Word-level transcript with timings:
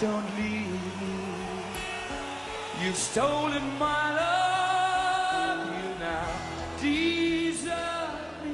don't 0.00 0.24
leave 0.36 0.68
me. 1.00 1.16
You've 2.84 2.96
stolen 2.96 3.62
my 3.78 4.12
love, 4.12 5.66
you 5.70 5.98
now. 5.98 6.46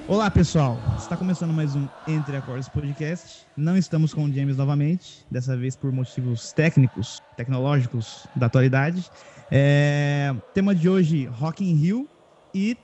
Olá, 0.07 0.31
pessoal. 0.31 0.79
Está 0.97 1.17
começando 1.17 1.53
mais 1.53 1.75
um 1.75 1.89
Entre 2.07 2.37
Acordes 2.37 2.69
Podcast. 2.69 3.45
Não 3.57 3.77
estamos 3.77 4.15
com 4.15 4.25
o 4.25 4.33
James 4.33 4.57
novamente, 4.57 5.25
dessa 5.31 5.57
vez 5.57 5.75
por 5.75 5.91
motivos 5.91 6.53
técnicos, 6.53 7.21
tecnológicos 7.37 8.27
da 8.37 8.47
atualidade. 8.47 9.11
É... 9.51 10.35
Tema 10.55 10.75
de 10.75 10.89
hoje, 10.89 11.27
Rock 11.27 11.65
in 11.65 11.75
Rio 11.75 12.09
e, 12.55 12.77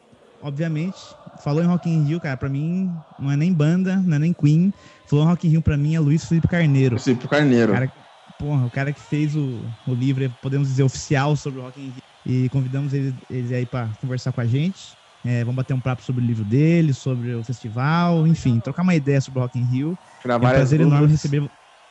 obviamente, 0.42 0.98
falou 1.42 1.62
em 1.62 1.66
Rock 1.66 1.88
in 1.88 2.04
Rio, 2.04 2.20
cara, 2.20 2.36
pra 2.36 2.48
mim 2.48 2.92
não 3.18 3.30
é 3.30 3.36
nem 3.36 3.52
banda, 3.52 3.96
não 3.96 4.16
é 4.16 4.18
nem 4.18 4.32
Queen. 4.32 4.72
Falou 5.06 5.24
em 5.24 5.28
Rock 5.28 5.46
in 5.46 5.50
Rio 5.50 5.62
pra 5.62 5.76
mim 5.76 5.94
é 5.94 6.00
Luiz 6.00 6.24
Felipe 6.24 6.48
Carneiro. 6.48 6.98
Felipe 6.98 7.28
Carneiro. 7.28 7.72
Cara, 7.72 7.92
porra, 8.38 8.66
o 8.66 8.70
cara 8.70 8.92
que 8.92 9.00
fez 9.00 9.34
o, 9.34 9.60
o 9.86 9.94
livro, 9.94 10.30
podemos 10.40 10.68
dizer, 10.68 10.84
oficial 10.84 11.34
sobre 11.36 11.60
o 11.60 11.62
Rock 11.62 11.80
in 11.80 11.90
Rio. 11.90 12.02
E 12.24 12.48
convidamos 12.50 12.92
ele, 12.92 13.14
ele 13.28 13.54
aí 13.54 13.66
para 13.66 13.88
conversar 14.00 14.32
com 14.32 14.40
a 14.40 14.46
gente. 14.46 14.96
É, 15.24 15.40
vamos 15.40 15.56
bater 15.56 15.74
um 15.74 15.80
papo 15.80 16.02
sobre 16.02 16.22
o 16.22 16.26
livro 16.26 16.44
dele, 16.44 16.94
sobre 16.94 17.34
o 17.34 17.42
festival, 17.42 18.26
enfim, 18.26 18.60
trocar 18.60 18.82
uma 18.82 18.94
ideia 18.94 19.20
sobre 19.20 19.40
o 19.40 19.42
Rock 19.42 19.58
in 19.58 19.64
Rio. 19.64 19.98
Tirar 20.22 20.34
É 20.34 20.36
um 20.36 20.40
prazer 20.40 20.80
enorme 20.80 21.08
receber. 21.08 21.50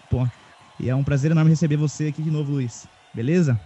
Pô, 0.10 0.26
e 0.80 0.90
é 0.90 0.96
um 0.96 1.04
prazer 1.04 1.32
enorme 1.32 1.50
receber 1.50 1.76
você 1.76 2.08
aqui 2.08 2.22
de 2.22 2.32
novo, 2.32 2.54
Luiz. 2.54 2.88
Beleza? 3.14 3.60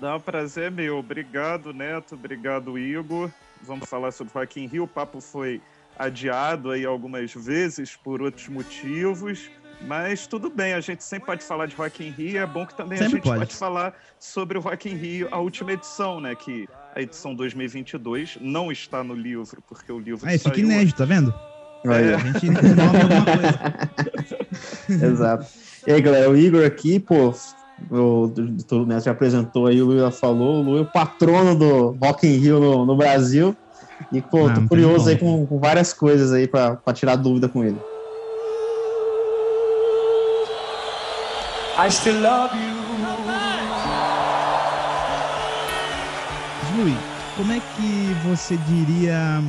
Não, 0.00 0.20
prazer 0.20 0.64
é 0.64 0.70
meu. 0.70 0.98
Obrigado, 0.98 1.72
Neto. 1.72 2.14
Obrigado, 2.14 2.78
Igor. 2.78 3.30
Vamos 3.62 3.88
falar 3.88 4.12
sobre 4.12 4.34
Rock 4.34 4.60
in 4.60 4.66
Rio. 4.66 4.84
O 4.84 4.88
papo 4.88 5.20
foi 5.20 5.62
adiado 5.98 6.70
aí 6.70 6.84
algumas 6.84 7.32
vezes 7.32 7.96
por 7.96 8.20
outros 8.20 8.48
motivos. 8.48 9.50
Mas 9.82 10.26
tudo 10.26 10.50
bem, 10.50 10.72
a 10.74 10.80
gente 10.80 11.04
sempre 11.04 11.26
pode 11.26 11.44
falar 11.44 11.66
de 11.66 11.76
Rock 11.76 12.04
in 12.04 12.10
Rio. 12.10 12.38
É 12.40 12.46
bom 12.46 12.66
que 12.66 12.74
também 12.74 12.96
a 12.98 13.02
Sempre 13.02 13.16
gente 13.16 13.24
pode. 13.24 13.38
pode. 13.40 13.54
falar 13.54 13.94
sobre 14.18 14.58
o 14.58 14.60
Rock 14.60 14.88
in 14.90 14.94
Rio, 14.96 15.28
a 15.30 15.38
última 15.38 15.72
edição, 15.72 16.20
né? 16.20 16.34
Que 16.34 16.66
a 16.94 17.00
edição 17.02 17.34
2022 17.34 18.38
não 18.40 18.72
está 18.72 19.04
no 19.04 19.14
livro, 19.14 19.62
porque 19.68 19.92
o 19.92 19.98
livro 19.98 20.26
Aí, 20.28 20.38
fica 20.38 20.54
saiu... 20.54 20.64
inédito, 20.64 20.98
tá 20.98 21.04
vendo? 21.04 21.32
Aí, 21.86 22.14
A 22.14 22.18
gente 22.18 22.46
nome 22.50 23.00
alguma 23.00 23.24
coisa. 23.24 25.06
Exato. 25.06 25.46
E 25.86 25.92
aí, 25.92 26.00
galera, 26.00 26.30
o 26.30 26.36
Igor 26.36 26.64
aqui, 26.64 26.98
pô, 26.98 27.32
o 27.90 28.26
doutor 28.26 28.86
Neto 28.86 29.04
já 29.04 29.12
apresentou 29.12 29.66
aí, 29.66 29.80
o 29.80 29.86
Lu 29.86 29.98
já 29.98 30.10
falou, 30.10 30.60
o 30.60 30.62
Lu 30.62 30.78
é 30.78 30.80
o 30.80 30.86
patrono 30.86 31.54
do 31.54 31.90
Rock 32.02 32.26
in 32.26 32.38
Rio 32.38 32.58
no, 32.58 32.86
no 32.86 32.96
Brasil. 32.96 33.56
E, 34.12 34.20
pô, 34.20 34.46
Ah, 34.46 34.54
não 34.54 34.62
tô 34.62 34.68
curioso 34.70 35.08
aí 35.08 35.16
com, 35.16 35.46
com 35.46 35.58
várias 35.60 35.92
coisas 35.92 36.32
aí 36.32 36.48
pra, 36.48 36.76
pra 36.76 36.92
tirar 36.92 37.16
dúvida 37.16 37.48
com 37.48 37.62
ele. 37.62 37.78
I 41.78 41.90
still 41.90 42.22
love 42.22 42.56
you. 42.56 42.74
Luiz, 46.74 46.96
como 47.36 47.52
é 47.52 47.60
que 47.60 48.14
você 48.26 48.56
diria. 48.56 49.40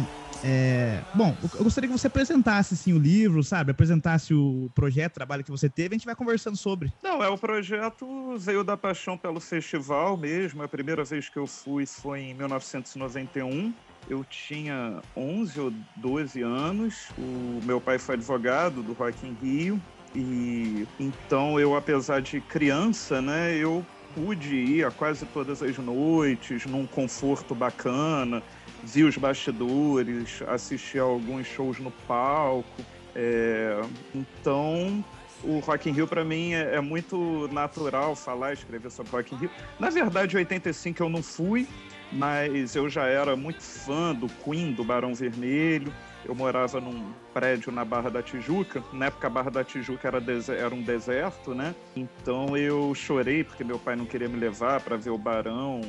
é, 0.44 1.02
Bom, 1.14 1.36
eu 1.58 1.64
gostaria 1.64 1.90
que 1.90 1.98
você 1.98 2.08
apresentasse 2.08 2.74
assim, 2.74 2.92
o 2.92 2.98
livro, 2.98 3.42
sabe? 3.44 3.72
Apresentasse 3.72 4.34
o 4.34 4.70
projeto, 4.76 5.14
o 5.14 5.16
trabalho 5.16 5.44
que 5.44 5.52
você 5.52 5.70
teve, 5.70 5.96
a 5.96 5.98
gente 5.98 6.06
vai 6.06 6.16
conversando 6.16 6.58
sobre. 6.58 6.92
Não, 7.02 7.24
é 7.24 7.30
o 7.30 7.38
projeto 7.38 8.38
veio 8.38 8.62
da 8.62 8.76
paixão 8.76 9.18
pelo 9.18 9.40
festival 9.40 10.18
mesmo. 10.18 10.62
A 10.64 10.68
primeira 10.68 11.06
vez 11.06 11.30
que 11.30 11.38
eu 11.38 11.48
fui 11.48 11.86
foi 11.86 12.20
em 12.22 12.34
1991. 12.34 13.74
Eu 14.10 14.26
tinha 14.26 15.02
11 15.16 15.60
ou 15.60 15.74
12 15.96 16.42
anos. 16.42 17.08
O 17.18 17.62
meu 17.64 17.80
pai 17.80 17.98
foi 17.98 18.16
advogado 18.16 18.84
do 18.84 18.92
Rock 18.92 19.26
in 19.26 19.36
Rio 19.42 19.82
e 20.16 20.88
então 21.00 21.60
eu, 21.60 21.76
apesar 21.76 22.22
de 22.22 22.42
criança, 22.42 23.22
né, 23.22 23.56
eu 23.56 23.86
pude 24.16 24.56
ir 24.56 24.86
a 24.86 24.92
quase 24.92 25.26
todas 25.28 25.62
as 25.62 25.78
noites 25.78 26.66
num 26.66 26.88
conforto 26.88 27.54
bacana, 27.54 28.42
vi 28.84 29.04
os 29.04 29.16
bastidores, 29.18 30.42
assisti 30.48 30.98
a 31.00 31.04
alguns 31.04 31.46
shows 31.46 31.80
no 31.80 31.92
palco. 32.08 32.84
É, 33.16 33.82
então 34.14 35.04
o 35.44 35.60
Rock 35.60 35.90
in 35.90 35.94
Rio 35.94 36.08
para 36.08 36.24
mim 36.24 36.54
é, 36.54 36.76
é 36.76 36.82
muito 36.82 37.48
natural 37.52 38.16
falar, 38.16 38.54
escrever 38.54 38.90
sobre 38.90 39.12
Rock 39.12 39.36
in 39.36 39.38
Rio. 39.38 39.52
Na 39.80 39.90
verdade, 39.90 40.36
em 40.36 40.40
85 40.40 41.04
eu 41.04 41.10
não 41.10 41.22
fui, 41.22 41.68
mas 42.12 42.76
eu 42.76 42.90
já 42.90 43.06
era 43.06 43.36
muito 43.36 43.62
fã 43.62 44.14
do 44.14 44.28
Queen, 44.28 44.74
do 44.74 44.84
Barão 44.84 45.14
Vermelho. 45.14 45.94
Eu 46.28 46.36
morava 46.36 46.82
num 46.82 47.14
prédio 47.34 47.72
na 47.72 47.86
Barra 47.86 48.10
da 48.10 48.22
Tijuca. 48.22 48.84
Na 48.92 49.06
época, 49.06 49.28
a 49.28 49.30
Barra 49.30 49.50
da 49.50 49.64
Tijuca 49.64 50.10
era, 50.10 50.22
era 50.58 50.76
um 50.76 50.82
deserto, 50.82 51.56
né? 51.56 51.74
Então 51.96 52.58
eu 52.58 52.94
chorei 52.94 53.46
porque 53.46 53.64
meu 53.64 53.80
pai 53.80 53.96
não 53.96 54.06
queria 54.06 54.28
me 54.28 54.38
levar 54.38 54.82
para 54.82 54.98
ver 54.98 55.12
o 55.12 55.18
Barão. 55.18 55.80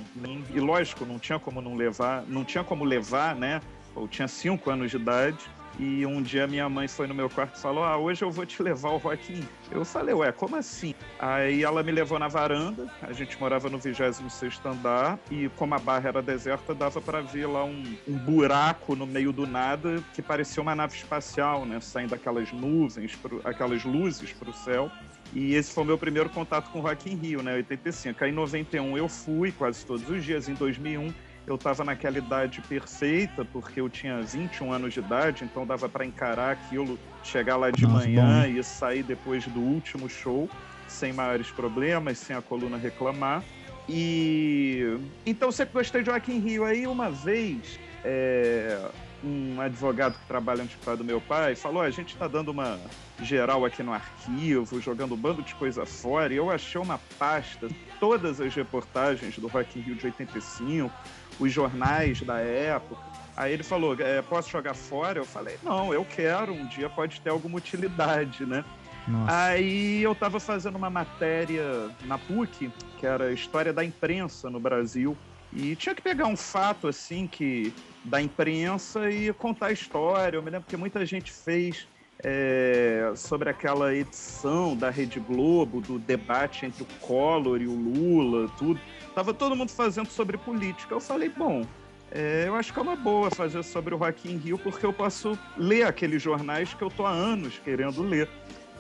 E 0.55 0.61
lógico, 0.61 1.05
não 1.05 1.19
tinha 1.19 1.41
como 1.41 1.61
não 1.61 1.75
levar, 1.75 2.23
não 2.29 2.45
tinha 2.45 2.63
como 2.63 2.85
levar, 2.85 3.35
né? 3.35 3.61
Eu 3.97 4.07
tinha 4.07 4.29
cinco 4.29 4.71
anos 4.71 4.93
de 4.93 4.97
idade. 4.97 5.39
E 5.79 6.05
um 6.05 6.21
dia 6.21 6.47
minha 6.49 6.69
mãe 6.69 6.89
foi 6.89 7.07
no 7.07 7.15
meu 7.15 7.31
quarto 7.31 7.57
e 7.57 7.61
falou: 7.63 7.85
Ah, 7.85 7.97
hoje 7.97 8.23
eu 8.25 8.31
vou 8.33 8.45
te 8.45 8.61
levar 8.63 8.89
ao 8.89 8.97
Rock 8.99 9.33
in. 9.33 9.45
Eu 9.71 9.85
falei, 9.85 10.13
ué, 10.13 10.33
como 10.33 10.57
assim? 10.57 10.93
Aí 11.21 11.63
ela 11.63 11.83
me 11.85 11.93
levou 11.93 12.19
na 12.19 12.27
varanda, 12.27 12.87
a 13.01 13.13
gente 13.13 13.39
morava 13.39 13.69
no 13.71 13.79
26 13.79 14.61
andar, 14.65 15.19
e 15.31 15.49
como 15.51 15.75
a 15.75 15.79
barra 15.79 16.09
era 16.09 16.23
deserta, 16.23 16.75
dava 16.75 17.01
para 17.01 17.21
ver 17.21 17.47
lá 17.47 17.65
um, 17.65 17.97
um 18.09 18.17
buraco 18.19 18.97
no 18.97 19.07
meio 19.07 19.31
do 19.33 19.47
nada 19.47 20.03
que 20.15 20.21
parecia 20.23 20.61
uma 20.63 20.75
nave 20.75 20.97
espacial, 20.97 21.65
né? 21.65 21.79
Saindo 21.81 22.15
aquelas 22.15 22.51
nuvens, 22.53 23.15
pro- 23.15 23.41
aquelas 23.45 23.85
luzes 23.85 24.33
para 24.33 24.51
o 24.51 24.55
céu. 24.55 24.91
E 25.35 25.55
esse 25.55 25.73
foi 25.73 25.85
o 25.85 25.87
meu 25.87 25.99
primeiro 25.99 26.29
contato 26.31 26.71
com 26.71 26.79
o 26.79 26.83
Rock 26.83 27.13
in 27.13 27.17
Rio, 27.17 27.43
né? 27.43 27.55
85. 27.55 28.25
Aí 28.25 28.31
em 28.31 28.35
91 28.35 28.97
eu 28.97 29.09
fui 29.09 29.53
quase 29.53 29.85
todos 29.87 30.09
os 30.09 30.25
dias. 30.25 30.49
Em 30.49 30.55
2001 30.55 31.13
eu 31.49 31.55
estava 31.55 31.83
naquela 31.83 32.19
idade 32.19 32.61
perfeita, 32.61 33.45
porque 33.45 33.81
eu 33.81 33.89
tinha 33.89 34.21
21 34.21 34.71
anos 34.71 34.93
de 34.93 35.01
idade, 35.01 35.45
então 35.45 35.67
dava 35.67 35.89
para 35.89 36.05
encarar 36.05 36.53
aquilo, 36.53 36.99
chegar 37.25 37.57
lá 37.57 37.71
de 37.71 37.85
Nossa, 37.85 38.07
manhã 38.07 38.47
e 38.47 38.63
sair 38.63 39.03
depois 39.03 39.47
do 39.47 39.61
último 39.61 40.11
show, 40.11 40.49
sem 40.87 41.13
maiores 41.13 41.51
problemas, 41.51 42.19
sem 42.19 42.37
a 42.37 42.43
coluna 42.43 42.77
reclamar. 42.77 43.43
E 43.89 44.99
então 45.25 45.51
sempre 45.51 45.73
gostei 45.75 46.03
de 46.03 46.11
Rock 46.11 46.31
in 46.31 46.41
Rio. 46.41 46.65
Aí 46.67 46.87
uma 46.87 47.11
vez 47.11 47.81
é, 48.05 48.79
um 49.25 49.59
advogado 49.61 50.19
que 50.19 50.27
trabalha 50.27 50.59
no 50.59 50.69
escritório 50.69 50.99
do 50.99 51.05
meu 51.05 51.21
pai 51.21 51.55
falou: 51.55 51.83
"Ó, 51.83 51.85
a 51.87 51.91
gente 51.91 52.13
está 52.13 52.29
dando 52.29 52.51
uma 52.51 52.79
geral 53.23 53.65
aqui 53.65 53.83
no 53.83 53.93
arquivo, 53.93 54.81
jogando 54.81 55.15
um 55.15 55.17
bando 55.17 55.43
de 55.43 55.55
coisa 55.55 55.87
fora, 55.87 56.33
e 56.33 56.37
eu 56.37 56.51
achei 56.51 56.79
uma 56.79 57.01
pasta, 57.19 57.69
todas 57.99 58.41
as 58.41 58.55
reportagens 58.55 59.39
do 59.39 59.49
Rock 59.49 59.79
in 59.79 59.83
Rio 59.83 59.95
de 59.95 60.07
85, 60.07 60.93
os 61.39 61.53
jornais 61.53 62.21
da 62.23 62.39
época. 62.39 63.03
Aí 63.37 63.53
ele 63.53 63.63
falou: 63.63 63.97
"É, 63.99 64.21
posso 64.23 64.51
jogar 64.51 64.75
fora? 64.75 65.19
Eu 65.19 65.25
falei: 65.25 65.59
não, 65.63 65.93
eu 65.93 66.05
quero, 66.05 66.53
um 66.53 66.67
dia 66.67 66.89
pode 66.89 67.21
ter 67.21 67.31
alguma 67.31 67.59
utilidade, 67.59 68.45
né? 68.45 68.65
Nossa. 69.07 69.35
Aí 69.35 70.03
eu 70.03 70.13
estava 70.13 70.39
fazendo 70.39 70.77
uma 70.77 70.91
matéria 70.91 71.91
na 72.05 72.19
PUC, 72.19 72.71
que 72.99 73.07
era 73.07 73.33
História 73.33 73.73
da 73.73 73.83
Imprensa 73.83 74.51
no 74.51 74.61
Brasil, 74.61 75.17
e 75.53 75.75
tinha 75.77 75.95
que 75.95 76.03
pegar 76.03 76.27
um 76.27 76.37
fato 76.37 76.87
assim 76.87 77.27
que 77.27 77.73
da 78.05 78.21
imprensa 78.21 79.11
e 79.11 79.33
contar 79.33 79.67
a 79.67 79.73
história. 79.73 80.37
Eu 80.37 80.43
me 80.43 80.51
lembro 80.51 80.69
que 80.69 80.77
muita 80.77 81.05
gente 81.07 81.33
fez 81.33 81.89
é, 82.25 83.13
sobre 83.15 83.49
aquela 83.49 83.95
edição 83.95 84.77
da 84.77 84.91
Rede 84.91 85.21
Globo, 85.21 85.81
do 85.81 85.99
debate 85.99 86.67
entre 86.67 86.83
o 86.83 86.87
Collor 87.01 87.61
e 87.61 87.67
o 87.67 87.75
Lula, 87.75 88.49
tudo. 88.59 88.81
Tava 89.19 89.35
todo 89.35 89.57
mundo 89.57 89.73
fazendo 89.73 90.09
sobre 90.09 90.39
política. 90.39 90.95
Eu 90.95 91.01
falei, 91.01 91.29
bom, 91.29 91.67
é, 92.09 92.45
eu 92.47 92.55
acho 92.55 92.73
que 92.73 92.79
é 92.79 92.83
uma 92.83 92.95
boa 92.95 93.33
fazer 93.33 93.65
sobre 93.65 93.93
o 93.93 93.99
in 94.25 94.37
Rio, 94.37 94.57
porque 94.57 94.87
eu 94.87 94.93
posso 94.93 95.37
ler 95.57 95.83
aqueles 95.83 96.23
jornais 96.23 96.73
que 96.73 96.83
eu 96.83 96.89
tô 96.89 97.05
há 97.05 97.11
anos 97.11 97.59
querendo 97.65 98.01
ler. 98.01 98.29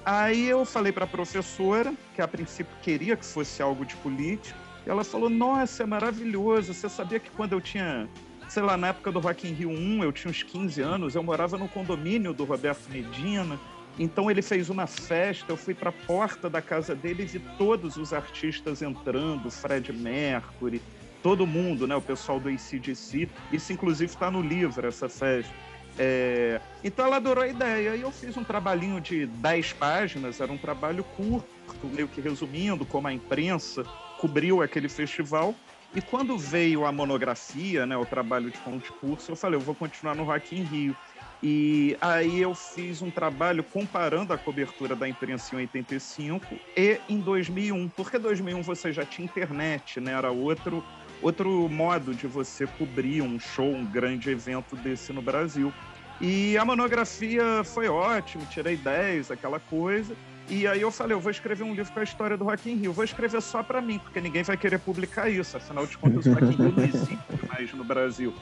Aí 0.05 0.49
eu 0.49 0.65
falei 0.65 0.93
para 0.93 1.07
a 1.07 1.09
professora, 1.09 1.93
que 2.15 2.23
a 2.23 2.29
princípio 2.29 2.73
queria 2.83 3.17
que 3.17 3.27
fosse 3.27 3.61
algo 3.61 3.85
de 3.85 3.97
política, 3.97 4.57
e 4.87 4.89
ela 4.89 5.03
falou: 5.03 5.29
Nossa, 5.29 5.83
é 5.83 5.87
maravilhoso. 5.87 6.73
Você 6.73 6.89
sabia 6.89 7.19
que 7.19 7.33
quando 7.33 7.55
eu 7.55 7.61
tinha, 7.61 8.09
sei 8.49 8.63
lá, 8.63 8.77
na 8.77 8.91
época 8.91 9.11
do 9.11 9.19
Rock 9.19 9.49
in 9.49 9.55
Rio 9.55 9.71
1, 9.71 10.05
eu 10.05 10.13
tinha 10.13 10.31
uns 10.31 10.45
15 10.45 10.81
anos, 10.81 11.17
eu 11.17 11.23
morava 11.25 11.59
no 11.59 11.67
condomínio 11.67 12.33
do 12.33 12.45
Roberto 12.45 12.89
Medina. 12.93 13.59
Então 13.99 14.31
ele 14.31 14.43
fez 14.43 14.71
uma 14.71 14.87
festa, 14.87 15.51
eu 15.51 15.57
fui 15.57 15.75
para 15.75 15.91
a 15.91 15.93
porta 15.93 16.49
da 16.49 16.63
casa 16.63 16.95
dele 16.95 17.25
e 17.25 17.27
vi 17.27 17.41
todos 17.57 17.97
os 17.97 18.13
artistas 18.13 18.81
entrando, 18.81 19.51
Fred 19.51 19.93
Mercury, 19.93 20.81
todo 21.23 21.47
mundo, 21.47 21.87
né? 21.87 21.97
O 21.97 22.03
pessoal 22.03 22.39
do 22.39 22.49
ACDC. 22.49 23.29
Isso 23.53 23.73
inclusive 23.73 24.13
está 24.13 24.31
no 24.31 24.41
livro, 24.41 24.87
essa 24.87 25.09
festa. 25.09 25.53
É, 25.99 26.61
Então 26.85 27.07
ela 27.07 27.17
adorou 27.17 27.43
a 27.43 27.49
ideia. 27.49 27.97
E 27.97 28.03
eu 28.03 28.13
fiz 28.13 28.37
um 28.37 28.45
trabalhinho 28.45 29.01
de 29.01 29.27
10 29.27 29.73
páginas, 29.73 30.41
era 30.41 30.53
um 30.53 30.59
trabalho 30.59 31.03
curto, 31.03 31.49
meio 31.93 32.07
que 32.07 32.21
resumindo 32.21 32.87
como 32.87 33.09
a 33.09 33.13
imprensa 33.13 33.85
cobriu 34.19 34.63
aquele 34.63 34.89
festival. 34.89 35.55
E 35.95 36.01
quando 36.01 36.37
veio 36.37 36.85
a 36.85 36.93
monografia, 36.93 37.87
né, 37.87 37.97
o 37.97 38.05
trabalho 38.05 38.51
de 38.51 38.59
concurso, 38.59 39.33
eu 39.33 39.37
falei, 39.37 39.57
eu 39.57 39.61
vou 39.61 39.75
continuar 39.75 40.15
no 40.15 40.23
Rock 40.23 40.55
in 40.55 40.63
Rio. 40.63 40.97
E 41.43 41.97
aí 42.01 42.41
eu 42.41 42.55
fiz 42.55 43.01
um 43.01 43.11
trabalho 43.11 43.63
comparando 43.63 44.33
a 44.33 44.39
cobertura 44.39 44.97
da 44.97 45.09
imprensa 45.09 45.55
em 45.55 45.59
85 45.59 46.45
e 46.77 47.01
em 47.09 47.21
2001, 47.21 47.89
porque 47.91 48.19
2001 48.19 48.63
você 48.63 48.93
já 48.93 49.05
tinha 49.05 49.25
internet, 49.25 50.01
né? 50.01 50.13
Era 50.13 50.31
outro 50.33 50.85
outro 51.21 51.69
modo 51.69 52.15
de 52.15 52.27
você 52.27 52.67
cobrir 52.67 53.23
um 53.23 53.39
show, 53.39 53.69
um 53.69 53.85
grande 53.85 54.31
evento 54.31 54.77
desse 54.77 55.13
no 55.13 55.23
Brasil. 55.23 55.73
E 56.21 56.57
a 56.59 56.65
monografia 56.65 57.63
foi 57.65 57.89
ótima, 57.89 58.45
tirei 58.47 58.77
10, 58.77 59.31
aquela 59.31 59.61
coisa. 59.61 60.17
E 60.49 60.67
aí 60.67 60.81
eu 60.81 60.91
falei, 60.91 61.15
eu 61.15 61.21
vou 61.21 61.31
escrever 61.31 61.63
um 61.63 61.75
livro 61.75 61.93
com 61.93 62.01
a 62.01 62.03
história 62.03 62.37
do 62.37 62.45
Rock 62.45 62.71
in 62.71 62.77
Rio. 62.77 62.93
Vou 62.93 63.05
escrever 63.05 63.41
só 63.43 63.63
para 63.63 63.81
mim, 63.81 63.99
porque 63.99 64.21
ninguém 64.21 64.43
vai 64.43 64.57
querer 64.57 64.79
publicar 64.79 65.29
isso. 65.29 65.57
Afinal 65.57 65.87
de 65.87 65.97
contas, 65.99 66.27
o 66.27 66.33
Rock 66.33 66.47
in 66.47 66.57
Rio 66.57 66.73
não 66.77 66.83
existe 66.85 67.19
mais 67.49 67.73
no 67.73 67.85
Brasil. 67.85 68.35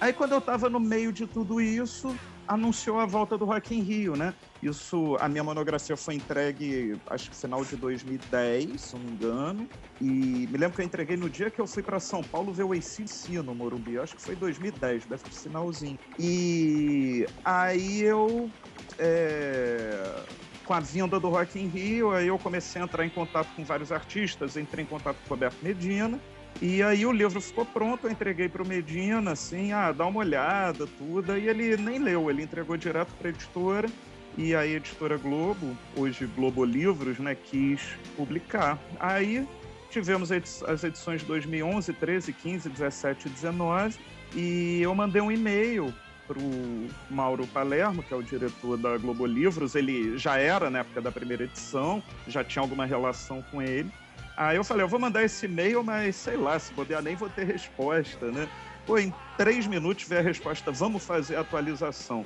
Aí 0.00 0.12
quando 0.12 0.32
eu 0.32 0.38
estava 0.38 0.68
no 0.68 0.78
meio 0.78 1.12
de 1.12 1.26
tudo 1.26 1.60
isso, 1.60 2.14
anunciou 2.46 2.98
a 2.98 3.06
volta 3.06 3.36
do 3.36 3.44
Rock 3.44 3.74
in 3.74 3.80
Rio, 3.80 4.16
né? 4.16 4.34
Isso, 4.62 5.16
a 5.20 5.28
minha 5.28 5.44
monografia 5.44 5.96
foi 5.96 6.14
entregue, 6.14 6.96
acho 7.08 7.30
que 7.30 7.36
final 7.36 7.64
de 7.64 7.76
2010, 7.76 8.80
se 8.80 8.94
não 8.94 9.02
me 9.02 9.12
engano. 9.12 9.68
E 10.00 10.48
me 10.50 10.58
lembro 10.58 10.76
que 10.76 10.82
eu 10.82 10.86
entreguei 10.86 11.16
no 11.16 11.28
dia 11.28 11.50
que 11.50 11.60
eu 11.60 11.66
fui 11.66 11.82
para 11.82 12.00
São 12.00 12.22
Paulo 12.22 12.52
ver 12.52 12.64
o 12.64 12.72
ACC 12.72 13.42
no 13.44 13.54
Morumbi. 13.54 13.98
Acho 13.98 14.16
que 14.16 14.22
foi 14.22 14.36
2010, 14.36 15.06
deve 15.06 15.22
ter 15.22 15.32
sinalzinho. 15.32 15.98
E 16.18 17.26
aí 17.44 18.02
eu. 18.02 18.50
É 18.98 20.24
com 20.64 20.72
a 20.72 20.80
vinda 20.80 21.20
do 21.20 21.28
Rock 21.28 21.58
in 21.58 21.68
Rio, 21.68 22.12
aí 22.12 22.28
eu 22.28 22.38
comecei 22.38 22.80
a 22.80 22.84
entrar 22.84 23.04
em 23.04 23.10
contato 23.10 23.48
com 23.54 23.64
vários 23.64 23.92
artistas, 23.92 24.56
entrei 24.56 24.84
em 24.84 24.86
contato 24.86 25.16
com 25.16 25.26
o 25.26 25.30
Roberto 25.30 25.62
Medina, 25.62 26.18
e 26.62 26.82
aí 26.82 27.04
o 27.04 27.12
livro 27.12 27.40
ficou 27.40 27.64
pronto, 27.64 28.06
eu 28.06 28.10
entreguei 28.10 28.48
para 28.48 28.62
o 28.62 28.66
Medina, 28.66 29.32
assim, 29.32 29.72
ah, 29.72 29.92
dá 29.92 30.06
uma 30.06 30.20
olhada, 30.20 30.86
tudo. 30.98 31.36
E 31.36 31.48
ele 31.48 31.76
nem 31.76 31.98
leu, 31.98 32.30
ele 32.30 32.42
entregou 32.42 32.76
direto 32.76 33.12
para 33.18 33.28
a 33.28 33.30
editora. 33.30 33.88
E 34.36 34.54
aí 34.54 34.74
a 34.74 34.76
editora 34.76 35.16
Globo, 35.16 35.76
hoje 35.96 36.26
Globo 36.26 36.64
Livros, 36.64 37.18
né, 37.18 37.34
quis 37.34 37.80
publicar. 38.16 38.78
Aí 38.98 39.46
tivemos 39.90 40.30
as 40.32 40.82
edições 40.82 41.20
de 41.20 41.26
2011, 41.26 41.92
13, 41.92 42.32
15, 42.32 42.68
17 42.68 43.26
e 43.26 43.30
19. 43.30 43.98
E 44.34 44.80
eu 44.82 44.94
mandei 44.94 45.22
um 45.22 45.30
e-mail 45.30 45.94
para 46.26 46.38
o 46.38 46.88
Mauro 47.10 47.46
Palermo, 47.46 48.02
que 48.02 48.12
é 48.12 48.16
o 48.16 48.22
diretor 48.22 48.76
da 48.76 48.96
Globo 48.96 49.26
Livros. 49.26 49.74
Ele 49.74 50.16
já 50.18 50.38
era 50.38 50.70
na 50.70 50.80
época 50.80 51.00
da 51.00 51.12
primeira 51.12 51.44
edição, 51.44 52.02
já 52.26 52.42
tinha 52.42 52.62
alguma 52.62 52.86
relação 52.86 53.42
com 53.50 53.62
ele. 53.62 53.90
Aí 54.36 54.56
eu 54.56 54.64
falei, 54.64 54.84
eu 54.84 54.88
vou 54.88 54.98
mandar 54.98 55.22
esse 55.22 55.46
e-mail, 55.46 55.82
mas 55.84 56.16
sei 56.16 56.36
lá, 56.36 56.58
se 56.58 56.72
bobear 56.74 57.02
nem 57.02 57.14
vou 57.14 57.28
ter 57.30 57.44
resposta, 57.44 58.30
né? 58.32 58.48
Pô, 58.84 58.98
em 58.98 59.12
três 59.36 59.66
minutos 59.66 60.06
veio 60.06 60.20
a 60.20 60.24
resposta, 60.24 60.72
vamos 60.72 61.04
fazer 61.04 61.36
a 61.36 61.40
atualização. 61.40 62.24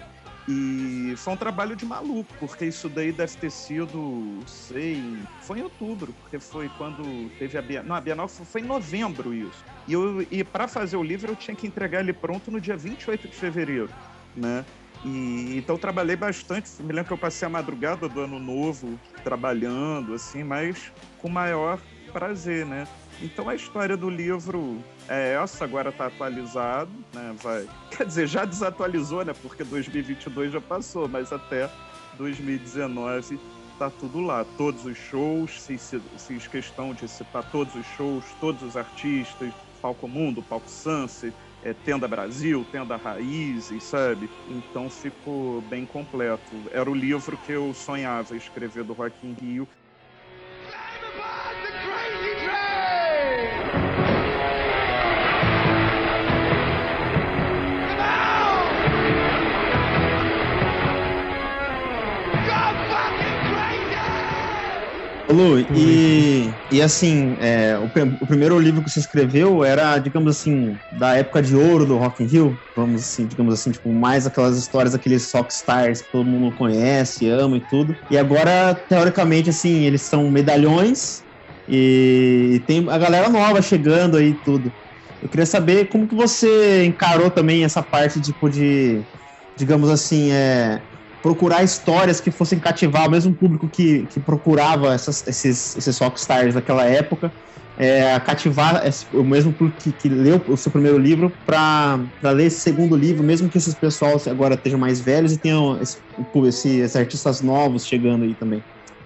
E 0.51 1.13
foi 1.19 1.35
um 1.35 1.37
trabalho 1.37 1.77
de 1.77 1.85
maluco, 1.85 2.33
porque 2.41 2.65
isso 2.65 2.89
daí 2.89 3.13
deve 3.13 3.37
ter 3.37 3.51
sido, 3.51 4.39
sei, 4.47 5.19
foi 5.43 5.59
em 5.59 5.63
outubro, 5.63 6.15
porque 6.15 6.41
foi 6.41 6.71
quando 6.79 7.29
teve 7.39 7.59
a 7.59 7.63
Bienal. 7.63 7.87
Não, 7.87 7.95
a 7.95 8.01
Bienal 8.01 8.27
foi 8.29 8.63
em 8.63 8.65
novembro 8.65 9.35
isso. 9.35 9.63
E, 9.87 9.93
e 10.31 10.43
para 10.43 10.67
fazer 10.67 10.97
o 10.97 11.03
livro 11.03 11.33
eu 11.33 11.37
tinha 11.37 11.55
que 11.55 11.67
entregar 11.67 12.01
ele 12.01 12.15
pronto 12.15 12.51
no 12.51 12.59
dia 12.59 12.79
28 12.79 13.29
de 13.29 13.37
fevereiro, 13.37 13.91
né? 14.35 14.65
E, 15.05 15.59
então 15.59 15.77
trabalhei 15.77 16.17
bastante. 16.17 16.71
Me 16.83 16.95
lembro 16.95 17.09
que 17.09 17.13
eu 17.13 17.19
passei 17.19 17.45
a 17.45 17.51
madrugada 17.51 18.09
do 18.09 18.19
ano 18.19 18.39
novo 18.39 18.99
trabalhando, 19.23 20.15
assim, 20.15 20.43
mas 20.43 20.91
com 21.19 21.29
maior 21.29 21.79
prazer, 22.09 22.67
né? 22.67 22.87
Então 23.21 23.49
a 23.49 23.55
história 23.55 23.97
do 23.97 24.09
livro 24.09 24.79
é 25.09 25.35
essa, 25.35 25.65
agora 25.65 25.91
está 25.91 26.07
atualizado, 26.07 26.91
né? 27.13 27.35
Vai, 27.43 27.69
quer 27.97 28.07
dizer, 28.07 28.27
já 28.27 28.45
desatualizou, 28.45 29.25
né? 29.25 29.35
Porque 29.43 29.65
2022 29.65 30.53
já 30.53 30.61
passou, 30.61 31.09
mas 31.09 31.33
até 31.33 31.71
2019 32.17 33.39
tá 33.79 33.91
tudo 33.91 34.21
lá, 34.21 34.45
todos 34.57 34.85
os 34.85 34.99
shows, 34.99 35.67
fiz, 35.67 35.95
fiz 36.19 36.47
questão 36.49 36.93
de 36.93 37.07
citar 37.07 37.49
todos 37.51 37.75
os 37.77 37.87
shows, 37.97 38.25
todos 38.41 38.63
os 38.63 38.77
artistas, 38.77 39.53
Palco 39.81 40.09
Mundo, 40.09 40.43
Palco 40.43 40.69
Sunset, 40.69 41.33
é, 41.63 41.73
Tenda 41.73 42.09
Brasil, 42.09 42.67
Tenda 42.71 42.97
Raízes, 42.97 43.83
sabe? 43.85 44.29
Então 44.49 44.91
ficou 44.91 45.61
bem 45.63 45.87
completo. 45.87 46.43
Era 46.73 46.91
o 46.91 46.95
livro 46.95 47.37
que 47.47 47.53
eu 47.53 47.73
sonhava 47.75 48.37
escrever 48.37 48.85
do 48.85 48.93
Rock 48.93 49.15
in 49.25 49.35
Rio 49.41 49.69
Lu, 65.31 65.59
e, 65.59 66.59
e 66.71 66.81
assim, 66.81 67.37
é, 67.39 67.79
o, 67.79 67.85
o, 68.21 68.27
primeiro 68.27 68.59
livro 68.59 68.83
que 68.83 68.91
você 68.91 68.99
escreveu 68.99 69.63
era, 69.63 69.99
digamos 69.99 70.35
assim, 70.35 70.81
da 70.91 71.17
época 71.17 71.43
de 71.43 71.55
ouro 71.55 71.85
do 71.85 71.99
Rock 71.99 72.23
in 72.25 72.27
Rio, 72.27 72.63
vamos 72.75 73.03
assim, 73.03 73.27
digamos 73.27 73.53
assim, 73.53 73.71
tipo, 73.71 73.93
mais 73.93 74.27
aquelas 74.27 74.57
histórias, 74.57 74.95
aqueles 74.95 75.31
rockstars 75.31 76.01
que 76.01 76.11
todo 76.11 76.27
mundo 76.27 76.55
conhece, 76.57 77.29
ama 77.29 77.59
e 77.59 77.61
tudo. 77.61 78.01
E 78.09 78.17
agora, 78.17 78.75
teoricamente, 78.75 79.51
assim, 79.51 79.85
eles 79.85 80.03
são 80.03 80.31
medalhões 80.31 81.25
e 81.69 82.65
tem 82.67 82.89
a 82.89 82.97
galera 82.97 83.29
nova 83.29 83.61
chegando 83.61 84.17
aí 84.17 84.29
e 84.29 84.35
tudo. 84.43 84.75
Eu 85.21 85.29
queria 85.29 85.45
saber 85.45 85.89
como 85.91 86.09
que 86.09 86.15
você 86.15 86.87
encarou 86.87 87.31
também 87.31 87.65
essa 87.65 87.83
parte, 87.83 88.19
tipo, 88.23 88.49
de, 88.49 89.07
digamos 89.55 89.91
assim, 89.91 90.31
é 90.33 90.88
procurar 91.23 91.63
histórias 91.63 92.21
que 92.21 92.31
fossem 92.31 92.59
cativar 92.59 93.09
o 93.09 93.11
mesmo 93.11 93.35
público 93.35 93.69
que, 93.69 94.07
que 94.07 94.21
procurava 94.21 94.95
essas, 94.95 95.27
esses, 95.27 95.77
esses 95.77 95.99
rockstars 95.99 96.55
daquela 96.55 96.85
época, 96.85 97.33
é, 97.77 98.19
cativar 98.21 98.87
esse, 98.87 99.07
o 99.13 99.25
mesmo 99.25 99.53
público 99.53 99.81
que, 99.81 99.93
que, 99.93 100.09
leu 100.09 100.43
o 100.49 100.57
seu 100.57 100.71
primeiro 100.71 100.99
livro 100.99 101.33
para 101.47 101.99
ler 102.23 102.47
esse 102.47 102.61
segundo 102.61 102.97
livro, 102.97 103.23
mesmo 103.23 103.49
que 103.49 103.59
esses 103.59 103.75
pessoal 103.75 104.21
agora 104.29 104.55
estejam 104.55 104.79
mais 104.79 105.01
velhos 105.01 105.33
e 105.33 105.39
tenham 105.39 105.81
esse, 105.81 105.99
esse, 106.47 106.69
esses 106.81 106.97
artistas 106.97 107.41
novos 107.41 107.87
chegando 107.87 108.25
aí 108.25 108.35
também. 108.35 108.63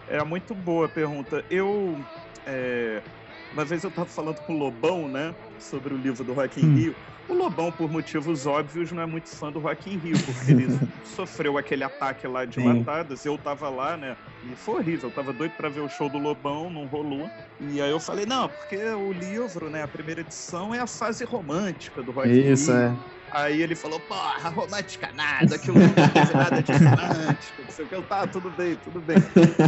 É 0.08 0.22
muito 0.24 0.54
boa 0.54 0.86
a 0.86 0.88
pergunta. 0.88 1.44
Eu. 1.50 1.98
É, 2.46 3.02
uma 3.52 3.64
vez 3.64 3.84
eu 3.84 3.90
estava 3.90 4.08
falando 4.08 4.40
com 4.42 4.54
o 4.54 4.58
Lobão, 4.58 5.08
né, 5.08 5.34
sobre 5.58 5.94
o 5.94 5.96
livro 5.96 6.24
do 6.24 6.32
Rock 6.32 6.60
in 6.60 6.68
hum. 6.68 6.74
Rio. 6.74 6.94
O 7.28 7.34
Lobão, 7.34 7.70
por 7.70 7.90
motivos 7.90 8.46
óbvios, 8.46 8.90
não 8.90 9.02
é 9.02 9.06
muito 9.06 9.28
fã 9.36 9.50
do 9.50 9.60
Rock 9.60 9.90
in 9.90 9.98
Rio, 9.98 10.16
porque 10.24 10.50
ele 10.50 10.66
sofreu 11.04 11.56
aquele 11.56 11.84
ataque 11.84 12.26
lá 12.26 12.44
de 12.44 12.60
Sim. 12.60 12.78
latadas. 12.78 13.24
Eu 13.24 13.38
tava 13.38 13.68
lá, 13.68 13.96
né? 13.96 14.16
E 14.44 14.56
foi 14.56 14.76
horrível. 14.76 15.08
Eu 15.08 15.14
tava 15.14 15.32
doido 15.32 15.52
para 15.56 15.68
ver 15.68 15.80
o 15.80 15.88
show 15.88 16.08
do 16.08 16.18
Lobão, 16.18 16.68
não 16.68 16.86
rolou. 16.86 17.28
E 17.60 17.80
aí 17.80 17.90
eu 17.90 18.00
falei, 18.00 18.26
não, 18.26 18.48
porque 18.48 18.76
o 18.76 19.12
livro, 19.12 19.70
né, 19.70 19.82
a 19.82 19.88
primeira 19.88 20.20
edição 20.20 20.74
é 20.74 20.80
a 20.80 20.86
fase 20.86 21.24
romântica 21.24 22.02
do 22.02 22.10
Rock 22.10 22.28
in 22.28 22.32
Rio. 22.32 22.52
Isso, 22.52 22.72
é. 22.72 22.94
Aí 23.32 23.62
ele 23.62 23.74
falou, 23.74 23.98
porra, 24.00 24.48
romântica 24.50 25.10
nada, 25.12 25.56
aquilo 25.56 25.78
não 25.78 25.88
nada 26.34 26.62
de 26.62 26.72
romântico, 26.72 27.62
não 27.62 27.70
sei 27.70 27.84
o 27.84 27.88
que. 27.88 27.94
Eu, 27.94 28.02
tá, 28.02 28.26
tudo 28.26 28.50
bem, 28.50 28.76
tudo 28.76 29.00
bem. 29.00 29.16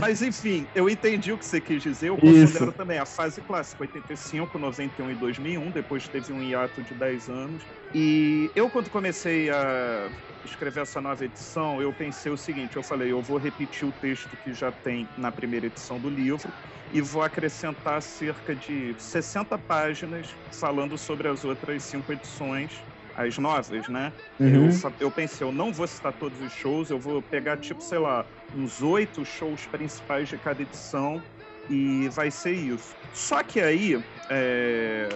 Mas 0.00 0.20
enfim, 0.20 0.68
eu 0.74 0.88
entendi 0.88 1.32
o 1.32 1.38
que 1.38 1.46
você 1.46 1.60
quis 1.60 1.82
dizer. 1.82 2.08
Eu 2.08 2.16
considero 2.16 2.66
Isso. 2.66 2.72
também 2.72 2.98
a 2.98 3.06
fase 3.06 3.40
clássica, 3.40 3.82
85, 3.82 4.58
91 4.58 5.10
e 5.10 5.14
2001. 5.14 5.70
Depois 5.70 6.08
teve 6.08 6.32
um 6.32 6.42
hiato 6.42 6.82
de 6.82 6.94
10 6.94 7.28
anos. 7.28 7.62
E 7.94 8.50
eu, 8.54 8.68
quando 8.68 8.90
comecei 8.90 9.48
a 9.50 10.10
escrever 10.44 10.80
essa 10.80 11.00
nova 11.00 11.24
edição, 11.24 11.80
eu 11.80 11.92
pensei 11.92 12.30
o 12.30 12.36
seguinte: 12.36 12.76
eu 12.76 12.82
falei, 12.82 13.12
eu 13.12 13.22
vou 13.22 13.38
repetir 13.38 13.88
o 13.88 13.92
texto 13.92 14.36
que 14.36 14.52
já 14.52 14.70
tem 14.70 15.08
na 15.16 15.32
primeira 15.32 15.66
edição 15.66 15.98
do 15.98 16.10
livro 16.10 16.52
e 16.92 17.00
vou 17.00 17.22
acrescentar 17.22 18.02
cerca 18.02 18.54
de 18.54 18.94
60 18.98 19.58
páginas 19.58 20.36
falando 20.60 20.98
sobre 20.98 21.28
as 21.28 21.44
outras 21.44 21.82
cinco 21.84 22.12
edições 22.12 22.84
as 23.16 23.38
novas, 23.38 23.88
né? 23.88 24.12
Uhum. 24.38 24.68
Eu, 24.68 24.92
eu 25.00 25.10
pensei, 25.10 25.46
eu 25.46 25.52
não 25.52 25.72
vou 25.72 25.86
citar 25.86 26.12
todos 26.12 26.40
os 26.40 26.52
shows, 26.52 26.90
eu 26.90 26.98
vou 26.98 27.22
pegar, 27.22 27.56
tipo, 27.58 27.82
sei 27.82 27.98
lá, 27.98 28.24
uns 28.54 28.82
oito 28.82 29.24
shows 29.24 29.66
principais 29.66 30.28
de 30.28 30.36
cada 30.38 30.62
edição 30.62 31.22
e 31.70 32.08
vai 32.08 32.30
ser 32.30 32.52
isso. 32.52 32.94
Só 33.12 33.42
que 33.42 33.60
aí, 33.60 34.02
é, 34.30 35.08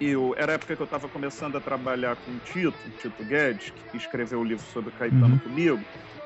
eu, 0.00 0.34
era 0.36 0.52
a 0.52 0.54
época 0.54 0.76
que 0.76 0.82
eu 0.82 0.84
estava 0.84 1.08
começando 1.08 1.56
a 1.56 1.60
trabalhar 1.60 2.16
com 2.16 2.32
o 2.32 2.38
Tito, 2.38 2.72
Tito 2.98 3.24
Guedes, 3.24 3.72
que 3.90 3.96
escreveu 3.96 4.40
o 4.40 4.44
livro 4.44 4.64
sobre 4.66 4.90
o 4.90 4.92
Caetano 4.92 5.34
uhum. 5.34 5.38
comigo, 5.38 5.80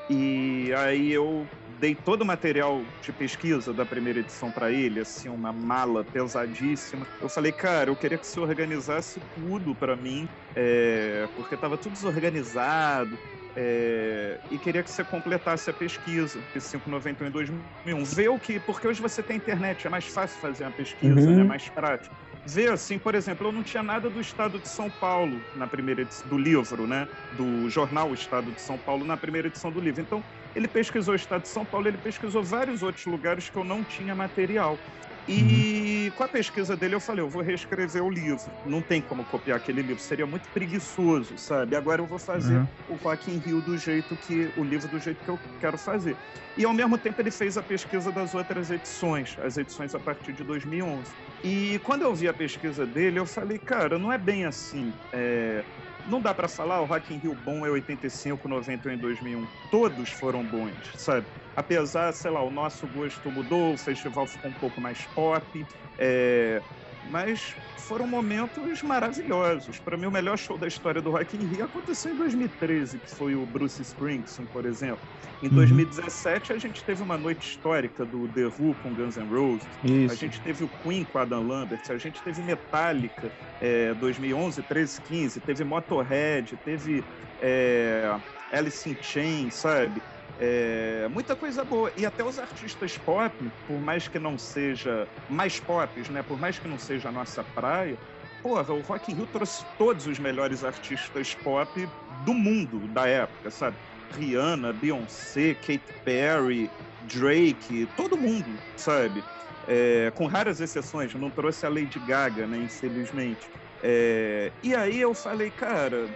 e 0.09 0.71
aí 0.77 1.11
eu 1.11 1.47
dei 1.79 1.95
todo 1.95 2.21
o 2.21 2.25
material 2.25 2.81
de 3.01 3.11
pesquisa 3.11 3.73
da 3.73 3.85
primeira 3.85 4.19
edição 4.19 4.51
para 4.51 4.71
ele, 4.71 4.99
assim, 4.99 5.29
uma 5.29 5.51
mala 5.51 6.03
pesadíssima. 6.03 7.05
Eu 7.21 7.29
falei, 7.29 7.51
cara, 7.51 7.89
eu 7.89 7.95
queria 7.95 8.17
que 8.17 8.27
você 8.27 8.39
organizasse 8.39 9.21
tudo 9.35 9.75
para 9.75 9.95
mim, 9.95 10.27
é, 10.55 11.27
porque 11.35 11.55
estava 11.55 11.77
tudo 11.77 11.93
desorganizado. 11.93 13.17
É, 13.57 14.37
e 14.51 14.57
queria 14.57 14.83
que 14.83 14.91
você 14.91 15.03
completasse 15.03 15.69
a 15.69 15.73
pesquisa, 15.73 16.39
esse 16.53 16.77
591 16.77 17.31
2001. 17.31 18.03
Vê 18.03 18.27
o 18.27 18.37
que, 18.37 18.59
porque 18.59 18.85
hoje 18.85 19.01
você 19.01 19.23
tem 19.23 19.37
internet, 19.37 19.87
é 19.87 19.89
mais 19.89 20.05
fácil 20.05 20.39
fazer 20.41 20.65
uma 20.65 20.71
pesquisa, 20.71 21.29
uhum. 21.29 21.39
é 21.39 21.43
mais 21.43 21.69
prático. 21.69 22.13
ver 22.45 22.71
assim, 22.71 22.99
por 22.99 23.15
exemplo, 23.15 23.47
eu 23.47 23.53
não 23.53 23.63
tinha 23.63 23.81
nada 23.81 24.09
do 24.09 24.19
estado 24.19 24.59
de 24.59 24.67
São 24.67 24.89
Paulo 24.89 25.39
na 25.55 25.67
primeira 25.67 26.01
edição 26.01 26.27
do 26.27 26.37
livro, 26.37 26.85
né? 26.85 27.07
Do 27.37 27.69
jornal 27.69 28.13
Estado 28.13 28.51
de 28.51 28.59
São 28.59 28.77
Paulo 28.77 29.05
na 29.05 29.15
primeira 29.15 29.47
edição 29.47 29.71
do 29.71 29.79
livro. 29.79 30.01
Então, 30.01 30.21
ele 30.55 30.67
pesquisou 30.67 31.13
o 31.13 31.15
estado 31.15 31.43
de 31.43 31.49
São 31.49 31.65
Paulo, 31.65 31.87
ele 31.87 31.97
pesquisou 31.97 32.43
vários 32.43 32.81
outros 32.81 33.05
lugares 33.05 33.49
que 33.49 33.57
eu 33.57 33.63
não 33.63 33.83
tinha 33.83 34.15
material. 34.15 34.81
E 35.27 36.11
com 36.15 36.23
a 36.23 36.27
pesquisa 36.29 36.77
dele 36.77 36.93
eu 36.93 36.99
falei, 37.01 37.23
eu 37.23 37.29
vou 37.29 37.41
reescrever 37.41 38.03
o 38.03 38.09
livro. 38.11 38.55
Não 38.63 38.83
tem 38.83 39.01
como 39.01 39.25
copiar 39.25 39.57
aquele 39.57 39.81
livro, 39.81 40.01
seria 40.01 40.27
muito 40.27 40.49
preguiçoso, 40.51 41.35
sabe? 41.37 41.75
Agora 41.75 42.01
eu 42.01 42.07
vou 42.07 42.19
fazer 42.19 42.61
Uhum. 42.61 42.67
o 42.87 42.95
Rock 42.95 43.31
in 43.31 43.39
Rio 43.39 43.59
do 43.61 43.75
jeito 43.75 44.15
que 44.15 44.51
o 44.55 44.63
livro 44.63 44.87
do 44.87 44.99
jeito 44.99 45.23
que 45.23 45.29
eu 45.29 45.41
quero 45.59 45.77
fazer. 45.79 46.19
E 46.55 46.63
ao 46.63 46.73
mesmo 46.73 46.97
tempo 46.99 47.19
ele 47.21 47.31
fez 47.31 47.57
a 47.57 47.63
pesquisa 47.63 48.11
das 48.11 48.35
outras 48.35 48.69
edições, 48.69 49.35
as 49.39 49.57
edições 49.57 49.95
a 49.95 49.99
partir 49.99 50.31
de 50.33 50.43
2011. 50.43 51.15
E 51.43 51.79
quando 51.83 52.03
eu 52.03 52.13
vi 52.13 52.27
a 52.27 52.33
pesquisa 52.33 52.85
dele, 52.85 53.19
eu 53.19 53.25
falei, 53.25 53.57
cara, 53.57 53.97
não 53.97 54.11
é 54.11 54.17
bem 54.19 54.45
assim. 54.45 54.95
É, 55.11 55.65
Não 56.05 56.21
dá 56.21 56.33
pra 56.35 56.47
falar 56.47 56.81
o 56.81 56.85
Rock 56.85 57.13
in 57.13 57.17
Rio 57.19 57.35
bom 57.35 57.65
é 57.65 57.69
85, 57.69 58.47
91 58.47 58.93
e 58.93 58.97
2001. 58.97 59.49
Todos 59.69 60.11
foram 60.11 60.47
bons, 60.47 60.93
sabe? 60.97 61.27
Apesar, 61.55 62.13
sei 62.13 62.29
lá, 62.31 62.43
o 62.43 62.51
nosso 62.51 62.87
gosto 62.87 63.31
mudou, 63.31 63.73
o 63.73 63.77
festival 63.77 64.27
ficou 64.27 64.51
um 64.51 64.53
pouco 64.53 64.79
mais 64.79 65.07
pop, 65.07 65.67
é, 65.99 66.63
mas 67.07 67.55
foram 67.77 68.07
momentos 68.07 68.81
maravilhosos. 68.81 69.79
Para 69.79 69.97
mim, 69.97 70.05
o 70.07 70.11
melhor 70.11 70.37
show 70.37 70.57
da 70.57 70.67
história 70.67 71.01
do 71.01 71.11
Rock 71.11 71.37
in 71.37 71.45
Rio 71.45 71.65
aconteceu 71.65 72.11
em 72.13 72.15
2013, 72.15 72.99
que 72.99 73.09
foi 73.09 73.35
o 73.35 73.45
Bruce 73.45 73.81
Springsteen, 73.81 74.47
por 74.47 74.65
exemplo. 74.65 75.09
Em 75.41 75.47
Uhum. 75.47 75.55
2017, 75.55 76.53
a 76.53 76.57
gente 76.57 76.83
teve 76.83 77.01
uma 77.03 77.17
noite 77.17 77.47
histórica 77.47 78.05
do 78.05 78.27
The 78.29 78.47
Who 78.47 78.75
com 78.75 78.93
Guns 78.93 79.17
N' 79.17 79.27
Roses. 79.29 79.77
A 80.07 80.13
Isso. 80.13 80.15
gente 80.15 80.41
teve 80.41 80.63
o 80.63 80.69
Queen 80.69 81.05
com 81.05 81.17
Adam 81.17 81.43
Lambert, 81.43 81.81
a 81.89 81.97
gente 81.97 82.21
teve 82.23 82.41
Metallica 82.41 83.33
é, 83.59 83.93
2011, 83.93 84.63
13, 84.63 85.01
15, 85.01 85.41
teve 85.41 85.63
Motorhead, 85.63 86.57
teve 86.57 87.05
é, 87.41 88.19
Alice 88.49 88.89
in 88.89 88.97
Chains, 89.01 89.55
sabe? 89.59 90.03
É, 90.37 91.07
muita 91.09 91.35
coisa 91.35 91.63
boa. 91.63 91.91
E 91.95 92.05
até 92.05 92.23
os 92.23 92.37
artistas 92.37 92.97
pop, 92.97 93.51
por 93.67 93.79
mais 93.79 94.07
que 94.07 94.19
não 94.19 94.37
seja 94.37 95.07
mais 95.29 95.59
pop, 95.59 96.11
né? 96.11 96.21
Por 96.23 96.39
mais 96.39 96.59
que 96.59 96.67
não 96.67 96.77
seja 96.77 97.09
a 97.09 97.11
nossa 97.11 97.43
praia, 97.43 97.97
porra, 98.41 98.73
o 98.73 98.81
Rock 98.81 99.11
in 99.11 99.15
Rio 99.15 99.27
trouxe 99.27 99.65
todos 99.77 100.05
os 100.07 100.19
melhores 100.19 100.63
artistas 100.63 101.33
pop 101.35 101.87
do 102.25 102.33
mundo 102.33 102.87
da 102.89 103.07
época, 103.07 103.49
sabe? 103.49 103.77
Rihanna, 104.11 104.71
Beyoncé, 104.73 105.55
Katy 105.55 105.93
Perry, 106.03 106.69
Drake, 107.01 107.87
todo 107.95 108.17
mundo, 108.17 108.49
sabe? 108.75 109.23
É, 109.67 110.11
com 110.13 110.27
raras 110.27 110.61
exceções, 110.61 111.13
não 111.15 111.31
trouxe 111.31 111.65
a 111.65 111.69
Lady 111.69 111.99
Gaga, 111.99 112.45
né? 112.45 112.57
Infelizmente. 112.57 113.49
É, 113.81 114.51
e 114.61 114.75
aí 114.75 114.99
eu 114.99 115.13
falei, 115.13 115.49
cara, 115.49 116.07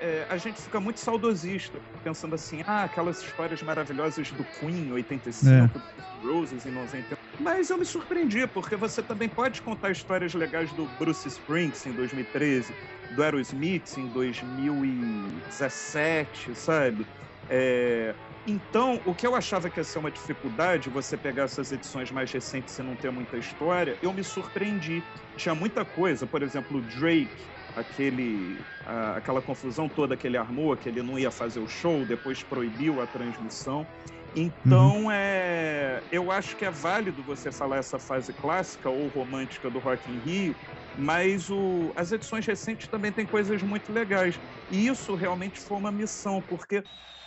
é, 0.00 0.26
a 0.28 0.36
gente 0.36 0.60
fica 0.60 0.80
muito 0.80 0.98
saudosista, 1.00 1.80
pensando 2.02 2.34
assim, 2.34 2.62
ah, 2.66 2.82
aquelas 2.84 3.22
histórias 3.22 3.62
maravilhosas 3.62 4.30
do 4.32 4.44
Queen 4.44 4.88
em 4.88 4.92
85, 4.92 5.80
do 6.20 6.32
Roses 6.32 6.66
em 6.66 6.70
90. 6.70 7.16
Mas 7.38 7.70
eu 7.70 7.78
me 7.78 7.84
surpreendi, 7.84 8.46
porque 8.46 8.76
você 8.76 9.02
também 9.02 9.28
pode 9.28 9.62
contar 9.62 9.90
histórias 9.90 10.34
legais 10.34 10.72
do 10.72 10.86
Bruce 10.98 11.26
Springsteen 11.28 11.92
em 11.92 11.96
2013, 11.96 12.74
do 13.14 13.22
Aerosmith 13.22 13.98
em 13.98 14.08
2017, 14.08 16.54
sabe? 16.54 17.06
É, 17.48 18.14
então, 18.46 19.00
o 19.04 19.14
que 19.14 19.26
eu 19.26 19.34
achava 19.34 19.68
que 19.68 19.80
ia 19.80 19.84
ser 19.84 19.98
uma 19.98 20.10
dificuldade, 20.10 20.88
você 20.88 21.16
pegar 21.16 21.44
essas 21.44 21.72
edições 21.72 22.12
mais 22.12 22.30
recentes 22.30 22.78
e 22.78 22.82
não 22.82 22.94
ter 22.94 23.10
muita 23.10 23.36
história, 23.36 23.98
eu 24.00 24.12
me 24.12 24.22
surpreendi. 24.22 25.02
Tinha 25.36 25.54
muita 25.54 25.84
coisa, 25.84 26.26
por 26.26 26.42
exemplo, 26.42 26.80
Drake, 26.82 27.28
aquele, 27.76 28.66
a- 28.84 29.16
aquela 29.18 29.42
confusão 29.42 29.88
toda 29.88 30.16
que 30.16 30.26
ele 30.26 30.36
armou, 30.38 30.76
que 30.76 30.88
ele 30.88 31.02
não 31.02 31.18
ia 31.18 31.30
fazer 31.30 31.60
o 31.60 31.68
show, 31.68 32.06
depois 32.06 32.42
proibiu 32.42 33.00
a 33.00 33.06
transmissão. 33.06 33.88
Então, 34.34 35.10
é, 35.10 36.04
eu 36.10 36.30
acho 36.30 36.56
que 36.56 36.64
é 36.64 36.70
válido 36.70 37.24
você 37.24 37.50
falar 37.52 37.78
essa 37.78 37.98
fase 37.98 38.34
clássica 38.34 38.90
ou 38.90 39.08
romântica 39.08 39.70
do 39.70 39.78
Rock 39.80 40.10
in 40.12 40.20
Rio, 40.20 40.56
mas 40.94 41.50
o, 41.50 41.92
as 41.96 42.12
edições 42.12 42.46
recentes 42.46 42.88
também 42.88 43.12
têm 43.12 43.26
coisas 43.26 43.62
muito 43.62 43.92
legais. 43.92 44.38
E 44.68 44.86
isso 44.88 45.14
realmente 45.14 45.60
foi 45.60 45.78
uma 45.78 45.92
missão, 45.92 46.42
porque 46.42 46.84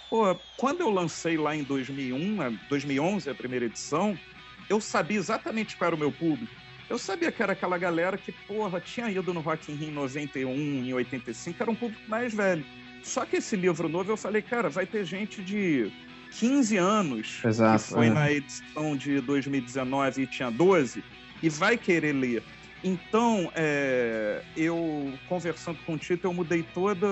Pô, 0.09 0.35
quando 0.55 0.81
eu 0.81 0.89
lancei 0.89 1.37
lá 1.37 1.55
em 1.55 1.63
2001, 1.63 2.41
a- 2.41 2.49
2011, 2.67 3.29
a 3.29 3.35
primeira 3.35 3.65
edição, 3.65 4.19
eu 4.67 4.81
sabia 4.81 5.17
exatamente 5.19 5.77
qual 5.77 5.87
era 5.87 5.95
o 5.95 5.99
meu 5.99 6.11
público. 6.11 6.53
Eu 6.89 6.97
sabia 6.97 7.31
que 7.31 7.41
era 7.43 7.53
aquela 7.53 7.77
galera 7.77 8.17
que, 8.17 8.31
porra, 8.31 8.81
tinha 8.81 9.09
ido 9.09 9.33
no 9.33 9.41
Rock 9.41 9.71
in 9.71 9.75
Rio 9.75 9.89
em 9.89 9.93
91, 9.93 10.49
em 10.85 10.93
85, 10.93 11.61
era 11.61 11.71
um 11.71 11.75
público 11.75 12.01
mais 12.07 12.33
velho. 12.33 12.65
Só 13.03 13.25
que 13.25 13.37
esse 13.37 13.55
livro 13.55 13.87
novo, 13.87 14.11
eu 14.11 14.17
falei, 14.17 14.41
cara, 14.41 14.69
vai 14.69 14.85
ter 14.85 15.05
gente 15.05 15.41
de 15.41 15.91
15 16.31 16.77
anos, 16.77 17.41
Exato, 17.45 17.83
que 17.83 17.89
foi 17.91 18.07
é. 18.07 18.09
na 18.09 18.31
edição 18.31 18.97
de 18.97 19.21
2019 19.21 20.23
e 20.23 20.27
tinha 20.27 20.49
12, 20.49 21.03
e 21.43 21.49
vai 21.49 21.77
querer 21.77 22.13
ler. 22.13 22.43
Então, 22.83 23.51
é, 23.55 24.41
eu, 24.55 25.13
conversando 25.27 25.77
com 25.85 25.93
o 25.93 25.97
Tito, 25.97 26.25
eu 26.27 26.33
mudei 26.33 26.63
toda 26.73 27.07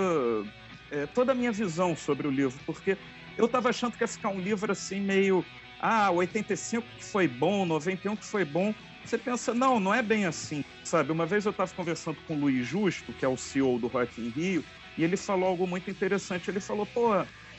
é, 0.91 1.05
toda 1.05 1.33
a 1.33 1.35
minha 1.35 1.51
visão 1.51 1.95
sobre 1.95 2.27
o 2.27 2.31
livro, 2.31 2.57
porque 2.65 2.97
eu 3.37 3.45
estava 3.45 3.69
achando 3.69 3.95
que 3.95 4.03
ia 4.03 4.07
ficar 4.07 4.29
um 4.29 4.39
livro 4.39 4.71
assim 4.71 5.01
meio, 5.01 5.45
ah, 5.79 6.09
85 6.11 6.85
que 6.97 7.03
foi 7.03 7.27
bom, 7.27 7.65
91 7.65 8.15
que 8.15 8.25
foi 8.25 8.45
bom. 8.45 8.73
Você 9.07 9.17
pensa, 9.17 9.53
não, 9.53 9.79
não 9.79 9.93
é 9.93 10.03
bem 10.03 10.25
assim, 10.25 10.61
sabe? 10.83 11.13
Uma 11.13 11.25
vez 11.25 11.45
eu 11.45 11.51
estava 11.51 11.73
conversando 11.73 12.21
com 12.23 12.35
o 12.35 12.39
Luiz 12.41 12.67
Justo, 12.67 13.13
que 13.13 13.23
é 13.23 13.27
o 13.27 13.37
CEO 13.37 13.79
do 13.79 13.87
Rock 13.87 14.21
in 14.21 14.31
Rio, 14.31 14.65
e 14.97 15.03
ele 15.03 15.15
falou 15.15 15.47
algo 15.47 15.65
muito 15.65 15.89
interessante. 15.89 16.49
Ele 16.49 16.59
falou, 16.59 16.85
pô, 16.85 17.11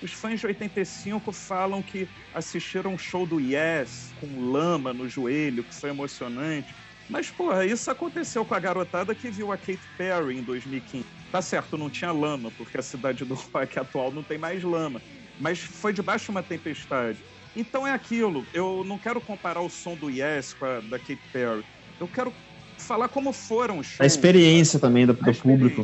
os 0.02 0.12
fãs 0.12 0.38
de 0.40 0.46
85 0.46 1.32
falam 1.32 1.82
que 1.82 2.06
assistiram 2.34 2.92
um 2.92 2.98
show 2.98 3.26
do 3.26 3.40
Yes 3.40 4.12
com 4.20 4.38
lama 4.38 4.92
no 4.92 5.08
joelho, 5.08 5.64
que 5.64 5.74
foi 5.74 5.88
emocionante. 5.88 6.70
Mas, 7.08 7.30
porra, 7.30 7.64
isso 7.64 7.90
aconteceu 7.90 8.44
com 8.44 8.54
a 8.54 8.60
garotada 8.60 9.14
que 9.14 9.30
viu 9.30 9.50
a 9.50 9.56
Katy 9.56 9.88
Perry 9.96 10.36
em 10.36 10.42
2015. 10.44 11.06
Tá 11.32 11.40
certo, 11.40 11.78
não 11.78 11.88
tinha 11.88 12.12
lama, 12.12 12.50
porque 12.52 12.76
a 12.76 12.82
cidade 12.82 13.24
do 13.24 13.32
rock 13.54 13.78
atual 13.78 14.12
não 14.12 14.22
tem 14.22 14.36
mais 14.36 14.62
lama. 14.62 15.00
Mas 15.40 15.60
foi 15.60 15.94
debaixo 15.94 16.26
de 16.26 16.30
uma 16.32 16.42
tempestade. 16.42 17.24
Então 17.58 17.84
é 17.84 17.90
aquilo. 17.90 18.46
Eu 18.52 18.84
não 18.84 18.98
quero 18.98 19.20
comparar 19.20 19.60
o 19.60 19.68
som 19.68 19.96
do 19.96 20.08
Yes 20.08 20.54
com 20.54 20.64
a 20.64 20.80
da 20.80 20.96
Katy 20.98 21.20
Perry. 21.32 21.64
Eu 21.98 22.06
quero 22.08 22.32
falar 22.80 23.08
como 23.08 23.32
foram 23.32 23.78
os 23.80 23.86
shows. 23.86 24.00
A 24.00 24.06
experiência 24.06 24.78
também 24.78 25.04
do, 25.04 25.12
do 25.12 25.34
público. 25.34 25.82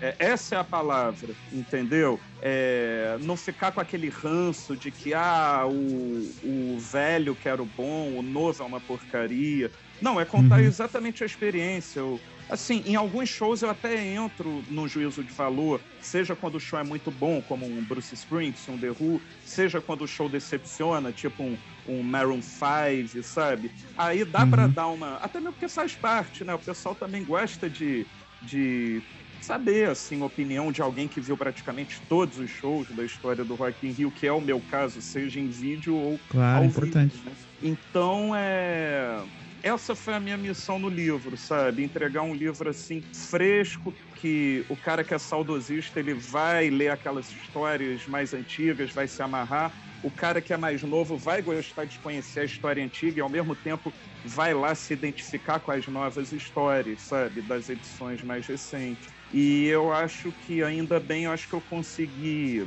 É, 0.00 0.14
essa 0.20 0.54
é 0.54 0.58
a 0.58 0.62
palavra, 0.62 1.34
entendeu? 1.50 2.20
É, 2.40 3.18
não 3.20 3.36
ficar 3.36 3.72
com 3.72 3.80
aquele 3.80 4.08
ranço 4.08 4.76
de 4.76 4.92
que 4.92 5.12
ah, 5.12 5.66
o, 5.68 6.20
o 6.44 6.78
velho 6.78 7.34
que 7.34 7.48
era 7.48 7.60
o 7.60 7.66
bom, 7.66 8.14
o 8.14 8.22
novo 8.22 8.62
é 8.62 8.66
uma 8.66 8.80
porcaria. 8.80 9.72
Não, 10.00 10.20
é 10.20 10.24
contar 10.24 10.60
Uhum. 10.60 10.66
exatamente 10.66 11.24
a 11.24 11.26
experiência. 11.26 12.00
Assim, 12.48 12.76
em 12.86 12.96
alguns 12.96 13.28
shows 13.28 13.62
eu 13.62 13.70
até 13.70 14.02
entro 14.04 14.64
no 14.68 14.88
juízo 14.88 15.22
de 15.24 15.32
valor, 15.34 15.84
seja 16.00 16.34
quando 16.36 16.54
o 16.56 16.60
show 16.60 16.78
é 16.78 16.84
muito 16.84 17.10
bom, 17.10 17.42
como 17.42 17.66
um 17.66 17.84
Bruce 17.84 18.14
Springsteen, 18.14 18.76
um 18.76 18.80
The 18.80 18.90
Who, 18.90 19.22
seja 19.44 19.80
quando 19.82 20.02
o 20.02 20.06
show 20.08 20.28
decepciona, 20.28 21.12
tipo 21.12 21.42
um, 21.44 21.58
um 21.84 22.02
Maroon 22.02 22.40
5, 22.42 23.22
sabe? 23.22 23.72
Aí 23.96 24.24
dá 24.24 24.46
pra 24.46 24.66
Uhum. 24.66 24.74
dar 24.74 24.88
uma. 24.88 25.16
Até 25.16 25.40
mesmo 25.40 25.54
porque 25.54 25.68
faz 25.68 25.96
parte, 25.96 26.44
né? 26.44 26.54
O 26.54 26.58
pessoal 26.58 26.94
também 26.94 27.24
gosta 27.24 27.68
de, 27.70 28.08
de 28.40 29.04
saber, 29.40 29.88
assim, 29.88 30.22
a 30.22 30.26
opinião 30.26 30.72
de 30.72 30.82
alguém 30.82 31.08
que 31.08 31.20
viu 31.20 31.36
praticamente 31.36 32.02
todos 32.08 32.38
os 32.38 32.50
shows 32.50 32.94
da 32.94 33.04
história 33.04 33.44
do 33.44 33.54
Rock 33.54 33.86
in 33.86 33.92
Rio, 33.92 34.12
que 34.12 34.26
é 34.26 34.32
o 34.32 34.40
meu 34.40 34.60
caso, 34.62 35.00
seja 35.00 35.40
em 35.40 35.48
vídeo 35.48 35.96
ou 35.96 36.22
Claro, 36.28 36.64
ao 36.64 36.68
importante. 36.70 37.18
vivo, 37.20 37.22
né? 37.24 37.36
Então, 37.60 38.34
é... 38.34 39.24
essa 39.62 39.94
foi 39.96 40.14
a 40.14 40.20
minha 40.20 40.36
missão 40.36 40.78
no 40.78 40.88
livro, 40.88 41.36
sabe? 41.36 41.82
Entregar 41.84 42.22
um 42.22 42.34
livro 42.34 42.68
assim 42.70 43.02
fresco 43.14 43.96
que 44.14 44.64
o 44.68 44.76
cara 44.76 45.04
que 45.04 45.14
é 45.14 45.18
saudosista 45.18 46.00
ele 46.00 46.14
vai 46.14 46.70
ler 46.70 46.90
aquelas 46.90 47.30
histórias 47.30 48.06
mais 48.06 48.32
antigas, 48.34 48.92
vai 48.92 49.08
se 49.08 49.22
amarrar. 49.22 49.72
O 50.00 50.12
cara 50.12 50.40
que 50.40 50.52
é 50.52 50.56
mais 50.56 50.82
novo 50.82 51.18
vai 51.18 51.42
gostar 51.42 51.84
de 51.86 51.98
conhecer 52.00 52.40
a 52.40 52.44
história 52.44 52.84
antiga 52.84 53.18
e 53.18 53.22
ao 53.22 53.28
mesmo 53.30 53.56
tempo 53.56 53.94
vai 54.22 54.54
lá 54.54 54.74
se 54.74 54.92
identificar 54.92 55.60
com 55.60 55.72
as 55.72 55.86
novas 55.88 56.30
histórias, 56.32 57.06
sabe? 57.06 57.42
Das 57.42 57.68
edições 57.68 58.22
mais 58.22 58.46
recentes. 58.46 59.08
E 59.32 59.66
eu 59.66 59.92
acho 59.92 60.32
que 60.32 60.62
ainda 60.62 61.00
bem, 61.00 61.24
eu 61.24 61.32
acho 61.32 61.48
que 61.48 61.54
eu 61.54 61.62
consegui 61.62 62.64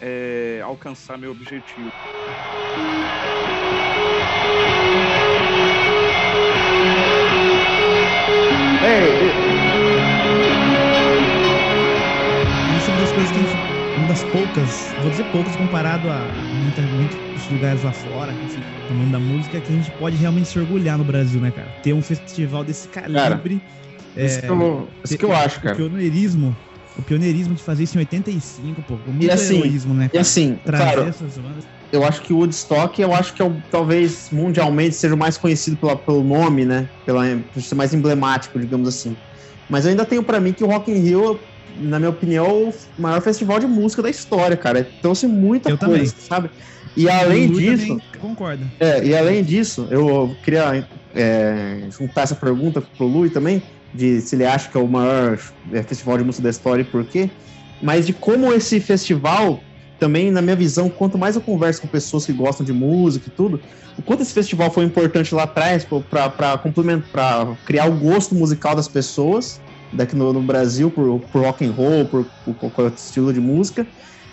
é, 0.00 0.60
alcançar 0.64 1.16
meu 1.18 1.30
objetivo. 1.30 1.92
Isso 12.76 12.90
é 12.90 12.94
uma 12.94 13.00
das 13.00 13.12
coisas 13.12 13.30
que 13.30 13.38
a 13.38 13.42
gente. 13.42 13.56
Uma 13.96 14.06
das 14.06 14.24
poucas, 14.24 14.94
vou 14.98 15.10
dizer 15.10 15.24
poucas 15.24 15.54
comparado 15.54 16.10
a 16.10 16.26
muita, 16.50 16.80
muitos 16.82 17.48
lugares 17.50 17.82
lá 17.82 17.92
fora, 17.92 18.32
enfim, 18.32 18.62
no 18.88 18.94
mundo 18.94 19.12
da 19.12 19.20
música, 19.20 19.60
que 19.60 19.70
a 19.70 19.74
gente 19.74 19.90
pode 19.92 20.16
realmente 20.16 20.48
se 20.48 20.58
orgulhar 20.58 20.96
no 20.96 21.04
Brasil, 21.04 21.40
né, 21.40 21.50
cara? 21.50 21.70
Ter 21.82 21.92
um 21.92 22.00
festival 22.00 22.64
desse 22.64 22.88
calibre 22.88 23.60
É, 24.16 24.24
Isso 24.24 24.40
que 24.40 24.46
eu, 24.48 24.88
isso 25.04 25.18
que 25.18 25.24
eu 25.26 25.32
acho, 25.32 25.58
o 25.58 25.62
cara. 25.62 25.76
pioneirismo, 25.76 26.56
o 26.96 27.02
pioneirismo 27.02 27.54
de 27.54 27.62
fazer 27.62 27.84
isso 27.84 27.96
em 27.96 28.00
85, 28.00 28.82
pô, 28.82 28.96
muito 29.12 29.30
assim, 29.30 29.58
heroísmo, 29.58 29.92
né? 29.94 30.10
E 30.12 30.18
assim, 30.18 30.56
Trazer 30.64 30.94
claro, 30.94 31.08
essas 31.08 31.36
bandas. 31.36 31.68
Eu 31.92 32.04
acho 32.04 32.22
que 32.22 32.32
o 32.32 32.38
Woodstock, 32.38 33.00
eu 33.00 33.12
acho 33.14 33.34
que 33.34 33.42
é 33.42 33.44
o, 33.44 33.54
talvez 33.70 34.30
mundialmente 34.30 34.94
seja 34.94 35.14
o 35.14 35.18
mais 35.18 35.36
conhecido 35.36 35.76
pela, 35.76 35.96
pelo 35.96 36.24
nome, 36.24 36.64
né? 36.64 36.88
Pela, 37.04 37.22
por 37.52 37.62
ser 37.62 37.74
mais 37.74 37.92
emblemático, 37.92 38.58
digamos 38.58 38.88
assim. 38.88 39.14
Mas 39.68 39.84
eu 39.84 39.90
ainda 39.90 40.04
tenho 40.04 40.22
pra 40.22 40.40
mim 40.40 40.52
que 40.52 40.64
o 40.64 40.66
Rock 40.66 40.90
in 40.90 40.98
Rio, 40.98 41.38
na 41.76 41.98
minha 41.98 42.10
opinião, 42.10 42.46
é 42.46 42.50
o 42.50 42.74
maior 42.98 43.20
festival 43.20 43.58
de 43.58 43.66
música 43.66 44.02
da 44.02 44.10
história, 44.10 44.56
cara. 44.56 44.86
Trouxe 45.02 45.26
muita 45.26 45.70
Eu 45.70 45.78
coisa, 45.78 46.14
sabe? 46.18 46.50
E 46.96 47.08
além 47.08 47.46
Lu 47.46 47.58
disso, 47.58 47.86
também 47.88 48.02
concorda. 48.18 48.66
é, 48.80 49.04
e 49.04 49.16
além 49.16 49.42
disso, 49.42 49.86
eu 49.90 50.34
queria 50.42 50.86
é, 51.14 51.88
juntar 51.90 52.22
essa 52.22 52.34
pergunta 52.34 52.82
pro 52.96 53.06
Lui 53.06 53.30
também, 53.30 53.62
de 53.94 54.20
se 54.20 54.34
ele 54.34 54.44
acha 54.44 54.68
que 54.70 54.76
é 54.76 54.80
o 54.80 54.88
maior 54.88 55.38
festival 55.86 56.18
de 56.18 56.24
música 56.24 56.42
da 56.44 56.50
história 56.50 56.82
e 56.82 56.84
por 56.84 57.04
quê, 57.04 57.30
mas 57.82 58.06
de 58.06 58.12
como 58.12 58.52
esse 58.52 58.78
festival, 58.80 59.60
também 60.02 60.32
na 60.32 60.42
minha 60.42 60.56
visão, 60.56 60.88
quanto 60.88 61.16
mais 61.16 61.36
eu 61.36 61.40
converso 61.40 61.80
com 61.80 61.86
pessoas 61.86 62.26
que 62.26 62.32
gostam 62.32 62.66
de 62.66 62.72
música 62.72 63.28
e 63.28 63.30
tudo, 63.30 63.60
o 63.96 64.02
quanto 64.02 64.20
esse 64.20 64.32
festival 64.32 64.68
foi 64.68 64.84
importante 64.84 65.32
lá 65.32 65.44
atrás 65.44 65.86
para 66.10 66.58
complementar, 66.58 67.08
para 67.12 67.54
criar 67.64 67.86
o 67.86 67.92
gosto 67.92 68.34
musical 68.34 68.74
das 68.74 68.88
pessoas 68.88 69.60
daqui 69.92 70.16
no, 70.16 70.32
no 70.32 70.42
Brasil 70.42 70.90
por, 70.90 71.20
por 71.30 71.42
rock 71.42 71.64
and 71.64 71.70
roll, 71.70 72.04
por, 72.06 72.26
por 72.44 72.54
qualquer 72.54 72.82
outro 72.82 72.98
estilo 72.98 73.32
de 73.32 73.40
música, 73.40 73.86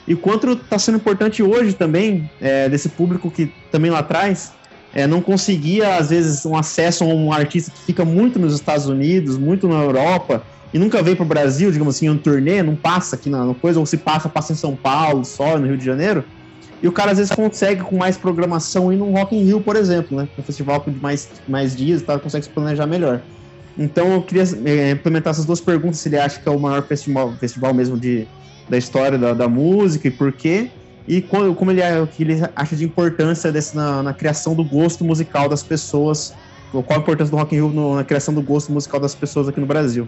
e 0.08 0.16
quanto 0.16 0.54
está 0.54 0.80
sendo 0.80 0.96
importante 0.96 1.44
hoje 1.44 1.74
também, 1.74 2.28
é, 2.42 2.68
desse 2.68 2.90
público 2.90 3.30
que 3.30 3.54
também 3.72 3.92
lá 3.92 4.00
atrás 4.00 4.52
é, 4.92 5.06
não 5.06 5.22
conseguia, 5.22 5.98
às 5.98 6.10
vezes, 6.10 6.48
um 6.48 6.58
acesso 6.58 7.04
a 7.04 7.08
um 7.08 7.32
artista 7.32 7.70
que 7.70 7.86
fica 7.86 8.04
muito 8.04 8.40
nos 8.40 8.56
Estados 8.56 8.88
Unidos, 8.88 9.38
muito 9.38 9.68
na 9.68 9.84
Europa, 9.84 10.42
e 10.74 10.80
nunca 10.80 11.02
veio 11.02 11.16
para 11.18 11.26
o 11.26 11.28
Brasil, 11.28 11.72
digamos 11.72 11.96
assim, 11.96 12.06
em 12.08 12.10
um 12.10 12.18
turnê, 12.18 12.62
não 12.62 12.76
passa 12.76 13.16
aqui 13.16 13.30
na, 13.30 13.54
coisa, 13.56 13.80
ou 13.80 13.86
se 13.86 13.98
passa, 13.98 14.30
passa 14.30 14.54
em 14.54 14.56
São 14.56 14.78
Paulo, 14.78 15.24
só 15.26 15.58
no 15.58 15.68
Rio 15.68 15.78
de 15.78 15.86
Janeiro. 15.86 16.26
E 16.82 16.88
o 16.88 16.92
cara 16.94 17.12
às 17.12 17.18
vezes 17.18 17.34
consegue 17.36 17.84
com 17.84 17.98
mais 17.98 18.18
programação 18.18 18.92
ir 18.92 18.98
num 18.98 19.12
Rock 19.12 19.36
in 19.36 19.44
Rio, 19.44 19.62
por 19.62 19.76
exemplo, 19.76 20.16
né? 20.18 20.28
Um 20.38 20.44
festival 20.44 20.82
com 20.82 20.92
mais, 21.02 21.28
mais 21.48 21.76
dias, 21.76 22.04
tá? 22.04 22.20
consegue 22.20 22.46
se 22.46 22.54
planejar 22.54 22.88
melhor. 22.88 23.24
Então 23.78 24.14
eu 24.14 24.24
queria 24.26 24.44
é, 24.66 24.92
implementar 24.92 25.32
essas 25.32 25.46
duas 25.46 25.62
perguntas, 25.62 26.00
se 26.00 26.10
ele 26.10 26.18
acha 26.18 26.40
que 26.42 26.48
é 26.48 26.52
o 26.52 26.60
maior 26.60 26.88
festival, 26.88 27.38
festival 27.40 27.74
mesmo 27.74 28.00
de, 28.00 28.30
da 28.68 28.78
história 28.78 29.18
da, 29.18 29.34
da 29.34 29.48
música 29.48 30.08
e 30.08 30.12
por 30.12 30.36
quê, 30.36 30.72
e 31.08 31.22
quando, 31.22 31.56
como 31.56 31.72
ele, 31.72 31.82
o 32.02 32.08
que 32.08 32.24
ele 32.24 32.36
acha 32.56 32.76
de 32.76 32.86
importância 32.86 33.52
desse, 33.52 33.76
na, 33.76 34.04
na 34.04 34.14
criação 34.14 34.56
do 34.56 34.64
gosto 34.64 35.04
musical 35.04 35.50
das 35.50 35.64
pessoas, 35.64 36.34
qual 36.72 36.86
a 36.92 37.02
importância 37.02 37.32
do 37.32 37.38
Rock 37.38 37.56
in 37.56 37.60
Rio 37.60 37.70
no- 37.74 37.96
na 37.96 38.04
criação 38.04 38.34
do 38.34 38.44
gosto 38.44 38.72
musical 38.72 39.00
das 39.00 39.16
pessoas 39.16 39.48
aqui 39.48 39.60
no 39.60 39.66
Brasil. 39.66 40.08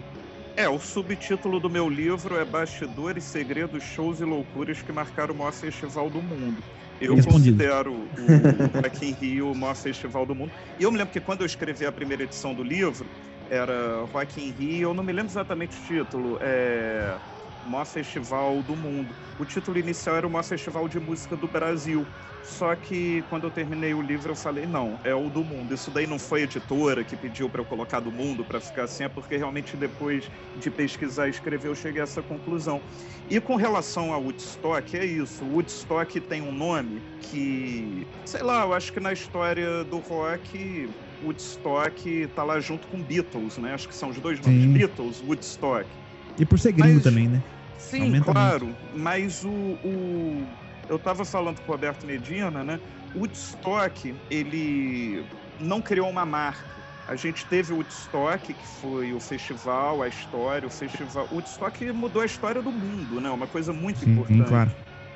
É, 0.56 0.68
o 0.68 0.78
subtítulo 0.78 1.58
do 1.58 1.70
meu 1.70 1.88
livro 1.88 2.36
é 2.36 2.44
Bastidores, 2.44 3.24
Segredos, 3.24 3.82
Shows 3.82 4.20
e 4.20 4.24
Loucuras 4.24 4.82
que 4.82 4.92
marcaram 4.92 5.34
o 5.34 5.38
maior 5.38 5.52
festival 5.52 6.10
do 6.10 6.20
mundo. 6.20 6.62
Eu 7.00 7.14
Respondido. 7.14 7.56
considero 7.56 7.92
o 7.92 8.80
Rock 8.82 9.08
in 9.08 9.12
Rio 9.12 9.50
o 9.50 9.56
maior 9.56 9.74
festival 9.74 10.26
do 10.26 10.34
mundo. 10.34 10.52
E 10.78 10.82
eu 10.82 10.92
me 10.92 10.98
lembro 10.98 11.12
que 11.12 11.20
quando 11.20 11.40
eu 11.40 11.46
escrevi 11.46 11.86
a 11.86 11.90
primeira 11.90 12.22
edição 12.22 12.54
do 12.54 12.62
livro, 12.62 13.06
era 13.50 14.04
Rock 14.12 14.40
in 14.40 14.50
Rio, 14.52 14.90
eu 14.90 14.94
não 14.94 15.02
me 15.02 15.12
lembro 15.12 15.32
exatamente 15.32 15.76
o 15.76 15.82
título, 15.86 16.38
é 16.40 17.16
maior 17.64 17.84
festival 17.84 18.62
do 18.62 18.76
mundo. 18.76 19.16
O 19.38 19.44
título 19.44 19.78
inicial 19.78 20.16
era 20.16 20.26
o 20.26 20.30
maior 20.30 20.42
festival 20.42 20.88
de 20.88 20.98
música 20.98 21.36
do 21.36 21.48
Brasil. 21.48 22.08
Só 22.40 22.74
que 22.74 23.22
quando 23.28 23.44
eu 23.44 23.50
terminei 23.50 23.94
o 23.94 24.02
livro 24.02 24.32
eu 24.32 24.36
falei, 24.36 24.66
não, 24.66 24.98
é 25.04 25.14
o 25.14 25.30
do 25.30 25.44
mundo. 25.44 25.72
Isso 25.72 25.90
daí 25.90 26.06
não 26.06 26.18
foi 26.18 26.40
a 26.40 26.44
editora 26.44 27.04
que 27.04 27.16
pediu 27.16 27.48
para 27.48 27.60
eu 27.60 27.64
colocar 27.64 28.00
do 28.00 28.10
mundo 28.10 28.44
para 28.44 28.60
ficar 28.60 28.84
assim, 28.84 29.04
é 29.04 29.08
porque 29.08 29.36
realmente 29.36 29.76
depois 29.76 30.28
de 30.56 30.70
pesquisar 30.70 31.28
e 31.28 31.30
escrever 31.30 31.68
eu 31.68 31.74
cheguei 31.74 32.00
a 32.00 32.04
essa 32.04 32.22
conclusão. 32.22 32.82
E 33.28 33.40
com 33.40 33.54
relação 33.56 34.12
ao 34.12 34.22
Woodstock, 34.22 34.96
é 34.96 35.04
isso. 35.04 35.44
Woodstock 35.44 36.20
tem 36.20 36.42
um 36.42 36.52
nome 36.52 37.04
que, 37.20 38.08
sei 38.24 38.42
lá, 38.42 38.62
eu 38.62 38.72
acho 38.72 38.92
que 38.92 39.00
na 39.00 39.12
história 39.12 39.84
do 39.84 39.98
rock, 40.00 40.90
Woodstock 41.22 42.26
tá 42.34 42.42
lá 42.42 42.58
junto 42.58 42.88
com 42.88 43.02
Beatles, 43.02 43.56
né? 43.58 43.72
Acho 43.72 43.88
que 43.88 43.94
são 43.94 44.08
os 44.08 44.20
dois 44.20 44.40
nomes, 44.40 44.64
Sim. 44.64 44.72
Beatles, 44.72 45.22
Woodstock. 45.22 46.01
E 46.38 46.44
por 46.44 46.58
ser 46.58 46.72
gringo 46.72 46.94
Mas- 46.94 47.02
também, 47.04 47.28
né? 47.28 47.42
Sim, 47.78 48.02
Aumenta 48.02 48.32
claro, 48.32 48.74
mas 48.94 49.44
o, 49.44 49.50
o- 49.50 50.46
eu 50.88 50.96
estava 50.96 51.24
falando 51.24 51.60
com 51.60 51.70
o 51.70 51.74
Roberto 51.74 52.06
Medina, 52.06 52.62
né? 52.64 52.78
O 53.14 53.18
Woodstock, 53.18 54.14
ele 54.30 55.24
não 55.60 55.82
criou 55.82 56.08
uma 56.08 56.24
marca. 56.24 56.64
A 57.08 57.16
gente 57.16 57.44
teve 57.44 57.72
o 57.72 57.76
Woodstock, 57.76 58.54
que 58.54 58.66
foi 58.80 59.12
o 59.12 59.20
festival, 59.20 60.00
a 60.02 60.08
história, 60.08 60.66
o 60.66 60.70
festival. 60.70 61.26
O 61.30 61.34
Woodstock 61.34 61.92
mudou 61.92 62.22
a 62.22 62.24
história 62.24 62.62
do 62.62 62.70
mundo, 62.72 63.20
né? 63.20 63.28
Uma 63.30 63.46
coisa 63.48 63.72
muito 63.72 64.00
Sim, 64.00 64.12
importante. 64.12 64.48
claro. 64.48 64.70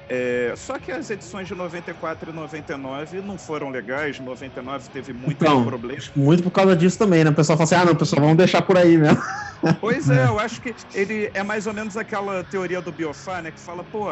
É, 0.08 0.52
só 0.56 0.78
que 0.78 0.92
as 0.92 1.08
edições 1.10 1.48
de 1.48 1.54
94 1.54 2.30
e 2.30 2.34
99 2.34 3.20
não 3.22 3.38
foram 3.38 3.70
legais. 3.70 4.18
99 4.20 4.88
teve 4.90 5.12
muito 5.12 5.32
Então, 5.42 5.64
problema. 5.64 6.02
Muito 6.14 6.42
por 6.42 6.50
causa 6.50 6.76
disso 6.76 6.98
também, 6.98 7.24
né? 7.24 7.30
O 7.30 7.34
pessoal 7.34 7.56
fala 7.56 7.64
assim, 7.64 7.74
ah, 7.76 7.84
não, 7.84 7.94
pessoal, 7.96 8.20
vamos 8.22 8.36
deixar 8.36 8.62
por 8.62 8.76
aí 8.76 8.98
mesmo. 8.98 9.22
Pois 9.80 10.08
é, 10.10 10.26
eu 10.26 10.38
acho 10.38 10.60
que 10.60 10.74
ele 10.94 11.30
é 11.34 11.42
mais 11.42 11.66
ou 11.66 11.74
menos 11.74 11.96
aquela 11.96 12.42
teoria 12.44 12.80
do 12.80 12.92
Biofá, 12.92 13.40
né? 13.42 13.50
Que 13.50 13.60
fala, 13.60 13.82
pô, 13.84 14.08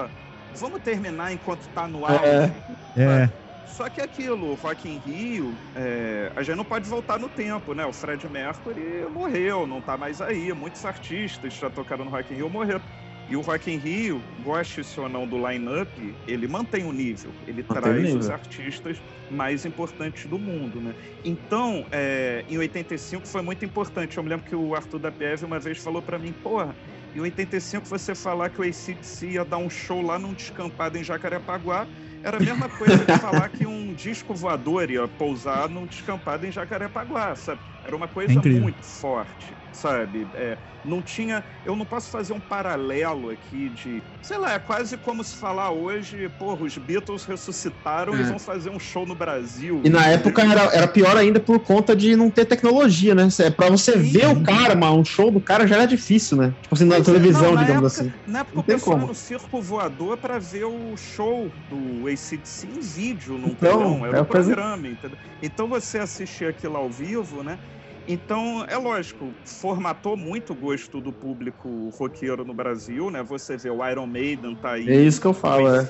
vamos 0.57 0.81
terminar 0.83 1.33
enquanto 1.33 1.69
tá 1.69 1.87
no 1.89 2.05
auge. 2.05 2.53
É. 2.97 3.03
É, 3.03 3.31
Só 3.67 3.89
que 3.89 4.01
aquilo, 4.01 4.53
o 4.53 4.55
Rock 4.55 4.89
in 4.89 4.99
Rio, 4.99 5.53
é, 5.75 6.33
a 6.37 6.43
gente 6.43 6.57
não 6.57 6.65
pode 6.65 6.89
voltar 6.89 7.19
no 7.19 7.29
tempo, 7.29 7.75
né? 7.75 7.85
O 7.85 7.93
Fred 7.93 8.29
Mercury 8.29 9.07
morreu, 9.11 9.67
não 9.67 9.81
tá 9.81 9.97
mais 9.97 10.21
aí. 10.21 10.53
Muitos 10.53 10.85
artistas 10.85 11.55
já 11.55 11.71
tocaram 11.71 12.05
no 12.05 12.11
Rock 12.11 12.33
in 12.33 12.37
Rio 12.37 12.51
morreram. 12.51 12.83
E 13.27 13.37
o 13.37 13.41
Rock 13.41 13.71
in 13.71 13.79
Rio, 13.79 14.23
goste-se 14.39 15.01
ou 15.01 15.09
não 15.09 15.27
do 15.27 15.37
line-up, 15.49 16.19
ele 16.27 16.47
mantém 16.47 16.85
o 16.85 16.93
nível. 16.93 17.35
Ele 17.47 17.65
Mantém 17.69 17.83
traz 17.83 18.03
nível. 18.03 18.19
os 18.19 18.29
artistas 18.29 19.03
mais 19.31 19.65
importantes 19.65 20.27
do 20.27 20.39
mundo, 20.39 20.81
né? 20.81 20.95
Então, 21.25 21.87
é, 21.91 22.45
em 22.47 22.59
85 22.59 23.27
foi 23.27 23.41
muito 23.41 23.65
importante. 23.65 24.19
Eu 24.19 24.23
me 24.23 24.29
lembro 24.29 24.45
que 24.45 24.55
o 24.55 24.75
Arthur 24.75 24.99
da 24.99 25.11
Pieve 25.11 25.45
uma 25.47 25.59
vez 25.59 25.79
falou 25.79 26.03
pra 26.03 26.19
mim, 26.19 26.35
porra, 26.35 26.77
em 27.15 27.21
85 27.21 27.89
você 27.89 28.15
falar 28.15 28.51
que 28.51 28.61
o 28.61 28.65
ACDC 28.65 29.27
ia 29.31 29.45
dar 29.45 29.59
um 29.59 29.71
show 29.71 30.03
lá 30.03 30.19
num 30.19 30.35
descampado 30.35 30.99
em 30.99 31.05
Jacarepaguá 31.05 31.89
era 32.23 32.39
a 32.39 32.41
mesma 32.41 32.69
coisa 32.69 33.05
que 33.05 33.19
falar 33.19 33.49
que 33.51 33.67
um 33.67 33.93
disco 33.95 34.35
voador 34.35 34.91
ia 34.91 35.07
pousar 35.09 35.69
num 35.69 35.87
descampado 35.87 36.47
em 36.47 36.53
Jacarepaguá, 36.53 37.35
sabe? 37.37 37.61
Era 37.85 37.95
uma 37.95 38.09
coisa 38.09 38.41
É 38.41 38.61
muito 38.61 38.83
forte, 38.83 39.55
sabe? 39.75 40.29
É, 40.35 40.59
não 40.83 41.03
tinha. 41.03 41.45
Eu 41.65 41.75
não 41.77 41.85
posso 41.87 42.11
fazer 42.11 42.33
um 42.33 42.41
paralelo 42.41 43.31
aqui 43.31 43.69
de. 43.71 44.03
Sei 44.23 44.39
lá, 44.39 44.53
é 44.55 44.59
quase 44.59 44.97
como 44.97 45.23
se 45.23 45.37
falar 45.37 45.71
hoje, 45.71 46.29
porra, 46.31 46.65
os 46.65 46.77
Beatles 46.79 47.25
ressuscitaram 47.25 48.17
e 48.17 48.21
É. 48.21 48.25
vão 48.25 48.39
fazer 48.39 48.71
um 48.71 48.79
show 48.79 49.05
no 49.07 49.15
Brasil. 49.15 49.83
E 49.85 49.91
na 49.91 50.07
época 50.07 50.43
era, 50.43 50.63
era 50.75 50.89
pior 50.89 51.17
ainda 51.17 51.41
por 51.41 51.61
conta 51.61 51.95
de 51.95 52.17
não 52.17 52.31
ter 52.31 52.45
tecnologia, 52.47 53.15
né? 53.15 53.29
É 53.41 53.51
Pra 53.51 53.69
você 53.69 53.93
Sim. 53.93 54.11
ver 54.13 54.27
o 54.29 54.43
cara, 54.43 54.75
mano, 54.75 55.01
um 55.01 55.05
show 55.05 55.31
do 55.31 55.41
cara 55.41 55.67
já 55.67 55.77
era 55.77 55.87
difícil, 55.87 56.37
né? 56.39 56.55
Tipo 56.63 56.75
assim, 56.75 56.85
na 56.87 56.97
é, 56.97 57.03
televisão, 57.03 57.43
não, 57.49 57.55
na 57.55 57.63
digamos 57.65 57.99
época- 57.99 58.11
assim. 58.17 58.31
Na 58.31 58.39
época 58.41 58.57
Não 58.57 58.63
pessoal 58.65 58.97
como. 58.97 59.09
no 59.09 59.15
circo 59.15 59.61
voador 59.63 60.17
pra 60.19 60.39
ver 60.39 60.65
o 60.65 60.97
show 60.97 61.53
do 61.69 62.07
ACDC 62.07 62.67
em 62.67 62.81
vídeo, 62.81 63.37
num 63.39 63.49
Então, 63.49 63.79
telão, 63.79 64.07
era 64.07 64.19
é 64.19 64.23
um 64.23 64.25
programa, 64.25 64.89
entendeu? 64.89 65.19
Então 65.43 65.69
você 65.69 65.99
assistir 65.99 66.47
aquilo 66.47 66.77
ao 66.77 66.91
vivo, 66.91 67.43
né? 67.43 67.59
Então, 68.07 68.65
é 68.69 68.77
lógico, 68.77 69.35
formatou 69.61 70.17
muito 70.17 70.53
o 70.53 70.57
gosto 70.57 71.01
do 71.01 71.13
público 71.13 71.89
roqueiro 71.99 72.45
no 72.45 72.53
Brasil, 72.53 73.11
né? 73.11 73.23
Você 73.23 73.57
vê 73.57 73.71
o 73.71 73.87
Iron 73.89 74.07
Maiden 74.07 74.55
tá 74.57 74.73
aí. 74.73 74.89
É 74.89 75.03
isso 75.03 75.21
que 75.21 75.27
eu 75.27 75.33
falo, 75.33 75.69
o 75.69 75.75
é. 75.75 75.89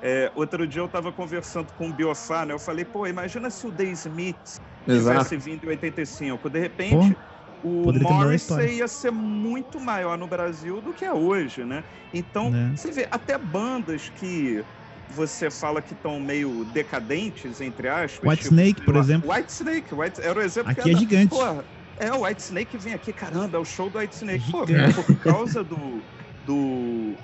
É, 0.00 0.32
outro 0.34 0.66
dia 0.66 0.80
eu 0.80 0.88
tava 0.88 1.12
conversando 1.12 1.72
com 1.74 1.90
o 1.90 1.92
Biofá, 1.92 2.44
né? 2.44 2.54
Eu 2.54 2.58
falei, 2.58 2.84
pô, 2.84 3.06
imagina 3.06 3.50
se 3.50 3.64
o 3.66 3.72
The 3.72 3.84
Smith 3.84 4.58
Exato. 4.86 5.28
tivesse 5.28 5.50
vindo 5.50 5.64
em 5.64 5.68
85. 5.68 6.50
De 6.50 6.58
repente, 6.58 7.16
o 7.62 7.84
mudado 7.84 8.08
a 8.08 8.14
Morrissey 8.24 8.78
ia 8.78 8.88
ser 8.88 9.12
muito 9.12 9.78
maior 9.78 10.18
no 10.18 10.26
Brasil 10.26 10.80
do 10.80 10.92
que 10.92 11.04
é 11.04 11.12
hoje, 11.12 11.64
né? 11.64 11.84
Então, 12.12 12.50
Né. 12.50 12.72
você 12.74 12.90
vê, 12.90 13.06
até 13.12 13.38
bandas 13.38 14.08
que 14.08 14.64
você 15.08 15.50
fala 15.50 15.82
que 15.82 15.92
estão 15.92 16.18
meio 16.20 16.64
decadentes, 16.66 17.60
entre 17.60 17.88
aspas. 17.88 18.28
White 18.28 18.44
Snake, 18.44 18.84
por 18.84 18.96
exemplo. 18.96 19.30
White 19.30 19.52
Snake, 19.52 19.94
White, 19.94 20.20
era 20.20 20.38
o 20.38 20.42
exemplo 20.42 20.70
Aqui 20.70 20.82
que 20.82 20.88
é 20.88 20.92
era, 20.92 21.00
gigante. 21.00 21.28
Porra, 21.28 21.64
é, 21.98 22.12
o 22.12 22.24
White 22.24 22.42
Snake 22.42 22.78
vem 22.78 22.94
aqui, 22.94 23.12
caramba, 23.12 23.58
é 23.58 23.60
o 23.60 23.64
show 23.64 23.90
do 23.90 23.98
White 23.98 24.14
Snake. 24.14 24.50
Pô, 24.50 24.66
Gigante. 24.66 25.02
por 25.02 25.16
causa 25.18 25.62
do, 25.62 26.02
do 26.44 27.16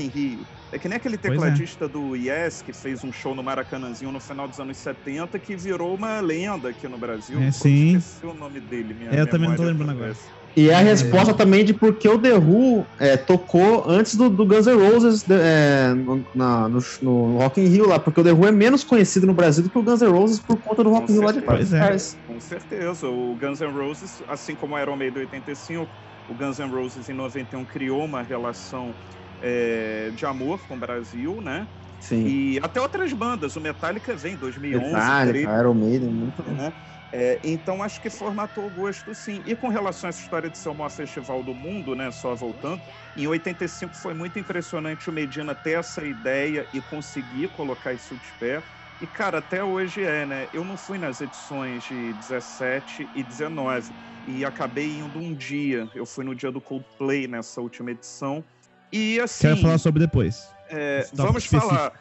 in 0.00 0.08
Rio. 0.08 0.46
É 0.72 0.78
que 0.78 0.88
nem 0.88 0.96
aquele 0.96 1.14
é. 1.14 1.18
tecladista 1.18 1.88
do 1.88 2.16
Yes 2.16 2.60
que 2.60 2.72
fez 2.72 3.04
um 3.04 3.12
show 3.12 3.34
no 3.34 3.42
Maracanãzinho 3.42 4.10
no 4.10 4.18
final 4.18 4.48
dos 4.48 4.58
anos 4.58 4.76
70 4.78 5.38
que 5.38 5.56
virou 5.56 5.94
uma 5.94 6.20
lenda 6.20 6.70
aqui 6.70 6.88
no 6.88 6.98
Brasil. 6.98 7.40
É, 7.40 7.46
Pô, 7.46 7.52
sim. 7.52 7.96
Esqueci 7.96 8.26
o 8.26 8.34
nome 8.34 8.60
dele. 8.60 8.92
Minha 8.94 9.10
É, 9.10 9.20
eu 9.20 9.26
também 9.26 9.48
não 9.48 9.56
tô 9.56 9.62
lembrando 9.62 9.92
agora. 9.92 10.16
E 10.56 10.70
é 10.70 10.74
a 10.74 10.80
resposta 10.80 11.34
também 11.34 11.66
de 11.66 11.74
por 11.74 11.98
que 11.98 12.08
o 12.08 12.18
The 12.18 12.38
Who 12.38 12.86
é, 12.98 13.14
tocou 13.14 13.84
antes 13.86 14.14
do, 14.14 14.30
do 14.30 14.46
Guns 14.46 14.66
N' 14.66 14.74
Roses 14.74 15.28
é, 15.28 15.92
no, 15.92 16.26
na, 16.34 16.66
no, 16.66 16.78
no, 17.02 17.36
Rock 17.36 17.60
in 17.60 17.66
Rio 17.66 17.86
lá, 17.86 17.98
porque 17.98 18.22
o 18.22 18.24
The 18.24 18.32
Who 18.32 18.46
é 18.46 18.52
menos 18.52 18.82
conhecido 18.82 19.26
no 19.26 19.34
Brasil 19.34 19.62
do 19.62 19.68
que 19.68 19.78
o 19.78 19.82
Guns 19.82 20.00
N' 20.00 20.08
Roses 20.08 20.40
por 20.40 20.56
conta 20.56 20.82
do 20.82 20.88
Rock 20.88 21.12
in 21.12 21.16
Rio 21.16 21.24
lá 21.24 21.32
de 21.32 21.42
Pois 21.42 21.74
é. 21.74 21.96
Com 22.26 22.40
certeza. 22.40 23.06
O 23.06 23.36
Guns 23.36 23.60
N' 23.60 23.70
Roses, 23.70 24.22
assim 24.26 24.56
como 24.56 24.74
o 24.74 24.78
Iron 24.78 24.96
Maiden 24.96 25.24
85, 25.24 25.92
o 26.26 26.34
Guns 26.34 26.58
N' 26.58 26.70
Roses 26.70 27.06
em 27.10 27.12
91 27.12 27.66
criou 27.66 28.06
uma 28.06 28.22
relação 28.22 28.94
é, 29.42 30.10
de 30.14 30.24
amor 30.24 30.66
com 30.66 30.74
o 30.74 30.80
Brasil, 30.80 31.38
né? 31.42 31.68
Sim. 32.00 32.26
E 32.26 32.60
até 32.62 32.80
outras 32.80 33.12
bandas. 33.12 33.56
O 33.56 33.60
Metallica 33.60 34.16
vem 34.16 34.34
em 34.34 34.36
2011. 34.36 34.94
Metallica, 34.94 35.60
Iron 35.60 35.74
Maiden, 35.74 36.10
muito 36.10 36.42
né? 36.42 36.72
É, 37.12 37.38
então 37.44 37.82
acho 37.82 38.00
que 38.00 38.10
formatou 38.10 38.66
o 38.66 38.70
gosto 38.70 39.14
sim. 39.14 39.42
E 39.46 39.54
com 39.54 39.68
relação 39.68 40.08
a 40.08 40.10
essa 40.10 40.20
história 40.20 40.50
de 40.50 40.58
ser 40.58 40.68
o 40.68 40.74
maior 40.74 40.90
festival 40.90 41.42
do 41.42 41.54
mundo, 41.54 41.94
né? 41.94 42.10
Só 42.10 42.34
voltando, 42.34 42.82
em 43.16 43.26
85 43.26 43.94
foi 43.96 44.12
muito 44.12 44.38
impressionante 44.38 45.08
o 45.08 45.12
Medina 45.12 45.54
ter 45.54 45.78
essa 45.78 46.04
ideia 46.04 46.66
e 46.72 46.80
conseguir 46.80 47.48
colocar 47.48 47.92
isso 47.92 48.16
de 48.16 48.32
pé. 48.38 48.62
E, 49.00 49.06
cara, 49.06 49.38
até 49.38 49.62
hoje 49.62 50.02
é, 50.02 50.24
né? 50.24 50.48
Eu 50.52 50.64
não 50.64 50.76
fui 50.76 50.98
nas 50.98 51.20
edições 51.20 51.84
de 51.84 52.14
17 52.14 53.10
e 53.14 53.22
19 53.22 53.92
e 54.26 54.44
acabei 54.44 54.98
indo 54.98 55.18
um 55.18 55.34
dia. 55.34 55.88
Eu 55.94 56.06
fui 56.06 56.24
no 56.24 56.34
dia 56.34 56.50
do 56.50 56.60
Coldplay 56.60 57.28
nessa 57.28 57.60
última 57.60 57.90
edição. 57.90 58.44
E 58.92 59.20
assim. 59.20 59.48
Quero 59.48 59.60
falar 59.60 59.78
sobre 59.78 60.00
depois. 60.00 60.50
É, 60.68 61.06
vamos 61.12 61.46
falar. 61.46 61.92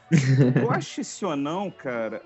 Goste-se 0.61 1.23
ou 1.25 1.35
não, 1.35 1.69
cara, 1.69 2.21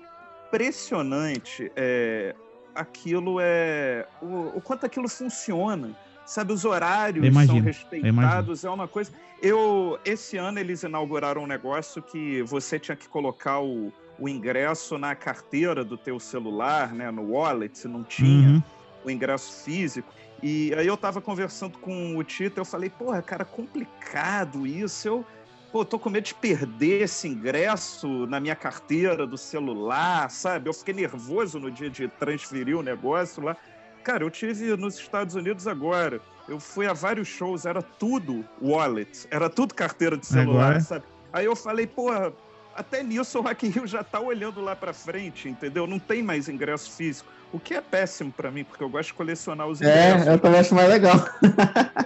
impressionante 0.46 1.70
é, 1.76 2.34
aquilo 2.80 3.38
é. 3.40 4.06
O, 4.20 4.58
o, 4.58 4.60
quanto 4.60 4.86
aquilo 4.86 5.08
funciona. 5.08 5.90
Sabe, 6.26 6.52
os 6.52 6.64
horários 6.64 7.26
imagino, 7.26 7.56
são 7.56 7.64
respeitados, 7.64 8.64
é 8.64 8.70
uma 8.70 8.86
coisa. 8.86 9.10
Eu, 9.42 9.98
esse 10.04 10.36
ano 10.36 10.60
eles 10.60 10.84
inauguraram 10.84 11.42
um 11.42 11.46
negócio 11.46 12.00
que 12.00 12.40
você 12.42 12.78
tinha 12.78 12.94
que 12.94 13.08
colocar 13.08 13.58
o, 13.60 13.92
o 14.16 14.28
ingresso 14.28 14.96
na 14.96 15.12
carteira 15.16 15.82
do 15.84 15.96
teu 15.96 16.20
celular, 16.20 16.92
né, 16.92 17.10
no 17.10 17.32
wallet, 17.32 17.88
não 17.88 18.04
tinha 18.04 18.48
Uhum. 18.48 18.62
o 19.04 19.10
ingresso 19.10 19.64
físico. 19.64 20.12
E 20.40 20.72
aí 20.74 20.86
eu 20.86 20.96
tava 20.96 21.20
conversando 21.20 21.78
com 21.78 22.16
o 22.16 22.22
Tito, 22.22 22.60
eu 22.60 22.64
falei, 22.64 22.90
porra, 22.90 23.20
cara, 23.22 23.44
complicado 23.44 24.66
isso. 24.66 25.08
Eu, 25.08 25.24
pô, 25.70 25.84
tô 25.84 25.98
com 25.98 26.10
medo 26.10 26.24
de 26.24 26.34
perder 26.34 27.02
esse 27.02 27.28
ingresso 27.28 28.26
na 28.26 28.40
minha 28.40 28.56
carteira 28.56 29.26
do 29.26 29.38
celular, 29.38 30.30
sabe? 30.30 30.68
Eu 30.68 30.74
fiquei 30.74 30.94
nervoso 30.94 31.58
no 31.58 31.70
dia 31.70 31.88
de 31.88 32.08
transferir 32.08 32.76
o 32.76 32.82
negócio 32.82 33.42
lá. 33.42 33.56
Cara, 34.02 34.24
eu 34.24 34.30
tive 34.30 34.76
nos 34.76 34.98
Estados 34.98 35.34
Unidos 35.34 35.66
agora. 35.66 36.20
Eu 36.48 36.58
fui 36.58 36.86
a 36.86 36.92
vários 36.92 37.28
shows, 37.28 37.64
era 37.64 37.82
tudo 37.82 38.44
wallet, 38.60 39.26
era 39.30 39.48
tudo 39.48 39.74
carteira 39.74 40.16
de 40.16 40.26
celular, 40.26 40.70
Agora? 40.70 40.80
sabe? 40.80 41.04
Aí 41.32 41.44
eu 41.44 41.54
falei, 41.54 41.86
porra, 41.86 42.32
até 42.74 43.02
nisso 43.02 43.38
o 43.38 43.42
Rock 43.42 43.66
in 43.66 43.70
Rio 43.70 43.86
já 43.86 44.02
tá 44.02 44.20
olhando 44.20 44.60
lá 44.60 44.74
pra 44.74 44.92
frente, 44.92 45.48
entendeu? 45.48 45.86
Não 45.86 45.98
tem 45.98 46.22
mais 46.22 46.48
ingresso 46.48 46.92
físico. 46.92 47.30
O 47.52 47.58
que 47.58 47.74
é 47.74 47.80
péssimo 47.80 48.32
pra 48.32 48.50
mim, 48.50 48.62
porque 48.64 48.82
eu 48.82 48.88
gosto 48.88 49.08
de 49.08 49.14
colecionar 49.14 49.66
os 49.66 49.80
ingressos. 49.80 50.26
É, 50.26 50.32
eu 50.32 50.38
também 50.38 50.60
acho 50.60 50.74
mais 50.74 50.88
legal. 50.88 51.16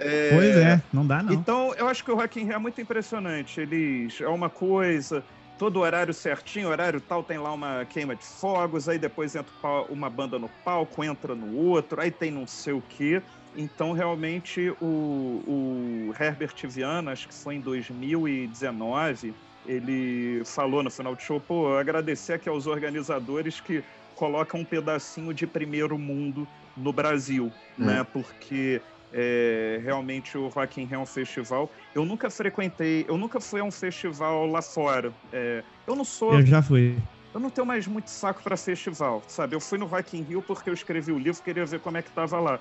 É, 0.01 0.31
Pois 0.35 0.57
é, 0.57 0.83
não 0.93 1.07
dá 1.07 1.23
não. 1.23 1.33
Então, 1.33 1.75
eu 1.77 1.87
acho 1.89 2.05
que 2.05 2.11
o 2.11 2.15
Rock 2.15 2.41
in 2.41 2.45
Rio 2.45 2.55
é 2.55 2.59
muito 2.59 2.81
impressionante. 2.81 3.61
Eles 3.61 4.21
é 4.21 4.29
uma 4.29 4.51
coisa, 4.51 5.25
todo 5.59 5.81
horário 5.81 6.13
certinho, 6.13 6.69
horário 6.69 7.01
tal, 7.01 7.23
tem 7.23 7.39
lá 7.39 7.53
uma 7.53 7.85
queima 7.85 8.15
de 8.15 8.25
fogos, 8.25 8.89
aí 8.89 8.99
depois 8.99 9.35
entra 9.35 9.53
uma 9.89 10.11
banda 10.11 10.39
no 10.39 10.49
palco, 10.65 11.05
entra 11.05 11.35
no 11.35 11.57
outro, 11.57 12.01
aí 12.01 12.11
tem 12.11 12.31
não 12.31 12.47
sei 12.47 12.73
o 12.73 12.83
quê. 12.83 13.23
Então, 13.57 13.93
realmente, 13.93 14.75
o, 14.81 15.43
o 15.47 16.15
Herbert 16.19 16.55
Viana, 16.65 17.13
acho 17.13 17.29
que 17.29 17.35
foi 17.35 17.55
em 17.55 17.61
2019, 17.61 19.35
ele 19.67 20.43
falou 20.45 20.83
no 20.83 20.91
final 20.91 21.15
do 21.15 21.23
show, 21.23 21.41
pô, 21.41 21.77
agradecer 21.77 22.35
aqui 22.35 22.49
aos 22.49 22.67
organizadores 22.67 23.61
que 23.61 23.83
colocam 24.15 24.61
um 24.61 24.65
pedacinho 24.65 25.33
de 25.35 25.47
primeiro 25.47 25.99
mundo 25.99 26.47
no 26.77 26.93
Brasil, 26.93 27.51
Hum. 27.79 27.85
né? 27.87 28.07
Porque 28.13 28.81
é, 29.13 29.81
realmente 29.83 30.37
o 30.37 30.49
Rock 30.49 30.81
in 30.81 30.85
Rio 30.85 30.97
é 30.97 30.99
um 30.99 31.07
festival. 31.07 31.71
Eu 31.95 32.05
nunca 32.05 32.31
frequentei, 32.31 33.05
eu 33.09 33.17
nunca 33.17 33.41
fui 33.41 33.61
a 33.61 33.65
um 33.65 33.71
festival 33.71 34.47
lá 34.47 34.61
fora. 34.63 35.13
É, 35.33 35.63
eu 35.87 35.97
não 35.97 36.05
sou, 36.05 36.35
Eu 36.35 36.47
já 36.47 36.63
fui. 36.63 36.97
eu 37.33 37.41
não 37.41 37.51
tenho 37.51 37.67
mais 37.67 37.87
muito 37.87 38.11
saco 38.11 38.43
para 38.43 38.57
festival, 38.57 39.23
sabe? 39.29 39.55
Eu 39.57 39.61
fui 39.61 39.79
no 39.79 39.87
Rock 39.87 40.17
in 40.17 40.23
Rio 40.23 40.43
porque 40.43 40.69
eu 40.71 40.75
escrevi 40.75 41.11
o 41.13 41.19
livro, 41.19 41.43
queria 41.43 41.65
ver 41.67 41.81
como 41.81 41.97
é 41.97 42.03
que 42.03 42.11
tava 42.11 42.39
lá. 42.41 42.61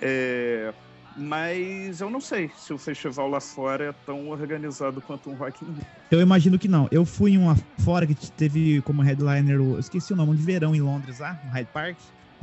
É, 0.00 0.72
mas 1.16 2.00
eu 2.00 2.08
não 2.10 2.20
sei 2.20 2.50
se 2.56 2.72
o 2.72 2.78
festival 2.78 3.28
lá 3.28 3.40
fora 3.40 3.86
é 3.86 3.92
tão 4.06 4.28
organizado 4.28 5.00
quanto 5.00 5.30
um 5.30 5.34
Rock 5.34 5.64
in 5.64 5.72
Rio. 5.72 5.86
Eu 6.10 6.20
imagino 6.20 6.58
que 6.58 6.68
não. 6.68 6.88
Eu 6.90 7.04
fui 7.04 7.32
em 7.32 7.38
uma 7.38 7.56
fora 7.80 8.06
que 8.06 8.14
teve 8.32 8.80
como 8.82 9.02
headliner, 9.02 9.60
o- 9.60 9.74
eu 9.74 9.80
esqueci 9.80 10.12
o 10.12 10.16
nome, 10.16 10.32
um 10.32 10.34
de 10.34 10.42
verão 10.42 10.74
em 10.74 10.80
Londres 10.80 11.18
lá, 11.18 11.38
no 11.44 11.50
Hyde 11.50 11.68
Park. 11.72 11.96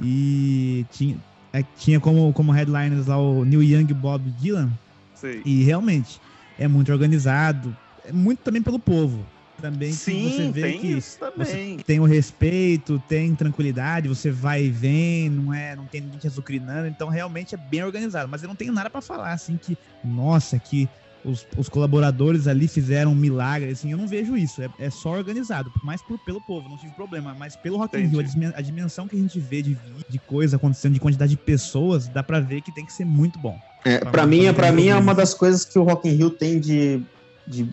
E 0.04 0.86
tinha, 0.92 1.18
é, 1.54 1.64
tinha 1.78 2.00
como, 2.00 2.32
como 2.34 2.52
headliners 2.52 3.08
lá 3.08 3.18
o 3.18 3.44
Neil 3.44 3.64
Young 3.64 3.94
Bob 3.94 4.30
Dylan. 4.40 4.70
Sei. 5.16 5.42
E 5.44 5.64
realmente 5.64 6.22
é 6.60 6.68
muito 6.68 6.92
organizado. 6.92 7.76
É 8.06 8.12
muito 8.12 8.40
também 8.44 8.62
pelo 8.62 8.80
povo. 8.80 9.26
Também 9.62 9.90
que 9.90 9.96
você 9.96 10.46
Sim, 10.46 10.52
vê 10.52 10.62
tem 10.62 10.80
que 10.80 10.88
isso 10.88 11.18
também. 11.18 11.78
tem 11.80 12.00
o 12.00 12.06
respeito, 12.06 13.00
tem 13.00 13.34
tranquilidade, 13.36 14.08
você 14.08 14.30
vai 14.30 14.66
e 14.66 14.70
vem, 14.70 15.30
não 15.30 15.52
é, 15.54 15.76
não 15.76 15.86
tem 15.88 16.00
ninguém 16.02 16.20
te 16.20 16.28
azucrinando, 16.28 16.88
então 16.88 17.10
realmente 17.10 17.56
é 17.56 17.58
bem 17.58 17.84
organizado. 17.84 18.30
Mas 18.30 18.44
eu 18.44 18.48
não 18.48 18.56
tenho 18.56 18.72
nada 18.72 18.90
pra 18.90 19.02
falar 19.02 19.32
assim 19.34 19.58
que, 19.58 19.76
nossa, 20.04 20.60
que 20.60 20.88
os, 21.26 21.46
os 21.58 21.68
colaboradores 21.68 22.46
ali 22.48 22.68
fizeram 22.68 23.12
um 23.12 23.16
milagre, 23.16 23.72
assim, 23.72 23.92
eu 23.92 23.98
não 23.98 24.08
vejo 24.08 24.38
isso. 24.38 24.62
É, 24.62 24.70
é 24.78 24.90
só 24.92 25.10
organizado, 25.10 25.72
mais 25.84 26.04
por, 26.04 26.20
pelo 26.20 26.40
povo, 26.40 26.70
não 26.70 26.78
tive 26.78 26.94
problema. 26.94 27.34
Mas 27.34 27.56
pelo 27.56 27.78
Rock 27.78 27.98
in 27.98 28.06
Rio, 28.06 28.20
a, 28.20 28.24
Entendi. 28.24 28.64
dimensão 28.64 29.08
que 29.08 29.16
a 29.16 29.20
gente 29.20 29.40
vê 29.40 29.64
de, 29.64 29.76
de 30.08 30.20
coisa 30.20 30.58
acontecendo, 30.58 30.94
de 30.94 31.00
quantidade 31.00 31.32
de 31.32 31.38
pessoas, 31.38 32.08
dá 32.08 32.22
pra 32.22 32.40
ver 32.40 32.62
que 32.62 32.72
tem 32.72 32.86
que 32.86 32.94
ser 32.94 33.06
muito 33.06 33.40
bom. 33.40 33.60
É, 33.84 33.98
pra 34.00 34.28
mim, 34.28 34.46
é- 34.46 34.54
pra 34.54 34.72
mim 34.72 34.88
é 34.88 34.96
uma 34.96 35.16
das 35.16 35.34
coisas 35.34 35.66
que 35.66 35.80
o 35.80 35.84
Rock 35.84 36.08
in 36.08 36.14
Rio 36.14 36.30
tem 36.30 36.60
de, 36.60 37.02
de 37.48 37.68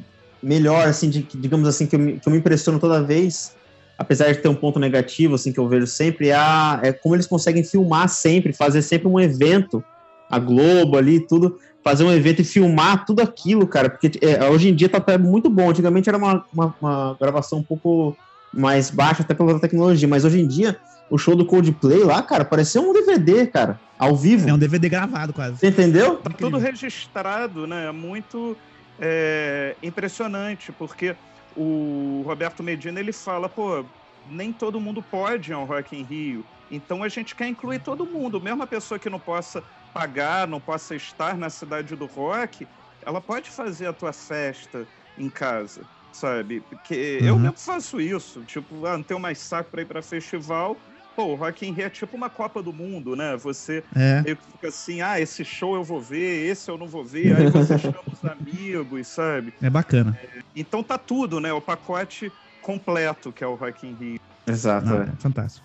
melhor, 0.45 0.87
assim, 0.87 1.09
de, 1.09 1.23
digamos 1.23 1.67
assim, 1.69 1.87
que 1.87 1.97
eu, 1.97 2.01
me, 2.01 2.21
que 2.21 2.29
eu 2.29 2.33
me 2.33 2.39
impressiono 2.39 2.79
toda 2.79 3.03
vez, 3.03 3.53
apesar 3.99 4.33
de 4.33 4.39
ter 4.41 4.49
um 4.49 4.55
ponto 4.55 4.79
negativo, 4.79 5.35
assim, 5.35 5.53
que 5.53 5.59
eu 5.61 5.69
vejo 5.69 5.87
sempre, 5.87 6.29
é, 6.29 6.35
a- 6.35 6.81
é 6.83 6.93
como 6.93 7.15
eles 7.15 7.27
conseguem 7.27 7.65
filmar 7.65 8.09
sempre, 8.09 8.53
fazer 8.53 8.83
sempre 8.83 9.09
um 9.09 9.19
evento, 9.21 9.83
a 10.31 10.39
Globo 10.39 10.97
ali, 10.97 11.27
tudo, 11.27 11.57
fazer 11.85 12.03
um 12.05 12.13
evento 12.13 12.41
e 12.41 12.45
filmar 12.45 13.05
tudo 13.05 13.21
aquilo, 13.21 13.67
cara, 13.67 13.91
porque 13.91 14.11
é, 14.23 14.49
hoje 14.49 14.69
em 14.69 14.75
dia 14.75 14.89
tá 14.89 14.99
tá 15.01 15.17
muito 15.19 15.49
bom, 15.51 15.71
antigamente 15.71 16.09
era 16.09 16.19
uma, 16.19 16.45
uma, 16.53 16.75
uma 16.81 17.17
gravação 17.21 17.59
um 17.59 17.63
pouco 17.63 18.17
mais 18.53 18.91
baixa 18.91 19.23
até 19.23 19.35
pela 19.35 19.61
tecnologia, 19.61 20.09
mas 20.09 20.25
hoje 20.25 20.41
em 20.41 20.49
dia, 20.49 20.77
o 21.11 21.19
show 21.19 21.37
do 21.37 21.45
Coldplay 21.45 22.03
lá, 22.03 22.23
cara, 22.23 22.45
parecia 22.45 22.81
um 22.81 22.93
DVD, 22.93 23.47
cara, 23.47 23.79
ao 23.99 24.17
vivo, 24.17 24.49
É 24.49 24.53
um 24.55 24.59
DVD 24.59 24.89
gravado 24.89 25.33
quase. 25.33 25.59
você 25.59 25.69
entendeu? 25.69 26.17
Tá 26.17 26.31
tudo 26.31 26.57
registrado, 26.59 27.67
né? 27.67 27.87
É 27.87 27.93
muito 27.93 28.57
é, 28.99 29.79
impressionante, 29.83 30.73
porque 30.73 31.19
o 31.55 32.23
Roberto 32.27 32.63
Medina 32.63 33.01
ele 33.01 33.13
fala, 33.13 33.49
pô, 33.49 33.91
nem 34.25 34.53
todo 34.53 34.81
mundo 34.81 35.03
pode 35.03 35.51
ir 35.51 35.55
ao 35.55 35.65
Rock 35.67 35.97
in 35.97 36.03
Rio. 36.03 36.49
Então 36.71 37.03
a 37.03 37.09
gente 37.09 37.35
quer 37.35 37.49
incluir 37.49 37.81
todo 37.81 38.07
mundo, 38.11 38.41
mesmo 38.41 38.63
a 38.63 38.67
pessoa 38.67 38.99
que 38.99 39.11
não 39.11 39.21
possa 39.21 39.65
pagar, 39.93 40.49
não 40.49 40.61
possa 40.61 40.97
estar 40.97 41.37
na 41.37 41.51
cidade 41.51 41.95
do 41.97 42.07
rock, 42.07 42.69
ela 43.05 43.21
pode 43.21 43.51
fazer 43.51 43.87
a 43.87 43.93
tua 43.93 44.13
festa 44.13 44.89
em 45.17 45.31
casa, 45.31 45.89
sabe? 46.11 46.61
Porque 46.63 46.95
eu 47.25 47.37
Uhum. 47.37 47.39
mesmo 47.39 47.59
faço 47.59 48.01
isso, 48.01 48.45
tipo, 48.45 48.85
ah, 48.87 48.97
não 48.97 49.05
tenho 49.05 49.21
mais 49.21 49.39
saco 49.41 49.71
pra 49.71 49.83
ir 49.83 49.87
pra 49.87 50.03
festival. 50.03 50.83
Pô, 51.15 51.27
o 51.27 51.35
Rock 51.37 51.67
in 51.67 51.73
Rio 51.73 51.87
é 51.87 51.91
tipo 51.91 52.17
uma 52.17 52.29
Copa 52.29 52.63
do 52.63 52.73
Mundo, 52.73 53.15
né? 53.15 53.37
Você 53.37 53.85
É. 53.95 54.21
meio 54.23 54.37
que 54.37 54.43
fica 54.53 54.69
assim, 54.69 55.01
ah, 55.01 55.21
esse 55.21 55.45
show 55.45 55.75
eu 55.77 55.85
vou 55.85 56.01
ver, 56.01 56.47
esse 56.51 56.69
eu 56.71 56.77
não 56.77 56.89
vou 56.89 57.05
ver, 57.05 57.37
aí 57.37 57.49
você 57.51 57.79
chama 57.79 58.01
os 58.13 58.25
amigos, 58.29 59.07
sabe? 59.07 59.55
É 59.63 59.71
bacana. 59.71 60.19
Então 60.57 60.83
tá 60.83 60.99
tudo, 60.99 61.39
né? 61.41 61.53
O 61.53 61.61
pacote 61.61 62.33
completo 62.61 63.31
que 63.31 63.45
é 63.45 63.47
o 63.47 63.55
Rock 63.55 63.87
in 63.87 63.95
Rio. 63.95 64.21
Exato, 64.47 64.87
Não, 64.87 65.03
é. 65.03 65.05
é 65.05 65.13
fantástico. 65.19 65.65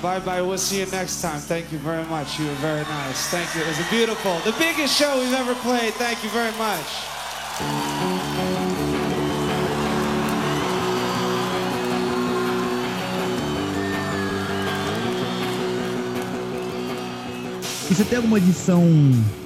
Bye 0.00 0.20
bye. 0.20 0.40
We'll 0.40 0.56
see 0.58 0.80
you 0.80 0.86
next 0.92 1.20
time. 1.20 1.40
Thank 1.40 1.72
you 1.72 1.80
very 1.80 2.04
much. 2.06 2.38
You 2.38 2.46
were 2.46 2.54
very 2.60 2.84
nice. 2.84 3.28
Thank 3.30 3.52
you. 3.56 3.62
It 3.62 3.66
was 3.68 3.80
a 3.80 3.90
beautiful, 3.90 4.38
the 4.44 4.52
biggest 4.56 4.94
show 4.96 5.18
we've 5.18 5.34
ever 5.34 5.56
played. 5.56 5.92
Thank 5.94 6.22
you 6.22 6.30
very 6.30 6.52
much. 6.56 8.07
E 17.90 17.94
você 17.94 18.04
tem 18.04 18.16
alguma 18.16 18.38
edição 18.38 18.84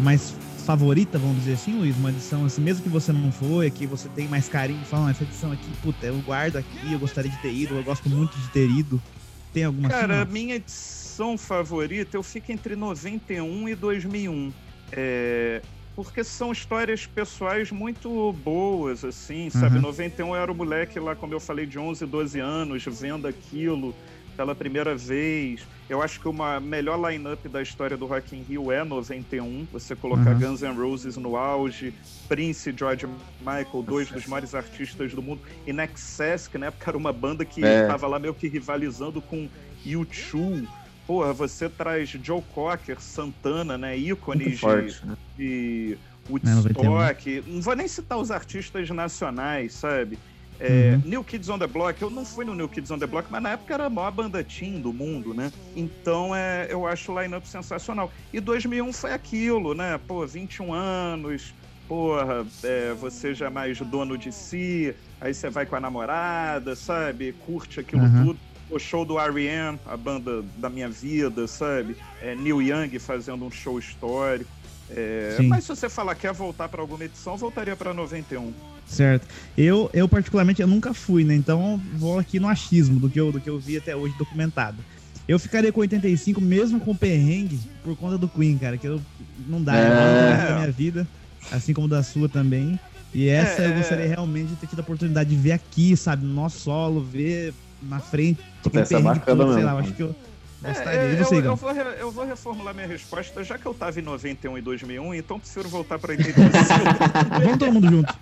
mais 0.01 0.35
favorita, 0.67 1.19
vamos 1.19 1.39
dizer 1.39 1.55
assim, 1.55 1.75
Luiz? 1.75 1.97
Uma 1.97 2.11
edição 2.11 2.45
assim, 2.45 2.61
mesmo 2.61 2.83
que 2.83 2.89
você 2.89 3.13
não 3.13 3.31
foi, 3.33 3.71
que 3.71 3.87
você 3.87 4.09
tem 4.09 4.29
mais 4.29 4.49
carinho, 4.49 4.85
fala, 4.85 5.09
"Ah, 5.09 5.11
essa 5.11 5.23
edição 5.23 5.53
aqui, 5.53 5.69
puta, 5.83 6.07
eu 6.07 6.17
guardo 6.19 6.57
aqui, 6.57 6.93
eu 6.93 6.99
gostaria 6.99 7.31
de 7.31 7.37
ter 7.39 7.53
ido, 7.53 7.75
eu 7.77 7.85
gosto 7.85 8.09
muito 8.09 8.37
de 8.39 8.49
ter 8.49 8.69
ido. 8.69 9.01
Tem 9.53 9.65
alguma 9.65 9.89
Cara, 9.89 10.21
a 10.21 10.23
assim? 10.23 10.33
minha 10.33 10.55
edição 10.57 11.03
edição 11.13 11.37
favorita, 11.37 12.17
eu 12.17 12.23
fico 12.23 12.51
entre 12.53 12.75
91 12.75 13.69
e 13.69 13.75
2001. 13.75 14.51
É, 14.93 15.61
porque 15.95 16.25
são 16.25 16.51
histórias 16.51 17.07
pessoais 17.07 17.71
muito 17.71 18.33
boas, 18.45 19.05
assim, 19.05 19.51
sabe? 19.51 19.77
Uhum. 19.77 19.83
91 19.83 20.29
eu 20.29 20.37
era 20.37 20.51
o 20.51 20.55
moleque 20.55 20.99
lá, 20.99 21.15
como 21.15 21.35
eu 21.35 21.41
falei, 21.41 21.67
de 21.67 21.79
11, 21.79 22.07
12 22.07 22.41
anos, 22.41 22.85
vendo 22.87 23.29
aquilo 23.29 23.95
pela 24.37 24.55
primeira 24.55 24.95
vez. 24.95 25.67
Eu 25.89 26.01
acho 26.01 26.21
que 26.21 26.29
uma 26.29 26.59
melhor 26.59 26.99
line-up 27.11 27.49
da 27.49 27.61
história 27.61 27.97
do 27.97 28.07
Rock 28.07 28.37
in 28.37 28.43
Rio 28.43 28.73
é 28.73 28.83
91. 28.85 29.67
Você 29.73 29.95
colocar 29.95 30.31
uhum. 30.31 30.39
Guns 30.39 30.63
N' 30.63 30.75
Roses 30.75 31.17
no 31.17 31.37
auge, 31.37 31.93
Prince, 32.29 32.73
George 32.77 33.07
Michael, 33.41 33.83
dois 33.87 34.11
dos 34.11 34.27
maiores 34.27 34.55
artistas 34.55 35.13
do 35.13 35.23
mundo, 35.23 35.41
e 35.67 35.73
Nexus, 35.73 36.49
que 36.49 36.57
na 36.59 36.67
época 36.67 36.91
era 36.91 36.97
uma 36.97 37.13
banda 37.13 37.45
que 37.45 37.61
estava 37.61 38.07
é. 38.07 38.09
lá 38.09 38.19
meio 38.19 38.35
que 38.35 38.49
rivalizando 38.49 39.21
com 39.21 39.49
U2 39.85 40.67
porra, 41.07 41.33
você 41.33 41.69
traz 41.69 42.09
Joe 42.09 42.43
Cocker, 42.55 43.01
Santana, 43.01 43.77
né? 43.77 43.97
Ícones 43.97 44.61
forte, 44.61 45.01
de, 45.01 45.07
né? 45.07 45.17
de 45.37 45.99
Woodstock. 46.31 47.43
Não, 47.47 47.55
não 47.55 47.63
vou 47.63 47.77
nem 47.77 47.89
citar 47.89 48.19
os 48.19 48.31
artistas 48.31 48.89
nacionais, 48.91 49.75
sabe? 49.75 50.19
É, 50.65 50.93
uhum. 50.93 51.03
New 51.05 51.25
Kids 51.25 51.49
on 51.49 51.59
the 51.59 51.67
Block, 51.67 52.01
eu 52.01 52.09
não 52.09 52.25
fui 52.25 52.45
no 52.45 52.55
New 52.55 52.69
Kids 52.69 52.89
on 52.93 52.99
the 52.99 53.07
Block, 53.07 53.27
mas 53.29 53.43
na 53.43 53.51
época 53.51 53.75
era 53.75 53.87
a 53.87 53.91
maior 53.91 54.13
banda 54.13 54.45
teen 54.45 54.81
do 54.81 54.93
mundo, 54.93 55.35
né? 55.35 55.51
Então 55.75 56.33
é, 56.37 56.69
eu 56.71 56.87
acho 56.87 57.11
o 57.11 57.21
line-up 57.21 57.49
sensacional. 57.49 58.13
E 58.33 58.39
2001 58.39 58.93
foi 58.93 59.13
aquilo, 59.13 59.75
né? 59.75 59.99
Pô, 60.07 60.25
21 60.25 60.73
anos, 60.73 61.53
porra, 61.89 62.47
é, 62.63 62.95
você 62.95 63.35
já 63.35 63.47
é 63.47 63.51
mais 63.51 63.77
dono 63.81 64.17
de 64.17 64.31
si, 64.31 64.95
aí 65.21 65.35
você 65.35 65.51
vai 65.51 65.67
com 65.67 65.75
a 65.75 65.81
namorada, 65.81 66.77
sabe? 66.77 67.35
Curte 67.45 67.81
aquilo 67.81 68.03
uhum. 68.05 68.27
tudo 68.27 68.39
o 68.71 68.79
show 68.79 69.05
do 69.05 69.19
R.E.M., 69.19 69.79
a 69.85 69.97
banda 69.97 70.43
da 70.57 70.71
minha 70.71 70.89
vida, 70.89 71.47
sabe? 71.47 71.97
É, 72.23 72.35
Neil 72.35 72.63
Young 72.63 72.99
fazendo 72.99 73.45
um 73.45 73.51
show 73.51 73.79
histórico. 73.79 74.51
É, 74.91 75.39
mas 75.43 75.65
se 75.65 75.69
você 75.69 75.89
falar 75.89 76.15
que 76.15 76.23
quer 76.23 76.33
voltar 76.33 76.69
para 76.69 76.81
alguma 76.81 77.05
edição, 77.05 77.37
voltaria 77.37 77.77
para 77.77 77.93
91. 77.93 78.53
Certo. 78.93 79.27
Eu, 79.57 79.91
eu 79.95 80.07
particularmente, 80.07 80.61
eu 80.61 80.69
nunca 80.69 80.93
fui, 80.93 81.25
né? 81.25 81.35
Então 81.35 81.81
vou 81.95 82.19
aqui 82.19 82.39
no 82.39 82.49
achismo 82.49 83.01
do 83.01 83.09
que 83.09 83.19
eu, 83.19 83.33
do 83.33 83.41
que 83.41 83.49
eu 83.49 83.59
vi 83.59 83.79
até 83.79 83.97
hoje 83.97 84.15
documentado. 84.19 84.79
Eu 85.27 85.39
ficaria 85.39 85.73
com 85.73 85.81
85 85.81 86.41
mesmo 86.41 86.79
com 86.81 86.95
perrengue 86.95 87.59
por 87.83 87.97
conta 87.97 88.19
do 88.19 88.29
Queen, 88.29 88.59
cara, 88.59 88.77
que 88.77 88.87
eu 88.87 89.01
não 89.49 89.63
dá, 89.63 89.75
é. 89.75 90.49
da 90.49 90.55
minha 90.57 90.71
vida, 90.71 91.09
assim 91.51 91.73
como 91.73 91.89
da 91.89 92.03
sua 92.03 92.29
também. 92.29 92.79
E 93.15 93.29
essa 93.29 93.63
é, 93.63 93.67
eu 93.67 93.75
gostaria 93.77 94.07
realmente 94.07 94.49
de 94.49 94.57
ter 94.57 94.67
tido 94.67 94.81
a 94.81 94.83
oportunidade 94.83 95.31
de 95.31 95.37
ver 95.37 95.53
aqui, 95.53 95.97
sabe, 95.97 96.25
no 96.25 96.35
nosso 96.35 96.61
solo, 96.61 97.03
ver 97.03 97.55
na 97.83 97.99
frente. 97.99 98.41
Essa 98.73 98.99
é 98.99 99.03
bacana 99.03 99.45
mesmo. 99.45 99.55
Sei 99.55 99.65
lá, 99.65 99.79
acho 99.79 99.93
que 99.93 100.03
eu 100.03 100.15
gostaria. 100.63 101.01
É, 101.01 101.17
você, 101.17 101.35
eu, 101.37 101.45
eu, 101.45 101.57
vou, 101.57 101.71
eu 101.71 102.11
vou 102.11 102.25
reformular 102.25 102.75
minha 102.75 102.87
resposta. 102.87 103.45
Já 103.45 103.59
que 103.59 103.67
eu 103.67 103.75
tava 103.75 103.99
em 103.99 104.03
91 104.03 104.59
e 104.59 104.63
2001, 104.63 105.15
então 105.15 105.39
prefiro 105.39 105.69
voltar 105.69 105.99
pra 105.99 106.13
85. 106.13 106.45
Vamos 107.43 107.59
todo 107.59 107.73
mundo 107.73 107.89
junto. 107.89 108.15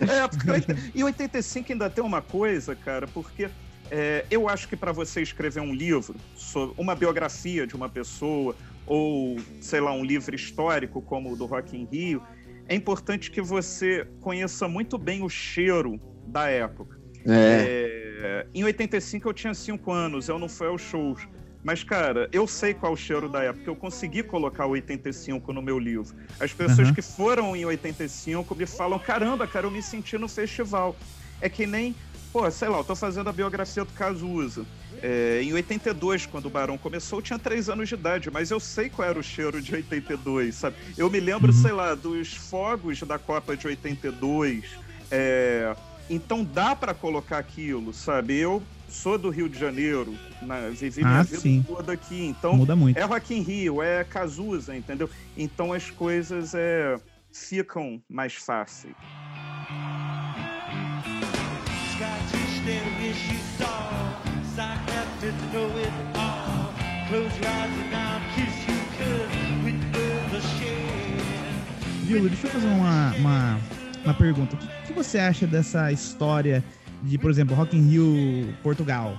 É, 0.00 0.26
porque 0.28 0.72
e 0.94 1.04
85 1.04 1.72
ainda 1.72 1.90
tem 1.90 2.02
uma 2.02 2.22
coisa, 2.22 2.74
cara, 2.74 3.06
porque 3.08 3.50
é, 3.90 4.24
eu 4.30 4.48
acho 4.48 4.68
que 4.68 4.76
para 4.76 4.92
você 4.92 5.20
escrever 5.20 5.60
um 5.60 5.74
livro, 5.74 6.16
sobre 6.34 6.74
uma 6.78 6.94
biografia 6.94 7.66
de 7.66 7.74
uma 7.74 7.88
pessoa, 7.88 8.54
ou, 8.86 9.36
sei 9.60 9.80
lá, 9.80 9.92
um 9.92 10.04
livro 10.04 10.34
histórico 10.34 11.02
como 11.02 11.32
o 11.32 11.36
do 11.36 11.46
Rock 11.46 11.76
in 11.76 11.86
Rio, 11.90 12.22
é 12.68 12.74
importante 12.74 13.30
que 13.30 13.42
você 13.42 14.06
conheça 14.20 14.68
muito 14.68 14.96
bem 14.96 15.22
o 15.22 15.28
cheiro 15.28 16.00
da 16.26 16.48
época. 16.48 16.98
É. 17.26 18.06
É, 18.22 18.46
em 18.54 18.64
85 18.64 19.28
eu 19.28 19.34
tinha 19.34 19.54
5 19.54 19.92
anos, 19.92 20.28
eu 20.28 20.38
não 20.38 20.48
fui 20.48 20.68
aos 20.68 20.80
shows. 20.80 21.26
Mas, 21.62 21.84
cara, 21.84 22.28
eu 22.32 22.46
sei 22.46 22.72
qual 22.72 22.92
é 22.92 22.94
o 22.94 22.96
cheiro 22.96 23.28
da 23.28 23.42
época. 23.42 23.68
Eu 23.68 23.76
consegui 23.76 24.22
colocar 24.22 24.66
o 24.66 24.70
85 24.70 25.52
no 25.52 25.60
meu 25.60 25.78
livro. 25.78 26.14
As 26.38 26.52
pessoas 26.52 26.88
uhum. 26.88 26.94
que 26.94 27.02
foram 27.02 27.54
em 27.54 27.64
85 27.64 28.54
me 28.54 28.66
falam: 28.66 28.98
caramba, 28.98 29.46
cara, 29.46 29.66
eu 29.66 29.70
me 29.70 29.82
senti 29.82 30.16
no 30.16 30.28
festival. 30.28 30.96
É 31.40 31.48
que 31.48 31.66
nem, 31.66 31.94
pô, 32.32 32.50
sei 32.50 32.68
lá, 32.68 32.78
eu 32.78 32.84
tô 32.84 32.96
fazendo 32.96 33.28
a 33.28 33.32
biografia 33.32 33.84
do 33.84 33.92
Cazuza. 33.92 34.64
É, 35.02 35.40
em 35.42 35.52
82, 35.52 36.26
quando 36.26 36.46
o 36.46 36.50
Barão 36.50 36.76
começou, 36.76 37.18
eu 37.18 37.22
tinha 37.22 37.38
3 37.38 37.70
anos 37.70 37.88
de 37.88 37.94
idade, 37.94 38.30
mas 38.30 38.50
eu 38.50 38.60
sei 38.60 38.90
qual 38.90 39.08
era 39.08 39.18
o 39.18 39.22
cheiro 39.22 39.60
de 39.60 39.74
82, 39.74 40.54
sabe? 40.54 40.76
Eu 40.96 41.08
me 41.10 41.20
lembro, 41.20 41.52
uhum. 41.52 41.58
sei 41.58 41.72
lá, 41.72 41.94
dos 41.94 42.34
fogos 42.34 43.00
da 43.02 43.18
Copa 43.18 43.56
de 43.56 43.66
82. 43.66 44.64
É, 45.10 45.74
então 46.10 46.42
dá 46.42 46.74
para 46.74 46.92
colocar 46.92 47.38
aquilo, 47.38 47.94
sabe? 47.94 48.36
Eu 48.36 48.60
sou 48.88 49.16
do 49.16 49.30
Rio 49.30 49.48
de 49.48 49.56
Janeiro, 49.56 50.12
na, 50.42 50.68
vivi 50.68 51.04
minha 51.04 51.20
ah, 51.20 51.22
vida 51.22 51.38
sim. 51.38 51.64
toda 51.66 51.92
aqui, 51.92 52.26
então 52.26 52.56
Muda 52.56 52.74
muito. 52.74 52.96
é 52.98 53.04
Rock 53.04 53.32
in 53.32 53.42
Rio, 53.42 53.80
é 53.80 54.02
Cazuza, 54.02 54.76
entendeu? 54.76 55.08
Então 55.36 55.72
as 55.72 55.88
coisas 55.88 56.52
é, 56.52 56.98
ficam 57.32 58.02
mais 58.08 58.34
fáceis. 58.34 58.94
Viu, 72.02 72.28
deixa 72.28 72.46
eu 72.48 72.50
fazer 72.50 72.66
uma, 72.66 73.14
uma 73.14 73.60
uma 74.04 74.14
pergunta. 74.14 74.56
O 75.00 75.02
que, 75.02 75.06
que, 75.06 75.12
você 75.12 75.18
acha 75.18 75.46
dessa 75.46 75.90
história 75.90 76.62
de, 77.02 77.16
por 77.16 77.30
exemplo, 77.30 77.56
Rock 77.56 77.74
in 77.74 77.88
Rio 77.88 78.54
Portugal? 78.62 79.16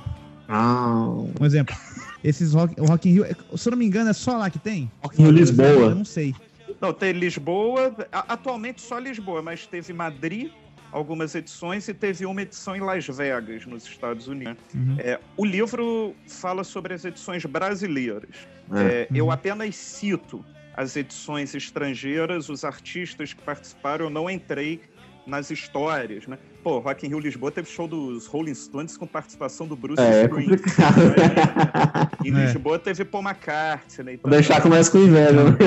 Ah. 0.47 1.07
Um 1.39 1.43
exemplo. 1.43 1.75
Esses 2.23 2.53
Rock, 2.53 2.79
o 2.79 2.85
Rock 2.85 3.09
in 3.09 3.13
Rio, 3.13 3.25
se 3.57 3.67
eu 3.67 3.71
não 3.71 3.79
me 3.79 3.85
engano, 3.85 4.11
é 4.11 4.13
só 4.13 4.37
lá 4.37 4.47
que 4.51 4.59
tem? 4.59 4.91
Rock 5.01 5.19
in 5.19 5.25
Rio 5.25 5.31
Lisboa. 5.31 5.67
Eu 5.67 5.95
não 5.95 6.05
sei. 6.05 6.35
Não, 6.79 6.93
tem 6.93 7.13
Lisboa, 7.13 7.95
atualmente 8.11 8.79
só 8.79 8.99
Lisboa, 8.99 9.41
mas 9.41 9.65
teve 9.65 9.91
Madrid, 9.91 10.51
algumas 10.91 11.33
edições, 11.33 11.87
e 11.87 11.95
teve 11.95 12.27
uma 12.27 12.43
edição 12.43 12.75
em 12.75 12.79
Las 12.79 13.07
Vegas, 13.07 13.65
nos 13.65 13.83
Estados 13.83 14.27
Unidos. 14.27 14.61
Uhum. 14.75 14.97
É, 14.99 15.19
o 15.35 15.43
livro 15.43 16.15
fala 16.27 16.63
sobre 16.63 16.93
as 16.93 17.05
edições 17.05 17.43
brasileiras. 17.43 18.35
É. 18.71 18.79
É, 18.79 19.07
uhum. 19.09 19.17
Eu 19.17 19.31
apenas 19.31 19.75
cito 19.75 20.45
as 20.75 20.95
edições 20.95 21.53
estrangeiras, 21.53 22.49
os 22.49 22.63
artistas 22.63 23.33
que 23.33 23.41
participaram, 23.41 24.05
eu 24.05 24.09
não 24.09 24.29
entrei 24.29 24.79
nas 25.25 25.51
histórias, 25.51 26.27
né? 26.27 26.37
Pô, 26.63 26.79
Rock 26.79 27.05
in 27.05 27.09
Rio 27.09 27.19
Lisboa 27.19 27.51
teve 27.51 27.67
show 27.67 27.87
dos 27.87 28.27
Rolling 28.27 28.53
Stones 28.53 28.95
com 28.95 29.07
participação 29.07 29.67
do 29.67 29.75
Bruce 29.75 30.01
é, 30.01 30.23
Springsteen. 30.23 30.57
Né? 30.57 32.09
Em 32.25 32.35
é. 32.35 32.45
Lisboa 32.45 32.77
teve 32.77 33.03
Paul 33.03 33.23
McCartney. 33.23 34.19
Vou 34.21 34.31
deixar 34.31 34.61
começa 34.61 34.91
com 34.91 34.99
inveja. 34.99 35.43
Né? 35.43 35.57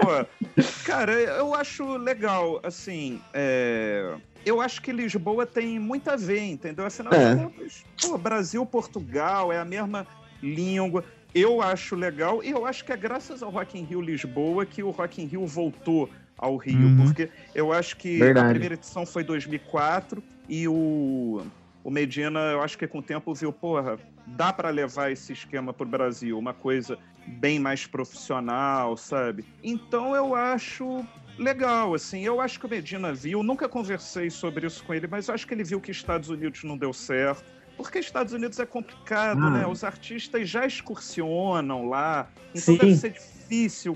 Pô, 0.00 0.62
cara, 0.84 1.12
eu 1.12 1.54
acho 1.54 1.96
legal, 1.96 2.60
assim, 2.62 3.20
é... 3.32 4.14
eu 4.44 4.60
acho 4.60 4.82
que 4.82 4.90
Lisboa 4.90 5.46
tem 5.46 5.78
muito 5.78 6.10
a 6.10 6.16
ver, 6.16 6.40
entendeu? 6.40 6.84
Afinal 6.86 7.12
é. 7.12 7.34
de 7.34 7.42
contas, 7.42 7.84
pô, 8.00 8.18
Brasil, 8.18 8.66
Portugal, 8.66 9.52
é 9.52 9.58
a 9.58 9.64
mesma 9.64 10.06
língua 10.42 11.04
eu 11.34 11.62
acho 11.62 11.94
legal 11.94 12.42
e 12.42 12.50
eu 12.50 12.66
acho 12.66 12.84
que 12.84 12.92
é 12.92 12.96
graças 12.96 13.42
ao 13.42 13.50
Rock 13.50 13.78
in 13.78 13.84
Rio 13.84 14.00
Lisboa 14.00 14.66
que 14.66 14.82
o 14.82 14.90
Rock 14.90 15.22
in 15.22 15.26
Rio 15.26 15.46
voltou 15.46 16.08
ao 16.40 16.56
Rio, 16.56 16.78
uhum. 16.78 17.04
porque 17.04 17.28
eu 17.54 17.72
acho 17.72 17.96
que 17.96 18.18
Verdade. 18.18 18.46
a 18.46 18.50
primeira 18.50 18.74
edição 18.74 19.04
foi 19.04 19.22
2004 19.22 20.22
e 20.48 20.66
o, 20.66 21.42
o 21.84 21.90
Medina, 21.90 22.40
eu 22.52 22.62
acho 22.62 22.78
que 22.78 22.86
com 22.86 22.98
o 22.98 23.02
tempo 23.02 23.34
viu, 23.34 23.52
porra, 23.52 23.98
dá 24.26 24.52
para 24.52 24.70
levar 24.70 25.12
esse 25.12 25.34
esquema 25.34 25.72
pro 25.72 25.86
Brasil, 25.86 26.38
uma 26.38 26.54
coisa 26.54 26.98
bem 27.26 27.60
mais 27.60 27.86
profissional, 27.86 28.96
sabe? 28.96 29.44
Então 29.62 30.16
eu 30.16 30.34
acho 30.34 31.04
legal, 31.38 31.94
assim, 31.94 32.24
eu 32.24 32.40
acho 32.40 32.58
que 32.58 32.66
o 32.66 32.68
Medina 32.70 33.12
viu, 33.12 33.42
nunca 33.42 33.68
conversei 33.68 34.30
sobre 34.30 34.66
isso 34.66 34.82
com 34.84 34.94
ele, 34.94 35.06
mas 35.06 35.28
eu 35.28 35.34
acho 35.34 35.46
que 35.46 35.52
ele 35.52 35.64
viu 35.64 35.80
que 35.80 35.90
Estados 35.90 36.30
Unidos 36.30 36.64
não 36.64 36.76
deu 36.76 36.92
certo 36.92 37.44
porque 37.76 37.98
Estados 37.98 38.34
Unidos 38.34 38.58
é 38.58 38.66
complicado, 38.66 39.42
ah. 39.42 39.50
né? 39.50 39.66
Os 39.66 39.84
artistas 39.84 40.48
já 40.48 40.66
excursionam 40.66 41.88
lá, 41.88 42.28
então 42.50 42.74
Sim. 42.74 42.76
deve 42.76 42.96
ser 42.96 43.10
difícil 43.12 43.39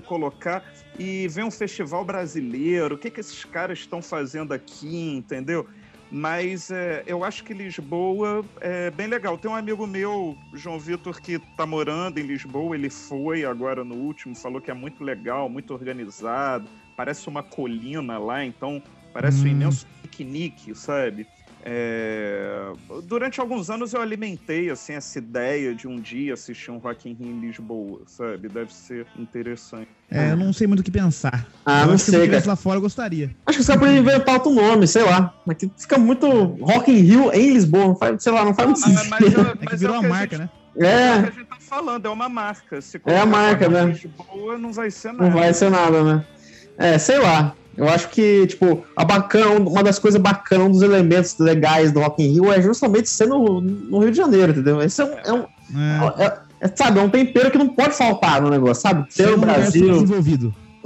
colocar. 0.01 0.63
E 0.97 1.27
vem 1.27 1.43
um 1.43 1.51
festival 1.51 2.03
brasileiro, 2.05 2.95
o 2.95 2.97
que, 2.97 3.09
que 3.09 3.19
esses 3.19 3.43
caras 3.45 3.79
estão 3.79 4.01
fazendo 4.01 4.53
aqui, 4.53 5.15
entendeu? 5.15 5.67
Mas 6.11 6.69
é, 6.69 7.03
eu 7.07 7.23
acho 7.23 7.43
que 7.43 7.53
Lisboa 7.53 8.45
é 8.61 8.91
bem 8.91 9.07
legal. 9.07 9.37
Tem 9.37 9.49
um 9.49 9.55
amigo 9.55 9.85
meu, 9.87 10.37
João 10.53 10.79
Vitor, 10.79 11.19
que 11.19 11.33
está 11.33 11.65
morando 11.65 12.19
em 12.19 12.23
Lisboa. 12.23 12.75
Ele 12.75 12.89
foi 12.89 13.43
agora 13.43 13.83
no 13.83 13.95
último, 13.95 14.35
falou 14.35 14.61
que 14.61 14.69
é 14.69 14.73
muito 14.73 15.03
legal, 15.03 15.49
muito 15.49 15.73
organizado. 15.73 16.67
Parece 16.95 17.27
uma 17.27 17.43
colina 17.43 18.17
lá, 18.17 18.45
então 18.45 18.81
parece 19.11 19.41
hum. 19.41 19.45
um 19.45 19.47
imenso 19.47 19.87
piquenique, 20.03 20.75
sabe? 20.75 21.27
É... 21.67 22.71
Durante 23.05 23.41
alguns 23.41 23.71
anos 23.71 23.91
eu 23.91 23.99
alimentei 23.99 24.69
assim 24.69 24.93
essa 24.93 25.17
ideia 25.17 25.73
de 25.73 25.87
um 25.87 25.99
dia 25.99 26.35
assistir 26.35 26.69
um 26.69 26.77
Rock 26.77 27.09
in 27.09 27.13
Rio 27.13 27.31
em 27.31 27.39
Lisboa, 27.39 28.01
sabe? 28.05 28.47
Deve 28.47 28.71
ser 28.71 29.07
interessante. 29.17 29.87
É, 30.11 30.31
eu 30.31 30.37
não 30.37 30.53
sei 30.53 30.67
muito 30.67 30.81
o 30.81 30.83
que 30.83 30.91
pensar. 30.91 31.47
Ah, 31.65 31.81
eu 31.81 31.87
não 31.87 31.97
sei, 31.97 32.29
que 32.29 32.39
se 32.39 32.47
lá 32.47 32.55
fora 32.55 32.77
eu 32.77 32.81
gostaria. 32.81 33.35
Acho 33.47 33.57
que 33.57 33.63
você 33.63 33.75
pode 33.77 33.97
inventar 33.97 34.35
outro 34.35 34.51
nome, 34.51 34.85
sei 34.85 35.01
lá. 35.01 35.33
Mas 35.43 35.57
fica 35.75 35.97
muito 35.97 36.27
Rock 36.29 36.91
in 36.91 37.01
Rio 37.01 37.33
em 37.33 37.53
Lisboa, 37.53 37.87
não 37.87 37.95
faz, 37.95 38.21
sei 38.21 38.31
lá, 38.31 38.45
não 38.45 38.53
faz 38.53 38.69
não, 38.69 38.75
muito 38.75 38.99
sentido. 38.99 39.09
Mas, 39.09 39.55
mas, 39.55 39.63
é 39.63 39.65
que 39.65 39.75
virou 39.75 39.95
é 39.95 39.97
a 39.97 40.01
marca, 40.03 40.37
gente, 40.37 40.45
né? 40.45 40.49
É. 40.77 40.85
É 40.85 41.17
o 41.17 41.23
que 41.23 41.29
a 41.29 41.31
gente 41.31 41.45
tá 41.45 41.57
falando, 41.59 42.05
é 42.05 42.09
uma 42.09 42.29
marca. 42.29 42.79
Se 42.79 43.01
É 43.05 43.17
a 43.17 43.25
marca, 43.25 43.67
né? 43.67 43.85
Lisboa, 43.85 44.57
não 44.59 44.71
vai 44.71 44.91
ser 44.91 45.13
nada. 45.13 45.23
Não 45.23 45.31
vai 45.31 45.51
ser 45.51 45.71
nada, 45.71 46.03
né? 46.03 46.25
É, 46.77 46.97
sei 46.99 47.17
lá. 47.17 47.55
Eu 47.77 47.89
acho 47.89 48.09
que, 48.09 48.47
tipo, 48.47 48.85
a 48.95 49.03
bacana, 49.03 49.47
uma 49.69 49.83
das 49.83 49.99
coisas 49.99 50.19
bacanas, 50.21 50.67
um 50.67 50.71
dos 50.71 50.81
elementos 50.81 51.37
legais 51.39 51.91
do 51.91 51.99
Rock 51.99 52.23
in 52.23 52.31
Rio 52.33 52.51
é 52.53 52.61
justamente 52.61 53.09
ser 53.09 53.27
no, 53.27 53.59
no 53.61 53.99
Rio 53.99 54.11
de 54.11 54.17
Janeiro, 54.17 54.51
entendeu? 54.53 54.81
Esse 54.81 55.01
é 55.01 55.05
um, 55.05 55.13
é 55.13 55.33
um 55.33 55.39
É, 56.19 56.25
é- 56.25 56.45
é, 56.61 56.67
sabe, 56.75 56.99
é 56.99 57.01
um 57.03 57.09
tempero 57.09 57.51
que 57.51 57.57
não 57.57 57.67
pode 57.67 57.93
faltar 57.95 58.41
no 58.41 58.49
negócio, 58.49 58.81
sabe? 58.81 59.03
Ter 59.13 59.23
ser 59.25 59.33
o 59.33 59.37
Brasil. 59.37 59.91
desenvolvido. 59.91 60.55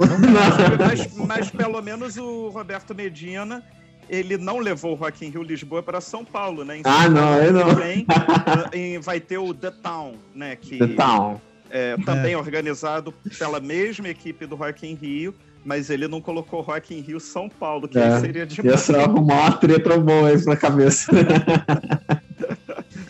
Mas, 0.78 1.14
mas 1.14 1.50
pelo 1.50 1.80
menos 1.82 2.16
o 2.16 2.48
Roberto 2.48 2.94
Medina, 2.94 3.62
ele 4.08 4.36
não 4.36 4.58
levou 4.58 4.92
o 4.92 4.94
Rock 4.94 5.24
in 5.26 5.30
Rio 5.30 5.42
Lisboa 5.42 5.82
para 5.82 6.00
São 6.00 6.24
Paulo, 6.24 6.64
né? 6.64 6.78
Em 6.78 6.82
Ah, 6.84 7.02
São 7.04 7.10
não, 7.10 7.22
Paulo 7.22 7.42
eu 7.42 7.52
não. 7.52 7.68
também, 7.68 8.06
eh, 8.72 8.98
vai 8.98 9.20
ter 9.20 9.38
o 9.38 9.52
The 9.54 9.70
Town, 9.82 10.14
né? 10.34 10.56
Que 10.56 10.78
The 10.78 10.88
Town. 10.88 11.40
é 11.70 11.96
também 12.04 12.34
organizado 12.34 13.12
pela 13.38 13.60
mesma 13.60 14.08
equipe 14.08 14.46
do 14.46 14.56
Rock 14.56 14.86
in 14.90 14.94
Rio, 14.94 15.34
mas 15.64 15.90
ele 15.90 16.08
não 16.08 16.20
colocou 16.20 16.60
Rock 16.60 16.94
in 16.94 17.00
Rio 17.00 17.20
São 17.20 17.48
Paulo, 17.48 17.86
que 17.88 17.98
É, 17.98 18.14
aí 18.14 18.20
seria 18.20 18.40
Ia 18.42 18.46
demais. 18.46 18.80
só 18.80 19.00
arrumar 19.00 19.34
uma 19.40 19.52
treta 19.52 19.96
boa 19.98 20.28
aí 20.28 20.44
na 20.44 20.56
cabeça. 20.56 21.10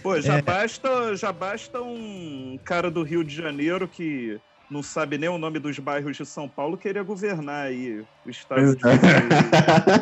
Pô, 0.03 0.21
já, 0.21 0.39
É. 0.39 0.43
basta, 0.43 1.15
já 1.17 1.33
basta 1.33 1.81
um 1.81 2.59
cara 2.65 2.91
do 2.91 3.03
Rio 3.03 3.23
de 3.23 3.35
Janeiro 3.35 3.87
que 3.87 4.39
não 4.71 4.83
sabe 4.85 5.19
nem 5.19 5.29
o 5.29 5.37
nome 5.37 5.59
dos 5.59 5.79
bairros 5.79 6.17
de 6.17 6.25
São 6.25 6.49
Paulo 6.49 6.77
querer 6.77 7.03
governar 7.03 7.67
aí 7.67 8.03
o 8.25 8.31
estado 8.31 8.75
de 8.77 8.83
é. 8.87 8.91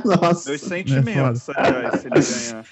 Nossa. 0.20 0.50
Meus 0.50 0.60
sentimentos, 0.60 1.48
aliás, 1.50 2.00
se 2.00 2.06
ele 2.06 2.20
ganhar. 2.20 2.64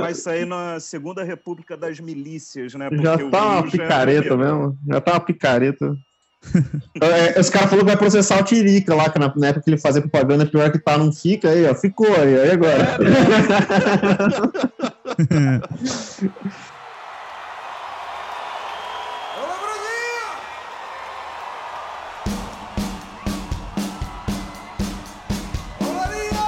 Vai 0.00 0.08
Ah. 0.08 0.10
isso 0.10 0.28
aí 0.28 0.44
na 0.44 0.80
Segunda 0.80 1.22
República 1.22 1.76
das 1.76 2.00
Milícias, 2.00 2.74
né? 2.74 2.88
Já 3.02 3.14
o 3.16 3.30
tá 3.30 3.44
uma 3.44 3.60
já 3.60 3.66
é 3.66 3.70
picareta 3.70 4.28
primeiro. 4.28 4.58
mesmo. 4.58 4.78
Já 4.88 5.00
tá 5.00 5.12
uma 5.12 5.20
picareta. 5.20 5.96
É, 7.00 7.40
os 7.40 7.50
caras 7.50 7.68
falaram 7.70 7.86
que 7.86 7.92
vai 7.92 7.96
processar 7.96 8.40
o 8.40 8.44
Tirica 8.44 8.94
lá, 8.94 9.10
que 9.10 9.18
na, 9.18 9.32
na 9.34 9.48
época 9.48 9.64
que 9.64 9.70
ele 9.70 9.78
fazia 9.78 10.00
propaganda, 10.02 10.46
pior 10.46 10.70
que 10.70 10.78
tá, 10.78 10.96
não 10.96 11.12
fica 11.12 11.48
aí, 11.48 11.66
ó. 11.68 11.74
Ficou 11.74 12.06
aí, 12.06 12.38
aí 12.38 12.50
agora. 12.52 12.96
Olá, 19.36 19.56
Brasil! 19.64 20.32
Olá, 25.80 26.06
Rio! 26.06 26.38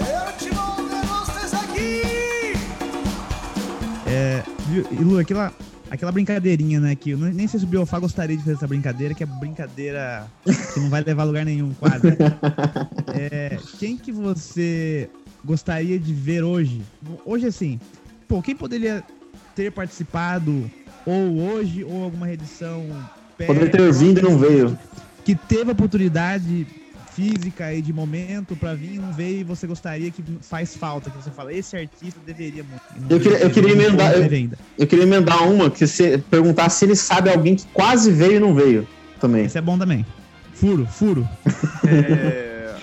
Eu 0.00 0.32
te 0.38 0.48
mando 0.54 0.96
vocês 1.08 1.52
aqui! 1.52 2.02
É? 4.06 4.42
E 4.90 5.04
Lu, 5.04 5.18
aquela, 5.18 5.52
aquela 5.90 6.12
brincadeirinha, 6.12 6.80
né? 6.80 6.94
Que 6.94 7.10
eu 7.10 7.18
nem 7.18 7.46
sei 7.46 7.60
se 7.60 7.66
o 7.66 7.68
Biofá 7.68 7.98
gostaria 7.98 8.36
de 8.36 8.42
fazer 8.42 8.56
essa 8.56 8.66
brincadeira, 8.66 9.14
que 9.14 9.22
é 9.22 9.26
brincadeira 9.26 10.26
que 10.72 10.80
não 10.80 10.90
vai 10.90 11.02
levar 11.02 11.22
a 11.22 11.26
lugar 11.26 11.44
nenhum, 11.44 11.72
quase. 11.74 12.04
É, 13.16 13.58
quem 13.78 13.96
que 13.96 14.10
você 14.10 15.08
gostaria 15.44 15.98
de 16.00 16.12
ver 16.12 16.42
hoje? 16.42 16.82
Hoje, 17.24 17.46
assim, 17.46 17.78
pô, 18.26 18.42
quem 18.42 18.56
poderia 18.56 19.04
ter 19.54 19.70
participado, 19.70 20.68
ou 21.06 21.38
hoje, 21.38 21.84
ou 21.84 22.02
alguma 22.02 22.30
edição 22.32 22.84
Poderia 23.36 23.70
ter 23.70 23.92
vindo 23.92 24.20
e 24.20 24.22
não 24.22 24.38
veio. 24.38 24.78
que 25.24 25.34
teve 25.34 25.70
oportunidade 25.70 26.66
física 27.14 27.72
e 27.72 27.80
de 27.80 27.92
momento 27.92 28.56
pra 28.56 28.74
vir 28.74 28.94
e 28.94 28.98
não 28.98 29.12
veio 29.12 29.40
e 29.40 29.44
você 29.44 29.66
gostaria 29.66 30.10
que 30.10 30.22
faz 30.42 30.76
falta, 30.76 31.10
que 31.10 31.16
você 31.16 31.30
fala, 31.30 31.52
esse 31.52 31.76
artista 31.76 32.18
deveria 32.24 32.64
muito. 32.64 32.82
Eu 33.12 33.20
queria- 33.20 33.38
eu 33.38 33.50
queria 33.50 33.72
emendar- 33.72 34.14
ainda. 34.14 34.58
Eu 34.78 34.86
queria 34.86 35.04
emendar 35.04 35.48
uma, 35.48 35.70
que 35.70 35.86
você 35.86 36.18
perguntar 36.18 36.68
se 36.70 36.84
ele 36.84 36.96
sabe 36.96 37.30
alguém 37.30 37.54
que 37.56 37.66
quase 37.68 38.10
veio 38.10 38.36
e 38.36 38.40
não 38.40 38.54
veio 38.54 38.86
também. 39.20 39.44
Esse 39.44 39.58
é 39.58 39.60
bom 39.60 39.78
também. 39.78 40.04
Furo, 40.54 40.86
furo. 40.86 41.28
É, 41.86 42.74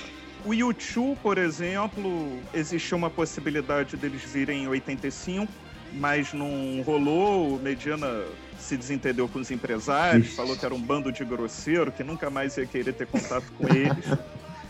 o 0.45 0.53
YouTube, 0.53 1.17
por 1.21 1.37
exemplo, 1.37 2.39
existiu 2.53 2.97
uma 2.97 3.09
possibilidade 3.09 3.95
deles 3.97 4.21
virem 4.31 4.63
em 4.63 4.67
85, 4.67 5.51
mas 5.93 6.33
não 6.33 6.81
rolou. 6.85 7.55
O 7.55 7.59
Mediana 7.61 8.23
se 8.61 8.77
desentendeu 8.77 9.27
com 9.27 9.39
os 9.39 9.51
empresários, 9.51 10.27
Ixi. 10.27 10.35
falou 10.35 10.55
que 10.55 10.65
era 10.65 10.73
um 10.73 10.81
bando 10.81 11.11
de 11.11 11.23
grosseiro, 11.25 11.91
que 11.91 12.03
nunca 12.03 12.29
mais 12.29 12.57
ia 12.57 12.65
querer 12.65 12.93
ter 12.93 13.07
contato 13.07 13.45
com 13.57 13.67
eles. 13.73 14.05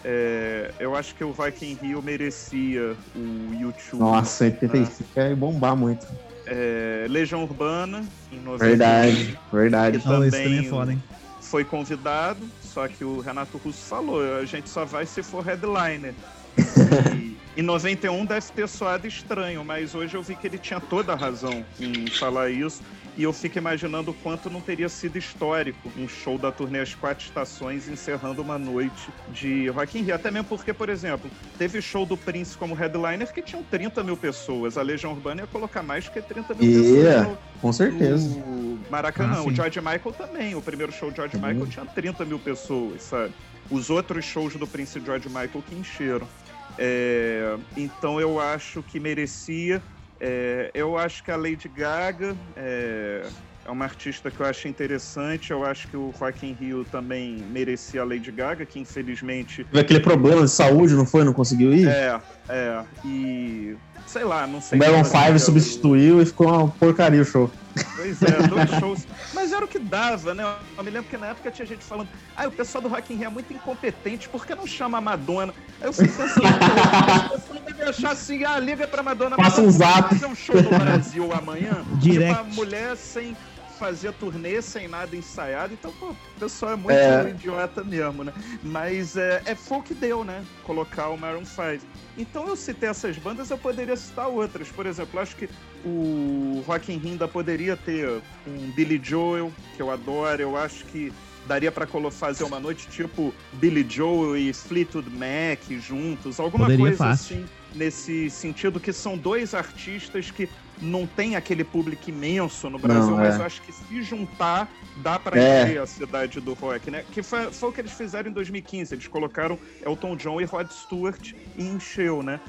É, 0.03 0.71
eu 0.79 0.95
acho 0.95 1.13
que 1.13 1.23
o 1.23 1.31
Viking 1.31 1.77
Rio 1.81 2.01
merecia 2.01 2.95
o 3.15 3.53
YouTube. 3.53 3.99
Nossa, 3.99 4.45
85 4.45 5.03
ia 5.15 5.35
bombar 5.35 5.75
muito. 5.75 6.07
É, 6.47 7.05
Legião 7.07 7.43
Urbana, 7.43 8.03
em 8.31 8.39
90. 8.39 8.65
Verdade, 8.65 9.39
verdade. 9.53 9.99
Que 9.99 10.07
Não, 10.07 10.23
esse 10.25 10.31
também 10.37 10.53
é 10.53 10.55
também 10.55 10.69
foda, 10.69 10.91
hein? 10.93 11.03
foi 11.39 11.65
convidado, 11.65 12.39
só 12.63 12.87
que 12.87 13.03
o 13.03 13.19
Renato 13.19 13.57
Russo 13.57 13.83
falou, 13.83 14.37
a 14.37 14.45
gente 14.45 14.69
só 14.69 14.85
vai 14.85 15.05
se 15.05 15.21
for 15.21 15.43
headliner. 15.43 16.13
E, 16.57 17.37
em 17.57 17.61
91 17.63 18.25
deve 18.25 18.45
ter 18.53 18.67
soado 18.67 19.07
estranho, 19.07 19.63
mas 19.63 19.93
hoje 19.93 20.15
eu 20.15 20.21
vi 20.23 20.35
que 20.35 20.47
ele 20.47 20.57
tinha 20.57 20.79
toda 20.79 21.13
a 21.13 21.15
razão 21.15 21.65
em 21.79 22.09
falar 22.09 22.49
isso. 22.49 22.81
E 23.17 23.23
eu 23.23 23.33
fico 23.33 23.57
imaginando 23.57 24.11
o 24.11 24.13
quanto 24.13 24.49
não 24.49 24.61
teria 24.61 24.87
sido 24.87 25.17
histórico 25.17 25.91
um 25.97 26.07
show 26.07 26.37
da 26.37 26.49
turnê 26.49 26.79
As 26.79 26.95
Quatro 26.95 27.25
Estações 27.25 27.89
encerrando 27.89 28.41
uma 28.41 28.57
noite 28.57 29.09
de 29.33 29.67
Rock 29.67 29.99
in 29.99 30.03
Rio. 30.03 30.15
Até 30.15 30.31
mesmo 30.31 30.47
porque, 30.47 30.71
por 30.73 30.87
exemplo, 30.87 31.29
teve 31.57 31.81
show 31.81 32.05
do 32.05 32.15
Prince 32.15 32.57
como 32.57 32.73
headliner 32.73 33.31
que 33.33 33.41
tinham 33.41 33.63
30 33.63 34.01
mil 34.01 34.15
pessoas. 34.15 34.77
A 34.77 34.81
Legião 34.81 35.11
Urbana 35.11 35.41
ia 35.41 35.47
colocar 35.47 35.83
mais 35.83 36.07
que 36.07 36.21
30 36.21 36.53
mil 36.53 36.63
Ia. 36.71 36.81
pessoas 36.81 37.27
no, 37.27 37.37
Com 37.61 37.73
certeza. 37.73 38.39
o 38.39 38.79
Maracanã. 38.89 39.35
Ah, 39.39 39.43
o. 39.43 39.53
George 39.53 39.79
Michael 39.81 40.13
também. 40.17 40.55
O 40.55 40.61
primeiro 40.61 40.93
show 40.93 41.09
de 41.11 41.17
George 41.17 41.35
Uhum. 41.35 41.41
Michael 41.45 41.67
tinha 41.67 41.85
30 41.85 42.23
mil 42.23 42.39
pessoas, 42.39 43.03
sabe? 43.03 43.33
Os 43.69 43.89
outros 43.89 44.23
shows 44.23 44.55
do 44.55 44.65
Prince 44.65 44.99
George 45.05 45.27
Michael 45.27 45.63
que 45.67 45.75
encheram. 45.75 46.27
É, 46.77 47.57
então 47.75 48.19
eu 48.19 48.39
acho 48.39 48.81
que 48.83 48.99
merecia. 48.99 49.83
É, 50.19 50.71
eu 50.73 50.97
acho 50.97 51.23
que 51.23 51.31
a 51.31 51.35
Lady 51.35 51.67
Gaga 51.67 52.37
é, 52.55 53.31
é 53.65 53.71
uma 53.71 53.85
artista 53.85 54.29
que 54.29 54.39
eu 54.39 54.45
acho 54.45 54.67
interessante. 54.67 55.51
Eu 55.51 55.63
acho 55.65 55.87
que 55.89 55.97
o 55.97 56.09
Rock 56.11 56.45
in 56.45 56.53
Rio 56.53 56.85
também 56.85 57.43
merecia 57.45 58.01
a 58.01 58.05
Lady 58.05 58.31
Gaga, 58.31 58.65
que 58.65 58.79
infelizmente 58.79 59.63
Teve 59.65 59.79
aquele 59.79 59.99
problema 59.99 60.43
de 60.43 60.51
saúde, 60.51 60.93
não 60.95 61.05
foi? 61.05 61.23
Não 61.23 61.33
conseguiu 61.33 61.73
ir? 61.73 61.87
é, 61.87 62.21
é. 62.49 62.85
E 63.03 63.75
sei 64.05 64.23
lá, 64.23 64.45
não 64.45 64.59
o 64.59 64.61
sei. 64.61 64.77
Maroon 64.77 65.03
se 65.03 65.11
fazia 65.11 65.27
5 65.27 65.35
o- 65.37 65.39
substituiu 65.39 66.21
e 66.21 66.25
ficou 66.25 66.47
uma 66.47 66.71
porcaria 66.71 67.21
o 67.21 67.25
show. 67.25 67.51
Pois 67.95 68.21
é, 68.21 68.47
dois 68.47 68.69
shows. 68.79 69.07
Mas 69.33 69.51
era 69.51 69.63
o 69.63 69.67
que 69.67 69.79
dava, 69.79 70.33
né? 70.33 70.43
Eu 70.77 70.83
me 70.83 70.89
lembro 70.89 71.09
que 71.09 71.17
na 71.17 71.27
época 71.27 71.51
tinha 71.51 71.65
gente 71.65 71.83
falando, 71.83 72.09
ah, 72.35 72.47
o 72.47 72.51
pessoal 72.51 72.81
do 72.81 72.87
Rock 72.87 73.13
in 73.13 73.17
Rio 73.17 73.27
é 73.27 73.29
muito 73.29 73.53
incompetente, 73.53 74.29
por 74.29 74.45
que 74.45 74.55
não 74.55 74.67
chama 74.67 74.97
a 74.97 75.01
Madonna? 75.01 75.53
Aí 75.79 75.87
eu 75.87 75.93
fico 75.93 76.13
pensando, 76.15 76.41
pô, 76.41 77.35
o 77.35 77.39
pessoal 77.39 77.59
deve 77.65 77.83
achar 77.83 78.11
assim, 78.11 78.43
ah, 78.45 78.59
liga 78.59 78.87
pra 78.87 79.03
Madonna. 79.03 79.35
Passa 79.35 79.61
um 79.61 79.71
zap. 79.71 80.09
Fazer 80.09 80.25
um 80.25 80.35
show 80.35 80.61
no 80.61 80.69
Brasil 80.69 81.31
amanhã? 81.33 81.83
Direct. 81.95 82.37
Tipo, 82.37 82.51
a 82.51 82.55
mulher 82.55 82.95
sem 82.97 83.35
fazer 83.81 84.13
turnê, 84.13 84.61
sem 84.61 84.87
nada 84.87 85.15
ensaiado. 85.15 85.73
Então, 85.73 85.91
pô, 85.93 86.09
o 86.11 86.39
pessoal 86.39 86.73
é 86.73 86.75
muito 86.75 86.91
É. 86.93 87.29
idiota 87.31 87.83
mesmo, 87.83 88.23
né? 88.23 88.31
Mas 88.61 89.17
é, 89.17 89.41
é 89.43 89.55
foi 89.55 89.79
o 89.79 89.81
que 89.81 89.95
deu, 89.95 90.23
né? 90.23 90.45
Colocar 90.63 91.09
o 91.09 91.17
Maroon 91.17 91.43
5. 91.43 91.83
Então 92.15 92.47
eu 92.47 92.55
citei 92.55 92.89
essas 92.89 93.17
bandas, 93.17 93.49
eu 93.49 93.57
poderia 93.57 93.95
citar 93.97 94.27
outras. 94.27 94.67
Por 94.69 94.85
exemplo, 94.85 95.17
eu 95.17 95.23
acho 95.23 95.35
que 95.35 95.49
o 95.83 96.63
Rock 96.67 96.93
in 96.93 96.97
Rio 96.97 97.11
ainda 97.13 97.27
poderia 97.27 97.75
ter 97.75 98.07
um 98.45 98.69
Billy 98.75 99.01
Joel, 99.03 99.51
que 99.75 99.81
eu 99.81 99.89
adoro. 99.89 100.39
Eu 100.39 100.55
acho 100.55 100.85
que 100.85 101.11
daria 101.47 101.71
pra 101.71 101.87
colo- 101.87 102.11
fazer 102.11 102.43
uma 102.43 102.59
noite 102.59 102.87
tipo 102.87 103.33
Billy 103.53 103.83
Joel 103.89 104.37
e 104.37 104.53
Fleetwood 104.53 105.09
Mac 105.09 105.59
juntos, 105.79 106.39
alguma 106.39 106.65
Poderia, 106.65 106.85
coisa 106.85 106.97
fácil. 107.05 107.37
assim, 107.37 107.49
nesse 107.73 108.29
sentido 108.29 108.79
que 108.79 108.93
são 108.93 109.17
dois 109.17 109.55
artistas 109.55 110.29
que 110.29 110.47
não 110.81 111.05
tem 111.05 111.35
aquele 111.35 111.63
público 111.63 112.09
imenso 112.09 112.69
no 112.69 112.79
Brasil, 112.79 113.11
Não, 113.11 113.17
mas 113.17 113.35
é. 113.35 113.39
eu 113.39 113.45
acho 113.45 113.61
que 113.61 113.71
se 113.71 114.01
juntar 114.01 114.69
dá 114.97 115.19
pra 115.19 115.37
É. 115.39 115.63
encher 115.63 115.81
a 115.81 115.85
cidade 115.85 116.39
do 116.41 116.53
rock, 116.53 116.89
né? 116.89 117.05
Que 117.11 117.21
foi, 117.21 117.51
foi 117.51 117.69
o 117.69 117.71
que 117.71 117.81
eles 117.81 117.91
fizeram 117.91 118.29
em 118.29 118.33
2015, 118.33 118.93
eles 118.95 119.07
colocaram 119.07 119.57
Elton 119.85 120.15
John 120.15 120.41
e 120.41 120.45
Rod 120.45 120.69
Stewart 120.71 121.33
e 121.57 121.63
encheu, 121.63 122.23
né? 122.23 122.39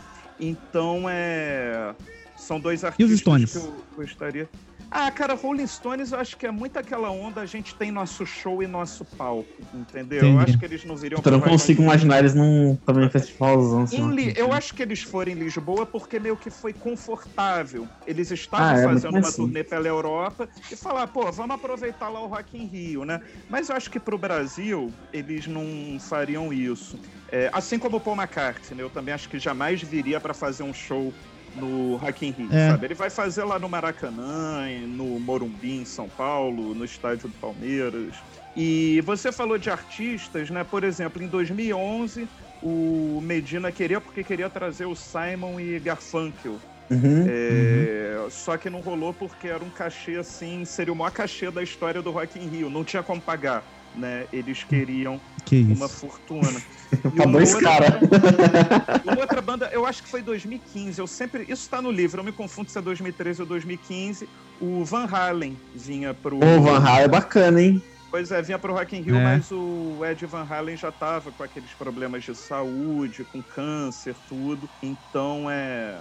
Então 0.41 1.05
é 1.09 1.95
são 2.37 2.59
dois 2.59 2.83
artistas 2.83 3.21
Stones? 3.21 3.53
que 3.53 3.59
eu 3.59 3.85
gostaria. 3.95 4.49
Ah, 4.95 5.11
cara, 5.11 5.33
Rolling 5.35 5.67
Stones 5.67 6.13
eu 6.13 6.19
acho 6.19 6.37
que 6.37 6.47
é 6.47 6.51
muito 6.51 6.77
aquela 6.77 7.11
onda, 7.11 7.41
a 7.41 7.47
gente 7.47 7.75
tem 7.75 7.91
nosso 7.91 8.27
show 8.27 8.63
e 8.63 8.67
nosso 8.67 9.07
palco, 9.07 9.49
entendeu? 9.73 10.19
Eu 10.21 10.29
Entendi. 10.33 10.45
acho 10.45 10.59
que 10.59 10.65
eles 10.67 10.85
não 10.85 10.97
viriam 10.97 11.23
Eu 11.25 11.33
não 11.33 11.41
consigo 11.41 11.83
imaginar 11.83 12.19
eles 12.19 12.35
num 12.35 12.77
também 12.85 13.09
festivalzão 13.09 13.85
assim. 13.85 14.07
Li- 14.11 14.35
Eu 14.37 14.53
acho 14.53 14.75
que 14.75 14.83
eles 14.83 15.03
foram 15.03 15.33
em 15.33 15.35
Lisboa 15.35 15.87
porque 15.87 16.21
meio 16.21 16.37
que 16.37 16.51
foi 16.51 16.75
confortável. 16.75 17.89
Eles 18.07 18.31
estavam 18.31 18.67
Ah, 18.77 18.79
é, 18.81 18.85
fazendo 18.85 19.17
uma 19.17 19.29
assim. 19.29 19.45
turnê 19.45 19.65
pela 19.65 19.89
Europa 19.89 20.47
e 20.71 20.77
falar, 20.77 21.07
pô, 21.07 21.31
vamos 21.33 21.55
aproveitar 21.57 22.11
lá 22.11 22.21
o 22.21 22.27
Rock 22.27 22.59
in 22.59 22.67
Rio, 22.67 23.05
né? 23.07 23.19
Mas 23.49 23.71
eu 23.71 23.77
acho 23.77 23.91
que 23.91 23.99
pro 23.99 24.19
Brasil 24.19 24.93
eles 25.11 25.47
não 25.47 25.99
fariam 26.01 26.53
isso. 26.53 27.01
É, 27.31 27.49
assim 27.55 27.79
como 27.79 27.97
o 27.97 28.01
Paul 28.01 28.17
McCartney, 28.17 28.77
né? 28.77 28.83
eu 28.83 28.91
também 28.91 29.15
acho 29.15 29.27
que 29.27 29.39
jamais 29.39 29.81
viria 29.81 30.21
para 30.21 30.35
fazer 30.35 30.63
um 30.65 30.75
show 30.75 31.15
no 31.55 31.97
Rock 31.97 32.27
in 32.27 32.31
Rio, 32.31 32.49
É. 32.53 32.71
sabe? 32.71 32.87
Ele 32.87 32.95
vai 32.95 33.11
fazer 33.11 33.45
lá 33.45 33.59
no 33.59 33.69
Maracanã, 33.69 34.67
no 34.87 35.19
Morumbi, 35.21 35.81
em 35.81 35.85
São 35.85 36.09
Paulo, 36.09 36.75
no 36.75 36.85
estádio 36.85 37.29
do 37.29 37.35
Palmeiras. 37.35 38.15
E 38.57 39.01
você 39.05 39.33
falou 39.33 39.59
de 39.59 39.71
artistas, 39.71 40.51
né? 40.51 40.65
Por 40.65 40.85
exemplo, 40.85 41.23
em 41.23 41.27
2011, 41.27 42.29
o 42.63 43.21
Medina 43.23 43.73
queria, 43.73 44.01
porque 44.01 44.23
queria 44.23 44.49
trazer 44.51 44.87
o 44.87 44.95
Simon 44.95 45.59
e 45.59 45.79
Garfunkel. 45.81 46.61
Uhum. 46.91 47.25
É, 47.27 48.27
Só 48.31 48.57
que 48.57 48.71
não 48.71 48.81
rolou 48.81 49.13
porque 49.13 49.49
era 49.49 49.65
um 49.65 49.71
cachê 49.71 50.17
assim, 50.17 50.65
seria 50.65 50.93
o 50.93 50.97
maior 50.97 51.11
cachê 51.11 51.51
da 51.51 51.63
história 51.63 52.01
do 52.03 52.11
Rock 52.11 52.39
in 52.39 52.49
Rio. 52.49 52.71
Não 52.71 52.85
tinha 52.85 53.03
como 53.03 53.21
pagar, 53.21 53.65
né? 53.95 54.27
Eles 54.33 54.65
queriam 54.65 55.21
Que 55.45 55.57
isso. 55.57 55.75
uma 55.75 55.89
fortuna. 55.89 56.61
E 56.93 56.97
Pra 56.99 57.25
uma 57.25 57.33
dois 57.33 57.55
outra- 57.55 57.71
caras. 57.71 59.03
Uma 59.03 59.19
outra 59.19 59.41
banda, 59.41 59.71
eu 59.73 59.87
acho 59.87 60.03
que 60.03 60.11
foi 60.11 60.21
2015. 60.21 60.99
Eu 61.01 61.07
sempre. 61.07 61.47
Isso 61.49 61.67
tá 61.71 61.81
no 61.81 61.91
livro, 61.91 62.21
eu 62.21 62.25
me 62.25 62.33
confundo 62.33 62.71
se 62.71 62.77
é 62.79 62.83
2013 62.83 63.41
ou 63.41 63.47
2015. 63.49 64.29
O 64.61 64.85
Van 64.85 65.07
Halen 65.11 65.57
vinha 65.75 66.13
pro. 66.13 66.37
Ô, 66.37 66.61
Van 66.61 66.77
Halen 66.79 67.05
é 67.05 67.09
bacana, 67.09 67.63
hein? 67.63 67.83
Pois 68.11 68.31
é, 68.31 68.43
vinha 68.43 68.59
pro 68.59 68.75
Rock 68.75 68.95
in 68.95 69.01
Rio, 69.01 69.17
É. 69.17 69.23
mas 69.25 69.51
o 69.51 70.01
Ed 70.05 70.27
Van 70.27 70.47
Halen 70.49 70.77
já 70.77 70.93
tava 70.93 71.33
com 71.33 71.43
aqueles 71.43 71.71
problemas 71.71 72.23
de 72.25 72.35
saúde, 72.35 73.25
com 73.25 73.43
câncer, 73.43 74.15
tudo. 74.29 74.69
Então 74.83 75.47
é. 75.51 75.95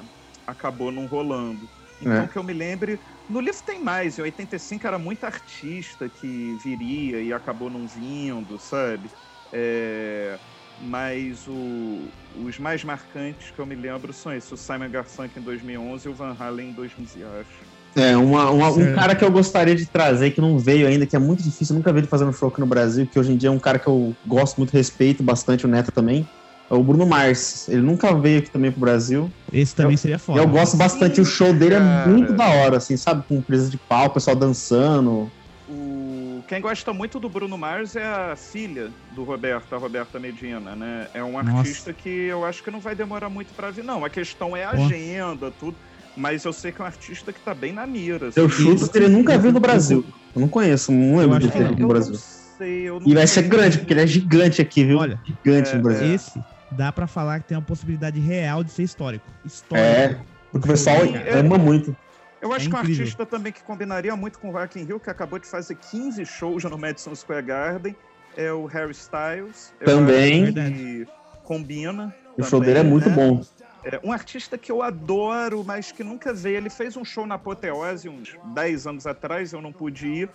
Acabou 0.45 0.91
não 0.91 1.05
rolando. 1.05 1.69
Então, 2.01 2.23
É. 2.23 2.27
que 2.27 2.37
eu 2.37 2.43
me 2.43 2.53
lembre. 2.53 2.99
No 3.29 3.39
livro 3.39 3.61
tem 3.63 3.81
mais, 3.81 4.17
em 4.17 4.21
85 4.23 4.87
era 4.87 4.97
muito 4.97 5.23
artista 5.23 6.09
que 6.09 6.55
viria 6.55 7.21
e 7.21 7.31
acabou 7.31 7.69
não 7.69 7.85
vindo, 7.87 8.57
sabe? 8.59 9.11
É, 9.51 10.39
Mas 10.83 11.47
o- 11.47 12.09
os 12.35 12.57
mais 12.57 12.83
marcantes 12.83 13.51
que 13.51 13.59
eu 13.59 13.67
me 13.67 13.75
lembro 13.75 14.11
são 14.11 14.33
esses: 14.33 14.51
o 14.51 14.57
Simon 14.57 14.89
Garfunkel 14.89 15.39
em 15.39 15.45
2011 15.45 16.07
e 16.07 16.09
o 16.09 16.15
Van 16.15 16.35
Halen 16.39 16.69
em 16.69 16.73
2015, 16.73 17.23
acho. 17.23 17.63
É, 17.95 18.17
uma- 18.17 18.49
uma- 18.49 18.71
um 18.71 18.95
cara 18.95 19.13
que 19.13 19.23
eu 19.23 19.29
gostaria 19.31 19.75
de 19.75 19.85
trazer, 19.91 20.31
que 20.31 20.41
não 20.41 20.57
veio 20.57 20.87
ainda, 20.87 21.05
que 21.05 21.15
é 21.15 21.19
muito 21.19 21.43
difícil, 21.43 21.75
eu 21.75 21.77
nunca 21.77 21.91
vi 21.93 21.99
ele 21.99 22.07
fazendo 22.07 22.33
show 22.33 22.49
aqui 22.49 22.59
no 22.61 22.65
Brasil, 22.65 23.05
que 23.05 23.19
hoje 23.19 23.31
em 23.33 23.37
dia 23.37 23.49
é 23.49 23.51
um 23.51 23.59
cara 23.59 23.77
que 23.77 23.87
eu 23.87 24.17
gosto 24.25 24.57
muito, 24.57 24.71
respeito 24.71 25.21
bastante, 25.21 25.65
o 25.65 25.69
Neto 25.69 25.91
também, 25.91 26.27
o 26.75 26.83
Bruno 26.83 27.05
Mars. 27.05 27.67
Ele 27.69 27.81
nunca 27.81 28.13
veio 28.13 28.39
aqui 28.39 28.49
também 28.51 28.71
pro 28.71 28.79
Brasil. 28.81 29.31
Esse 29.51 29.75
também 29.75 29.93
Eu- 29.93 29.97
seria 29.97 30.15
E 30.15 30.19
foda. 30.19 30.39
eu 30.39 30.47
gosto 30.47 30.77
bastante, 30.77 31.19
o 31.21 31.25
show 31.25 31.53
dele 31.53 31.75
cara. 31.75 32.03
é 32.05 32.07
muito 32.07 32.33
da 32.33 32.47
hora, 32.49 32.77
assim, 32.77 32.95
sabe? 32.97 33.23
Com 33.27 33.41
presa 33.41 33.69
de 33.69 33.77
pau, 33.89 34.05
o 34.07 34.09
pessoal 34.11 34.35
dançando. 34.35 35.31
O... 35.69 36.41
Quem 36.47 36.59
gosta 36.59 36.91
muito 36.91 37.19
do 37.19 37.29
Bruno 37.29 37.57
Mars 37.57 37.95
é 37.95 38.03
a 38.05 38.35
filha 38.35 38.89
do 39.15 39.23
Roberto, 39.23 39.73
a 39.73 39.77
Roberta 39.77 40.19
Medina, 40.19 40.75
né? 40.75 41.07
É 41.13 41.23
um 41.23 41.33
Nossa. 41.33 41.57
artista 41.57 41.93
que 41.93 42.09
eu 42.09 42.43
acho 42.45 42.63
que 42.63 42.71
não 42.71 42.79
vai 42.79 42.95
demorar 42.95 43.29
muito 43.29 43.53
pra 43.53 43.69
vir, 43.71 43.83
não. 43.83 44.03
A 44.03 44.09
questão 44.09 44.55
é 44.57 44.63
a 44.65 44.71
agenda, 44.71 45.51
tudo. 45.51 45.77
Mas 46.17 46.43
eu 46.43 46.51
sei 46.51 46.73
que 46.73 46.81
é 46.81 46.83
um 46.83 46.87
artista 46.87 47.31
que 47.31 47.39
tá 47.39 47.53
bem 47.53 47.71
na 47.71 47.87
mira. 47.87 48.29
Eu 48.35 48.47
assim. 48.47 48.49
chuto 48.63 48.89
que 48.91 48.97
ele 48.97 49.07
nunca 49.07 49.37
veio 49.37 49.53
no 49.53 49.61
Brasil. 49.61 50.03
Eu 50.35 50.41
não 50.41 50.49
conheço, 50.49 50.91
não 50.91 51.17
lembro 51.17 51.39
de 51.39 51.49
ter 51.49 51.59
É, 51.61 51.67
vindo 51.69 51.79
eu 51.79 51.81
no 51.83 51.87
Brasil. 51.87 52.11
não 52.13 52.19
sei, 52.57 52.89
eu 52.89 52.99
não 52.99 53.07
E 53.07 53.13
vai 53.13 53.27
ser 53.27 53.43
grande, 53.43 53.77
porque 53.77 53.93
ele 53.93 54.01
é 54.01 54.07
gigante 54.07 54.61
aqui, 54.61 54.83
viu? 54.83 54.97
Olha, 54.97 55.17
Gigante 55.25 55.69
É, 55.71 55.75
no 55.77 55.83
Brasil. 55.83 56.13
esse 56.15 56.41
dá 56.71 56.91
pra 56.91 57.07
falar 57.07 57.39
que 57.39 57.47
tem 57.47 57.57
uma 57.57 57.63
possibilidade 57.63 58.19
real 58.19 58.63
de 58.63 58.71
ser 58.71 58.83
histórico. 58.83 59.25
É, 59.43 59.47
Histórico. 59.47 60.25
porque 60.51 60.67
o 60.67 60.71
pessoal 60.71 60.97
é. 60.97 61.39
ama 61.39 61.57
muito. 61.57 61.95
Eu 62.41 62.53
acho 62.53 62.65
É 62.65 62.69
que 62.69 62.75
um 62.75 62.79
artista 62.79 63.25
também 63.25 63.51
que 63.53 63.61
combinaria 63.61 64.15
muito 64.15 64.39
com 64.39 64.49
o 64.49 64.51
Rock 64.51 64.79
in 64.79 64.85
Rio, 64.85 64.99
que 64.99 65.09
acabou 65.09 65.37
de 65.37 65.45
fazer 65.45 65.75
15 65.75 66.25
shows 66.25 66.63
no 66.63 66.77
Madison 66.77 67.13
Square 67.13 67.45
Garden, 67.45 67.95
é 68.35 68.51
o 68.51 68.65
Harry 68.65 68.91
Styles. 68.91 69.73
Eu 69.79 69.85
Também. 69.85 70.51
que 70.53 71.07
combina. 71.43 72.15
O 72.37 72.43
show 72.43 72.59
dele 72.59 72.79
é 72.79 72.83
muito 72.83 73.09
né? 73.09 73.15
bom. 73.15 73.41
É, 73.83 73.99
um 74.03 74.11
artista 74.11 74.57
que 74.57 74.71
eu 74.71 74.81
adoro, 74.81 75.63
mas 75.63 75.91
que 75.91 76.03
nunca 76.03 76.33
veio. 76.33 76.57
Ele 76.57 76.69
fez 76.69 76.95
um 76.95 77.03
show 77.03 77.25
na 77.25 77.35
Apoteose 77.35 78.07
uns 78.09 78.35
10 78.53 78.87
anos 78.87 79.07
atrás, 79.07 79.53
eu 79.53 79.61
não 79.61 79.71
pude 79.71 80.07
ir. 80.07 80.29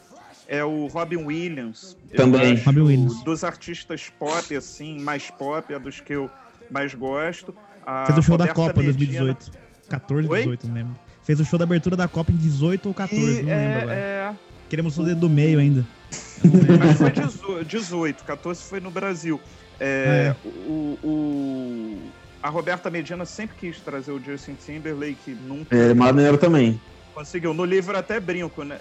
É 0.48 0.64
o 0.64 0.86
Robin 0.86 1.16
Williams. 1.24 1.96
Também. 2.16 2.54
Robin 2.56 2.80
Williams. 2.80 3.22
Dos 3.24 3.42
artistas 3.42 4.10
pop, 4.18 4.54
assim, 4.56 5.00
mais 5.00 5.28
pop, 5.30 5.72
é 5.72 5.78
dos 5.78 6.00
que 6.00 6.12
eu 6.14 6.30
mais 6.70 6.94
gosto. 6.94 7.54
A 7.84 8.06
Fez 8.06 8.18
o 8.18 8.22
show 8.22 8.36
da 8.38 8.44
Roberta 8.46 8.54
Copa 8.54 8.80
Medina- 8.82 9.24
2018. 9.24 9.50
14, 9.88 10.28
Oi? 10.28 10.38
18, 10.40 10.66
não 10.68 10.74
lembro. 10.74 10.96
Fez 11.22 11.40
o 11.40 11.44
show 11.44 11.58
da 11.58 11.64
abertura 11.64 11.96
da 11.96 12.06
Copa 12.08 12.30
em 12.32 12.36
18 12.36 12.86
ou 12.86 12.94
14, 12.94 13.22
E, 13.22 13.26
não 13.26 13.32
lembro 13.34 13.50
é, 13.50 13.76
agora. 13.82 13.94
é, 13.94 14.34
Queremos 14.68 14.98
o 14.98 15.04
dedo 15.04 15.20
do 15.20 15.30
meio 15.30 15.58
ainda. 15.58 15.84
Lembro. 16.44 16.78
mas 16.78 16.96
foi 16.98 17.10
18, 17.10 17.64
18, 17.64 18.24
14 18.24 18.62
foi 18.62 18.80
no 18.80 18.90
Brasil. 18.90 19.40
É, 19.80 20.34
o, 20.44 20.98
o- 21.02 21.98
a 22.42 22.48
Roberta 22.48 22.88
Medina 22.90 23.24
sempre 23.24 23.56
quis 23.58 23.80
trazer 23.80 24.12
o 24.12 24.22
Justin 24.22 24.54
Timberlake, 24.54 25.36
nunca 25.46 25.76
É 25.76 25.92
maneiro 25.94 26.38
também. 26.38 26.80
conseguiu. 27.14 27.52
No 27.54 27.64
livro 27.64 27.96
até 27.96 28.18
brinco, 28.20 28.62
né? 28.64 28.78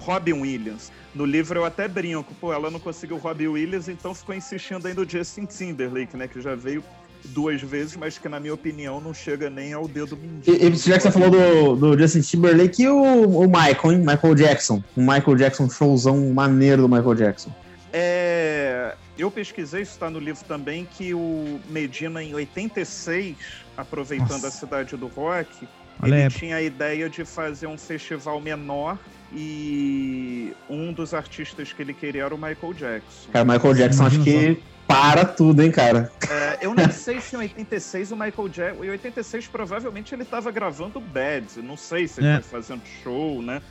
Robin 0.00 0.32
Williams. 0.32 0.90
No 1.14 1.24
livro 1.24 1.58
eu 1.58 1.64
até 1.64 1.86
brinco, 1.86 2.34
pô, 2.40 2.52
ela 2.52 2.70
não 2.70 2.80
conseguiu 2.80 3.16
Robin 3.18 3.48
Williams, 3.48 3.88
então 3.88 4.14
ficou 4.14 4.34
insistindo 4.34 4.86
ainda 4.86 5.02
o 5.02 5.08
Justin 5.08 5.44
Timberlake, 5.44 6.16
né? 6.16 6.26
Que 6.26 6.40
já 6.40 6.54
veio 6.54 6.82
duas 7.26 7.60
vezes, 7.60 7.96
mas 7.96 8.16
que 8.16 8.28
na 8.28 8.40
minha 8.40 8.54
opinião 8.54 9.00
não 9.00 9.12
chega 9.12 9.50
nem 9.50 9.72
ao 9.72 9.86
dedo 9.86 10.16
mindinho. 10.16 10.56
E, 10.56 10.68
e 10.68 10.76
já 10.76 10.96
que 10.96 11.02
você 11.02 11.10
falou 11.10 11.30
do, 11.30 11.76
do 11.76 11.98
Justin 11.98 12.20
Timberlake 12.20 12.82
e 12.82 12.88
o, 12.88 13.02
o 13.40 13.46
Michael, 13.46 13.92
hein? 13.92 13.98
Michael 13.98 14.34
Jackson. 14.34 14.82
O 14.96 15.00
Michael 15.00 15.36
Jackson, 15.36 15.68
showzão 15.68 16.32
maneiro 16.32 16.82
do 16.82 16.88
Michael 16.88 17.14
Jackson. 17.14 17.52
É, 17.92 18.94
eu 19.18 19.30
pesquisei, 19.30 19.82
isso 19.82 19.92
está 19.92 20.08
no 20.08 20.18
livro 20.18 20.44
também, 20.44 20.86
que 20.96 21.12
o 21.12 21.60
Medina, 21.68 22.22
em 22.22 22.34
86, 22.34 23.36
aproveitando 23.76 24.30
Nossa. 24.30 24.48
a 24.48 24.50
cidade 24.50 24.96
do 24.96 25.08
rock, 25.08 25.68
Olha 26.00 26.14
ele 26.14 26.22
época. 26.22 26.38
tinha 26.38 26.56
a 26.56 26.62
ideia 26.62 27.10
de 27.10 27.24
fazer 27.24 27.66
um 27.66 27.76
festival 27.76 28.40
menor 28.40 28.96
e 29.32 30.54
um 30.68 30.92
dos 30.92 31.14
artistas 31.14 31.72
que 31.72 31.80
ele 31.82 31.94
queria 31.94 32.24
era 32.24 32.34
o 32.34 32.38
Michael 32.38 32.74
Jackson. 32.74 33.30
Cara, 33.32 33.44
Michael 33.44 33.74
Jackson 33.74 34.06
acho 34.06 34.22
que 34.22 34.60
para 34.86 35.24
tudo, 35.24 35.62
hein, 35.62 35.70
cara. 35.70 36.12
É, 36.28 36.58
eu 36.66 36.74
não 36.74 36.90
sei 36.90 37.20
se 37.20 37.36
em 37.36 37.38
86 37.38 38.10
o 38.10 38.16
Michael 38.16 38.48
Jackson. 38.48 38.84
Em 38.84 38.90
86 38.90 39.46
provavelmente 39.46 40.14
ele 40.14 40.22
estava 40.24 40.50
gravando 40.50 41.00
Bad. 41.00 41.62
Não 41.62 41.76
sei 41.76 42.08
se 42.08 42.20
ele 42.20 42.28
É. 42.28 42.40
foi 42.40 42.60
fazendo 42.60 42.82
show, 43.02 43.40
né? 43.40 43.62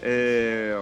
É, 0.00 0.80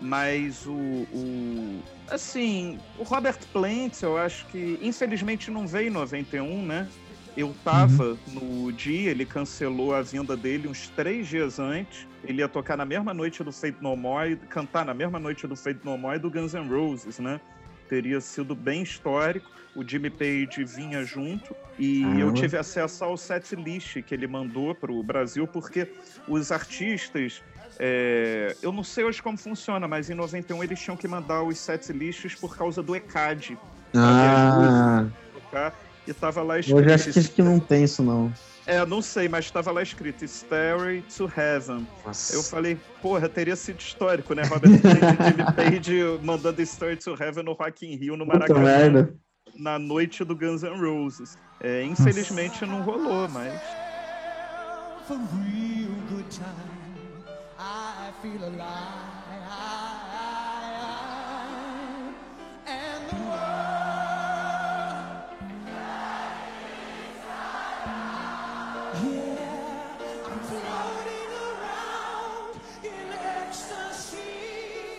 mas 0.00 0.66
o, 0.66 0.72
o- 0.72 1.82
Assim, 2.10 2.78
o 2.98 3.02
Robert 3.02 3.38
Plant, 3.52 4.02
eu 4.02 4.16
acho 4.16 4.46
que 4.46 4.78
infelizmente 4.82 5.50
não 5.50 5.66
veio 5.66 5.88
em 5.88 5.90
91, 5.90 6.62
né? 6.64 6.86
Eu 7.36 7.54
tava 7.62 8.16
no 8.28 8.72
dia, 8.72 9.10
ele 9.10 9.26
cancelou 9.26 9.94
a 9.94 10.00
vinda 10.00 10.36
dele 10.36 10.66
uns 10.68 10.88
três 10.88 11.28
dias 11.28 11.58
antes. 11.58 12.06
Ele 12.24 12.40
ia 12.40 12.48
tocar 12.48 12.76
na 12.76 12.84
mesma 12.86 13.12
noite 13.12 13.44
do 13.44 13.52
Fate 13.52 13.76
No 13.82 13.94
More, 13.94 14.32
e 14.32 14.36
cantar 14.36 14.86
na 14.86 14.94
mesma 14.94 15.18
noite 15.18 15.46
do 15.46 15.54
Fate 15.54 15.80
No 15.84 15.98
More 15.98 16.16
e 16.16 16.18
do 16.18 16.30
Guns 16.30 16.54
N' 16.54 16.68
Roses, 16.68 17.18
né? 17.18 17.40
Teria 17.88 18.20
sido 18.20 18.54
bem 18.54 18.82
histórico. 18.82 19.50
O 19.74 19.86
Jimmy 19.86 20.08
Page 20.08 20.64
vinha 20.64 21.04
junto 21.04 21.54
e 21.78 22.00
Caramba. 22.00 22.20
eu 22.20 22.32
tive 22.32 22.56
acesso 22.56 23.04
ao 23.04 23.14
set 23.18 23.54
list 23.54 24.00
que 24.02 24.14
ele 24.14 24.26
mandou 24.26 24.74
para 24.74 24.90
o 24.90 25.02
Brasil, 25.02 25.46
porque 25.46 25.86
os 26.26 26.50
artistas. 26.50 27.42
é, 27.78 28.56
eu 28.62 28.72
não 28.72 28.82
sei 28.82 29.04
hoje 29.04 29.22
como 29.22 29.36
funciona, 29.36 29.86
mas 29.86 30.08
em 30.08 30.14
91 30.14 30.64
eles 30.64 30.80
tinham 30.80 30.96
que 30.96 31.06
mandar 31.06 31.42
os 31.42 31.58
set 31.58 31.92
lists 31.92 32.34
por 32.34 32.56
causa 32.56 32.82
do 32.82 32.96
ECAD 32.96 33.58
Ah, 33.94 35.06
tocar, 35.34 35.74
e 36.06 36.12
tava 36.14 36.42
lá 36.42 36.58
escrito. 36.58 36.78
hoje 36.78 36.92
acho 36.92 37.12
que, 37.12 37.18
acho 37.18 37.30
que 37.32 37.42
não 37.42 37.58
tem 37.58 37.84
isso, 37.84 38.02
não. 38.02 38.32
É, 38.66 38.84
não 38.84 39.00
sei, 39.00 39.28
mas 39.28 39.44
estava 39.44 39.70
lá 39.70 39.82
escrito 39.82 40.24
Stairway 40.24 41.02
to 41.16 41.30
Heaven. 41.36 41.86
Nossa. 42.04 42.34
Eu 42.34 42.42
falei, 42.42 42.76
porra, 43.00 43.28
teria 43.28 43.54
sido 43.54 43.78
histórico, 43.78 44.34
né? 44.34 44.42
Robert 44.42 44.80
Plant 44.80 44.98
e 44.98 45.24
Jimmy 45.30 45.52
Page 45.54 46.24
mandando 46.24 46.60
Stairway 46.60 46.96
to 46.96 47.14
Heaven 47.22 47.44
no 47.44 47.52
Rock 47.52 47.86
in 47.86 47.96
Rio, 47.96 48.16
no 48.16 48.26
Maracanã, 48.26 49.08
na 49.54 49.78
noite 49.78 50.24
do 50.24 50.34
Guns 50.34 50.62
N' 50.62 50.80
Roses. 50.80 51.38
É, 51.60 51.82
infelizmente 51.84 52.66
não 52.66 52.82
rolou, 52.82 53.28
mas 53.28 53.54
for 55.06 55.16
real 55.16 55.94
good 56.10 56.28
time. 56.30 56.76
I 57.58 58.12
feel 58.20 58.44
alive. 58.44 59.15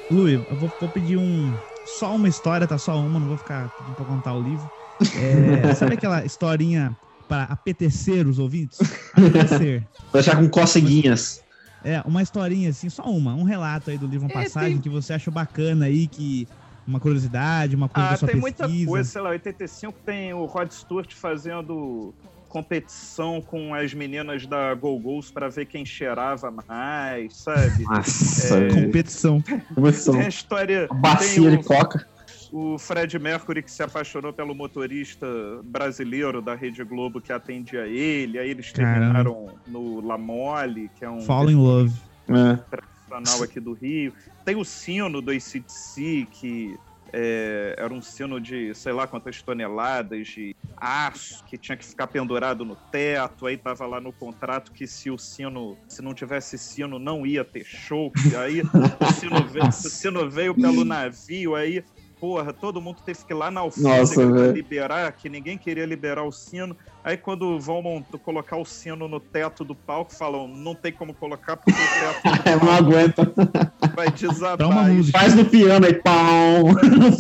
Lui, 0.10 0.36
eu 0.36 0.56
vou, 0.56 0.72
vou 0.80 0.90
pedir 0.90 1.18
um. 1.18 1.58
Só 1.84 2.16
uma 2.16 2.28
história, 2.28 2.68
tá? 2.68 2.78
Só 2.78 3.00
uma, 3.06 3.20
não 3.20 3.28
vou 3.28 3.38
ficar 3.38 3.70
pedindo 3.72 3.96
pra 3.96 4.06
contar 4.06 4.34
o 4.34 4.42
livro. 4.42 4.70
É, 5.02 5.74
sabe 5.76 5.96
aquela 5.96 6.26
historinha 6.26 6.98
para 7.28 7.44
apetecer 7.44 8.28
os 8.28 8.40
ouvintes? 8.40 8.78
Apetecer. 9.14 9.88
Vai 10.12 10.22
deixar 10.22 10.38
com 10.38 10.50
coceguinhas. 10.50 11.46
É, 11.84 12.02
uma 12.02 12.22
historinha 12.24 12.70
assim, 12.70 12.90
só 12.90 13.04
uma, 13.04 13.36
um 13.36 13.44
relato 13.44 13.90
aí 13.90 13.98
do 13.98 14.08
livro 14.08 14.26
Uma 14.28 14.42
É, 14.42 14.44
Passagem 14.46 14.74
tem- 14.74 14.82
que 14.82 14.90
você 14.90 15.14
achou 15.14 15.34
bacana 15.34 15.86
aí, 15.86 16.08
que. 16.08 16.48
Uma 16.86 17.02
curiosidade, 17.02 17.76
uma 17.76 17.90
coisa 17.90 18.08
ah, 18.08 18.12
da 18.14 18.18
sua 18.18 18.28
tem 18.30 18.42
pesquisa. 18.42 18.66
muita 18.66 18.86
coisa, 18.90 19.10
sei 19.10 19.22
lá, 19.22 19.30
85 19.32 20.00
tem 20.06 20.34
o 20.34 20.46
Rod 20.46 20.72
Stewart 20.72 21.14
fazendo 21.14 22.16
competição 22.48 23.42
com 23.42 23.74
as 23.74 23.94
meninas 23.94 24.46
da 24.46 24.74
Go 24.74 24.98
Go's 25.00 25.30
pra 25.32 25.50
ver 25.50 25.66
quem 25.66 25.86
cheirava 25.86 26.52
mais, 26.68 27.36
sabe? 27.38 27.84
Nossa, 27.84 28.58
É. 28.60 28.68
Competição. 28.70 29.42
Tem 29.42 30.22
a 30.22 30.28
história. 30.28 30.88
Bacia 30.94 31.42
tem 31.42 31.52
de 31.52 31.58
o- 31.58 31.64
coca. 31.64 32.08
o 32.52 32.78
Fred 32.78 33.20
Mercury 33.20 33.62
que 33.62 33.70
se 33.72 33.84
apaixonou 33.84 34.32
pelo 34.32 34.56
motorista 34.56 35.28
brasileiro 35.64 36.42
da 36.42 36.56
Rede 36.56 36.84
Globo 36.84 37.20
que 37.22 37.32
atendia 37.34 37.86
ele, 37.88 38.40
aí 38.40 38.50
eles 38.50 38.72
Caramba. 38.72 38.94
terminaram 39.00 39.60
no 39.68 40.02
La 40.02 40.18
Mole, 40.18 40.90
que 40.96 41.04
é 41.04 41.10
um 41.10 41.22
Fall 41.22 41.50
in 41.52 41.56
Love. 41.56 41.94
É. 42.30 42.58
tradicional 42.70 43.44
aqui 43.44 43.60
do 43.60 43.74
Rio. 43.74 44.14
Tem 44.44 44.56
o 44.56 44.64
sino 44.66 45.22
do 45.22 45.32
ACDC, 45.32 46.28
que 46.32 46.78
é, 47.14 47.76
era 47.78 47.94
um 47.94 48.02
sino 48.02 48.40
de 48.40 48.74
sei 48.74 48.94
lá 48.94 49.08
quantas 49.08 49.42
toneladas 49.42 50.28
de 50.28 50.56
aço, 50.80 51.44
que 51.46 51.58
tinha 51.58 51.76
que 51.76 51.86
ficar 51.86 52.06
pendurado 52.08 52.64
no 52.64 52.76
teto, 52.92 53.48
aí 53.48 53.58
tava 53.58 53.88
lá 53.88 54.00
no 54.00 54.14
contrato 54.14 54.72
que 54.72 54.86
se 54.86 55.10
o 55.10 55.18
sino, 55.18 55.76
se 55.88 56.04
não 56.04 56.14
tivesse 56.14 56.58
sino, 56.58 57.00
não 57.00 57.26
ia 57.26 57.44
ter 57.44 57.66
show, 57.66 58.12
aí 58.38 58.62
o 58.62 59.14
sino 59.14 59.44
veio, 59.44 59.68
o 59.68 59.72
sino 59.72 60.30
veio 60.30 60.54
pelo 60.54 60.86
navio, 60.86 61.56
aí 61.56 61.84
Porra, 62.20 62.52
todo 62.52 62.82
mundo 62.82 63.00
teve 63.06 63.24
que 63.24 63.32
ir 63.32 63.36
lá 63.36 63.52
na 63.52 63.62
alfândega 63.62 64.52
liberar, 64.52 65.12
que 65.12 65.30
ninguém 65.30 65.56
queria 65.56 65.86
liberar 65.86 66.24
o 66.24 66.32
sino. 66.32 66.76
Aí 67.04 67.16
quando 67.16 67.60
vão 67.60 67.82
mont- 67.84 68.10
colocar 68.24 68.58
o 68.58 68.66
sino 68.66 69.08
no 69.08 69.20
teto 69.20 69.64
do 69.64 69.76
palco, 69.76 70.12
falam, 70.12 70.48
não 70.48 70.74
tem 70.74 70.92
como 70.92 71.14
colocar 71.14 71.58
porque 71.58 71.72
o 71.72 72.00
teto 72.00 72.20
não 72.60 72.60
palco 72.60 72.72
aguento. 72.72 73.22
vai 73.98 74.12
desabar. 74.12 74.58
Dá 74.58 74.68
uma 74.68 74.84
música. 74.84 75.18
Faz 75.18 75.34
no 75.34 75.44
piano 75.44 75.88
aí, 75.88 75.96
pão. 75.96 76.76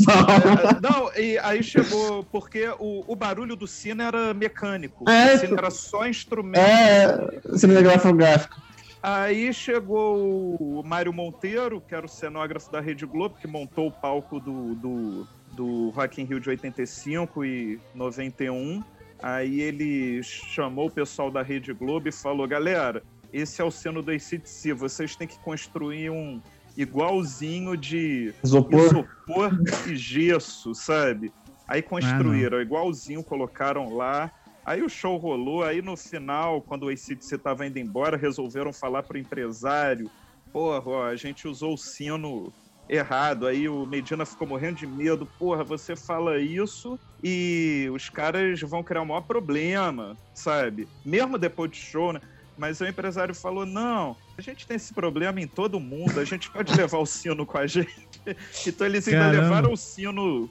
pão. 0.05 0.77
É, 0.77 0.79
não, 0.79 1.11
e 1.15 1.39
aí 1.39 1.63
chegou, 1.63 2.23
porque 2.25 2.69
o, 2.79 3.03
o 3.07 3.15
barulho 3.15 3.55
do 3.55 3.65
sino 3.65 4.03
era 4.03 4.31
mecânico. 4.33 5.09
É, 5.09 5.33
o 5.33 5.39
sino 5.39 5.57
era 5.57 5.71
só 5.71 6.07
instrumento. 6.07 6.59
É, 6.59 7.57
cinematográfico. 7.57 8.61
Aí 9.01 9.51
chegou 9.53 10.55
o 10.59 10.83
Mário 10.85 11.11
Monteiro, 11.11 11.81
que 11.81 11.95
era 11.95 12.05
o 12.05 12.09
cenógrafo 12.09 12.71
da 12.71 12.79
Rede 12.79 13.05
Globo, 13.05 13.37
que 13.41 13.47
montou 13.47 13.87
o 13.87 13.91
palco 13.91 14.39
do, 14.39 14.75
do, 14.75 15.27
do 15.53 15.89
Rock 15.89 16.21
in 16.21 16.25
Rio 16.25 16.39
de 16.39 16.49
85 16.49 17.43
e 17.43 17.79
91. 17.95 18.83
Aí 19.21 19.61
ele 19.61 20.21
chamou 20.21 20.87
o 20.87 20.91
pessoal 20.91 21.31
da 21.31 21.41
Rede 21.41 21.73
Globo 21.73 22.07
e 22.07 22.11
falou, 22.11 22.47
galera, 22.47 23.01
esse 23.33 23.61
é 23.61 23.65
o 23.65 23.71
sino 23.71 24.01
do 24.01 24.11
ACDC, 24.11 24.73
vocês 24.73 25.15
têm 25.15 25.27
que 25.27 25.39
construir 25.39 26.09
um 26.09 26.39
igualzinho 26.77 27.75
de 27.75 28.33
Isopor. 28.43 28.85
isopor 28.85 29.51
e 29.87 29.95
gesso, 29.95 30.75
sabe? 30.75 31.33
Aí 31.67 31.81
construíram 31.81 32.61
igualzinho, 32.61 33.23
colocaram 33.23 33.93
lá. 33.95 34.31
Aí 34.63 34.81
o 34.83 34.89
show 34.89 35.17
rolou, 35.17 35.63
aí 35.63 35.81
no 35.81 35.97
final, 35.97 36.61
quando 36.61 36.83
o 36.83 36.89
ACDC 36.89 37.37
tava 37.39 37.65
indo 37.65 37.79
embora, 37.79 38.15
resolveram 38.15 38.71
falar 38.71 39.03
pro 39.03 39.17
empresário, 39.17 40.09
porra, 40.53 40.83
ó, 40.85 41.05
a 41.05 41.15
gente 41.15 41.47
usou 41.47 41.73
o 41.73 41.77
sino 41.77 42.53
errado. 42.89 43.47
Aí 43.47 43.67
o 43.67 43.85
Medina 43.85 44.25
ficou 44.25 44.47
morrendo 44.47 44.77
de 44.77 44.87
medo, 44.87 45.25
porra, 45.39 45.63
você 45.63 45.95
fala 45.95 46.39
isso 46.39 46.99
e 47.23 47.89
os 47.93 48.09
caras 48.09 48.61
vão 48.61 48.83
criar 48.83 49.01
o 49.01 49.05
maior 49.05 49.21
problema, 49.21 50.15
sabe? 50.33 50.87
Mesmo 51.05 51.37
depois 51.37 51.71
do 51.71 51.75
show, 51.75 52.13
né? 52.13 52.21
Mas 52.57 52.81
o 52.81 52.85
empresário 52.85 53.35
falou, 53.35 53.65
não, 53.65 54.15
a 54.37 54.41
gente 54.41 54.65
tem 54.65 54.75
esse 54.77 54.93
problema 54.93 55.39
em 55.39 55.47
todo 55.47 55.79
mundo, 55.79 56.19
a 56.19 56.25
gente 56.25 56.49
pode 56.49 56.73
levar 56.75 56.97
o 56.97 57.05
sino 57.05 57.45
com 57.45 57.57
a 57.57 57.67
gente. 57.67 57.95
Então 58.65 58.87
eles 58.87 59.07
ainda 59.07 59.19
Caramba. 59.19 59.41
levaram 59.43 59.73
o 59.73 59.77
sino 59.77 60.49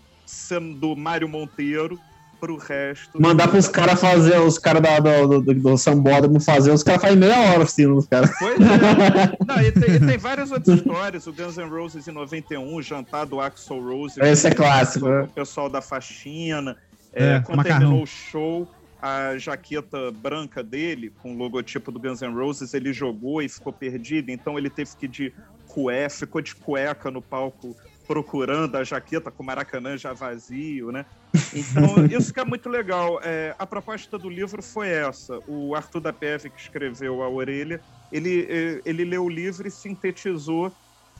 do 0.79 0.95
Mário 0.97 1.29
Monteiro 1.29 1.99
pro 2.39 2.57
resto. 2.59 3.21
Mandar 3.21 3.49
pros 3.49 3.67
caras 3.67 3.99
fazer, 4.01 4.39
os 4.41 4.59
caras 4.59 4.83
da- 4.83 5.01
do, 5.01 5.41
do, 5.41 5.55
do 5.55 5.77
sambódromo 5.79 6.39
fazer, 6.39 6.71
os 6.71 6.83
caras 6.83 7.01
fazem 7.03 7.17
meia 7.17 7.39
hora 7.51 7.65
o 7.65 7.67
sino 7.67 7.95
dos 7.97 8.07
caras. 8.07 8.31
Pois 8.39 8.59
é. 8.61 9.37
Não, 9.47 9.61
e 9.63 9.73
tem, 9.73 9.95
e 9.95 10.01
tem 10.07 10.19
várias 10.19 10.51
outras 10.53 10.77
histórias. 10.79 11.27
O 11.27 11.33
Guns 11.33 11.57
N' 11.57 11.69
Roses 11.69 12.07
em 12.07 12.13
91, 12.13 12.75
o 12.75 12.83
jantar 12.83 13.25
do 13.27 13.41
Axl 13.41 13.81
Rose. 13.81 14.21
Esse 14.21 14.49
é 14.49 14.51
clássico, 14.55 15.07
O 15.07 15.09
né? 15.09 15.29
pessoal 15.35 15.69
da 15.69 15.81
faxina. 15.81 16.77
É, 17.13 17.37
É, 17.37 17.41
quando 17.41 17.57
macarrão. 17.57 17.79
terminou 17.81 18.03
o 18.03 18.07
show, 18.07 18.69
a 19.01 19.37
jaqueta 19.39 20.11
branca 20.11 20.63
dele, 20.63 21.13
com 21.23 21.35
o 21.35 21.37
logotipo 21.37 21.93
do 21.93 22.01
Guns 22.01 22.21
N' 22.23 22.35
Roses, 22.35 22.75
ele 22.75 22.93
jogou 22.93 23.43
e 23.43 23.49
ficou 23.49 23.73
perdido. 23.73 24.31
Então 24.31 24.59
ele 24.59 24.71
teve 24.71 24.91
que 24.97 25.07
ir 25.07 25.09
de 25.09 25.35
cué, 25.69 26.09
ficou 26.09 26.41
de 26.41 26.55
cueca 26.55 27.11
no 27.11 27.21
palco 27.21 27.77
procurando 28.07 28.77
a 28.77 28.85
jaqueta 28.85 29.31
com 29.31 29.43
o 29.43 29.47
Maracanã 29.47 29.97
já 29.97 30.13
vazio, 30.13 30.93
né? 30.93 31.05
Então, 31.53 32.07
isso 32.07 32.33
que 32.33 32.41
é 32.41 32.45
muito 32.45 32.69
legal. 32.69 33.21
É, 33.23 33.55
a 33.59 33.67
proposta 33.67 34.17
do 34.17 34.31
livro 34.31 34.63
foi 34.63 34.89
essa. 34.89 35.41
O 35.49 35.75
Arthur 35.75 36.01
da 36.01 36.13
Peve, 36.13 36.49
que 36.51 36.61
escreveu 36.61 37.23
A 37.23 37.29
Orelha, 37.29 37.81
ele, 38.13 38.47
eh, 38.49 38.81
ele 38.85 39.05
leu 39.05 39.25
o 39.25 39.29
livro 39.29 39.67
e 39.67 39.71
sintetizou 39.71 40.73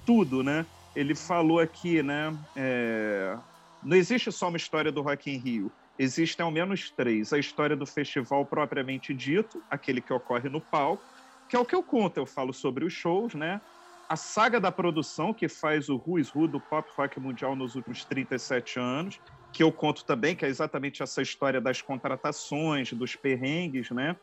tudo, 0.05 0.43
né? 0.45 0.65
Ele 0.95 1.15
falou 1.15 1.59
aqui, 1.59 2.03
né? 2.03 2.33
é, 2.55 3.37
não 3.83 3.97
existe 3.97 4.33
só 4.33 4.49
uma 4.49 4.57
história 4.57 4.91
do 4.91 5.03
Rock 5.03 5.31
in 5.31 5.39
Rio. 5.39 5.73
Existem 5.99 6.45
ao 6.45 6.51
menos 6.51 6.91
três. 6.91 7.33
A 7.33 7.39
história 7.39 7.77
do 7.77 7.87
festival 7.87 8.45
propriamente 8.45 9.15
dito, 9.15 9.63
aquele 9.71 10.01
que 10.01 10.13
ocorre 10.13 10.49
no 10.49 10.61
palco, 10.61 11.03
que 11.49 11.57
é 11.57 11.59
o 11.59 11.65
que 11.65 11.75
eu 11.75 11.83
conto. 11.83 12.19
Eu 12.19 12.27
falo 12.27 12.53
sobre 12.53 12.85
os 12.85 12.93
shows, 12.93 13.35
né? 13.35 13.61
A 14.09 14.15
saga 14.15 14.61
da 14.61 14.71
produção, 14.71 15.35
que 15.35 15.49
faz 15.49 15.89
o 15.89 16.01
is 16.19 16.33
Who 16.35 16.47
do 16.47 16.61
pop 16.61 16.89
rock 16.97 17.19
mundial 17.19 17.57
nos 17.57 17.75
últimos 17.75 18.05
37 18.05 18.79
anos, 18.79 19.21
que 19.53 19.63
eu 19.63 19.73
conto 19.73 20.05
também, 20.05 20.37
que 20.37 20.45
é 20.45 20.49
exatamente 20.49 21.03
essa 21.03 21.23
história 21.23 21.61
das 21.61 21.83
contratações, 21.83 22.93
dos 22.93 23.17
perrengues, 23.17 23.91
né? 23.91 24.15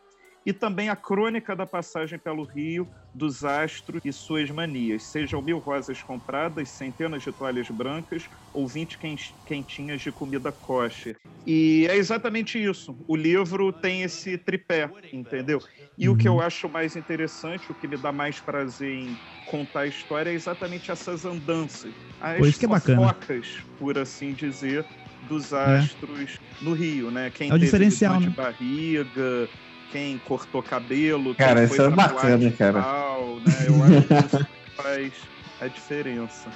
E 0.46 0.52
também 0.54 0.90
a 0.90 0.96
crônica 0.96 1.56
da 1.56 1.66
passagem 1.66 2.20
pelo 2.20 2.44
Rio, 2.46 2.90
dos 3.14 3.44
astros 3.44 4.02
e 4.04 4.12
suas 4.12 4.50
manias. 4.50 5.10
Sejam 5.12 5.42
mil 5.42 5.60
rosas 5.60 6.02
compradas, 6.02 6.72
centenas 6.76 7.24
de 7.24 7.32
toalhas 7.32 7.70
brancas 7.70 8.24
ou 8.52 8.68
20 8.68 8.98
quen- 8.98 9.16
quentinhas 9.46 10.02
de 10.02 10.12
comida 10.12 10.52
kosher. 10.52 11.18
E 11.46 11.86
é 11.90 11.96
exatamente 11.96 12.62
isso. 12.62 12.98
O 13.08 13.16
livro 13.16 13.72
tem 13.74 14.02
esse 14.04 14.38
tripé, 14.38 14.94
entendeu? 15.12 15.64
E 15.98 16.10
o 16.10 16.16
que 16.16 16.28
eu 16.28 16.40
acho 16.42 16.70
mais 16.70 16.96
interessante, 16.96 17.72
o 17.72 17.76
que 17.76 17.88
me 17.88 17.98
dá 17.98 18.12
mais 18.12 18.40
prazer 18.42 18.94
em 18.94 19.20
contar 19.44 19.82
a 19.82 19.88
história 19.88 20.30
é 20.32 20.34
exatamente 20.34 20.90
essas 20.92 21.26
andanças. 21.26 21.96
As 22.20 22.38
Pô, 22.38 22.48
isso 22.48 22.60
que 22.60 22.66
é 22.66 22.68
fofocas, 22.68 23.48
por 23.78 23.98
assim 23.98 24.34
dizer, 24.34 24.88
dos 25.22 25.54
astros 25.54 26.40
no 26.60 26.74
Rio, 26.74 27.12
né? 27.12 27.30
Quem 27.30 27.52
É 27.52 27.54
o 27.56 27.58
teve 27.58 27.66
diferencial, 27.66 28.20
né? 28.20 28.30
de 28.30 28.30
barriga, 28.30 29.50
quem 29.94 30.18
cortou 30.26 30.64
cabelo, 30.64 31.36
Cara, 31.36 31.54
quem 31.58 31.66
isso 31.66 31.76
foi 31.76 31.86
é 31.86 31.90
bacana, 31.92 32.52
cara. 32.52 32.82
tal, 32.82 33.36
né? 33.46 33.54
Eu 33.68 33.84
acho 33.84 34.08
que 34.08 34.36
isso 34.36 34.48
faz 34.76 35.14
a 35.62 35.68
diferença. 35.68 36.50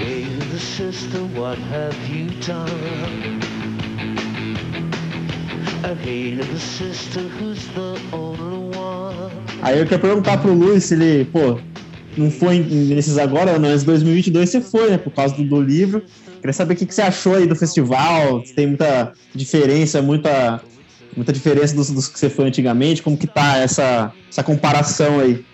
Hey, 0.00 0.26
sister, 0.58 1.24
what 1.34 1.58
have 1.72 1.96
you 2.10 2.28
done? 2.46 3.40
Hey, 6.02 6.32
little 6.32 6.58
sister, 6.58 7.22
who's 7.22 7.66
the 7.68 7.98
only 8.12 8.76
one? 8.76 9.32
Aí 9.62 9.78
eu 9.78 9.84
queria 9.84 9.98
perguntar 9.98 10.36
pro 10.38 10.52
Luiz 10.52 10.84
se 10.84 10.94
ele, 10.94 11.24
pô, 11.24 11.58
não 12.16 12.30
foi 12.30 12.58
nesses 12.60 13.18
agora, 13.18 13.58
mas 13.58 13.82
em 13.82 13.86
2022 13.86 14.50
você 14.50 14.60
foi, 14.60 14.90
né, 14.90 14.98
por 14.98 15.12
causa 15.12 15.34
do, 15.34 15.44
do 15.44 15.60
livro. 15.60 16.02
Queria 16.40 16.52
saber 16.52 16.74
o 16.74 16.76
que, 16.76 16.86
que 16.86 16.94
você 16.94 17.02
achou 17.02 17.34
aí 17.34 17.46
do 17.46 17.56
festival, 17.56 18.44
se 18.44 18.54
tem 18.54 18.66
muita 18.66 19.12
diferença, 19.34 20.02
muita, 20.02 20.60
muita 21.16 21.32
diferença 21.32 21.74
dos, 21.74 21.90
dos 21.90 22.08
que 22.08 22.18
você 22.18 22.28
foi 22.28 22.46
antigamente, 22.46 23.02
como 23.02 23.16
que 23.16 23.26
tá 23.26 23.58
essa, 23.58 24.12
essa 24.28 24.42
comparação 24.42 25.20
aí? 25.20 25.44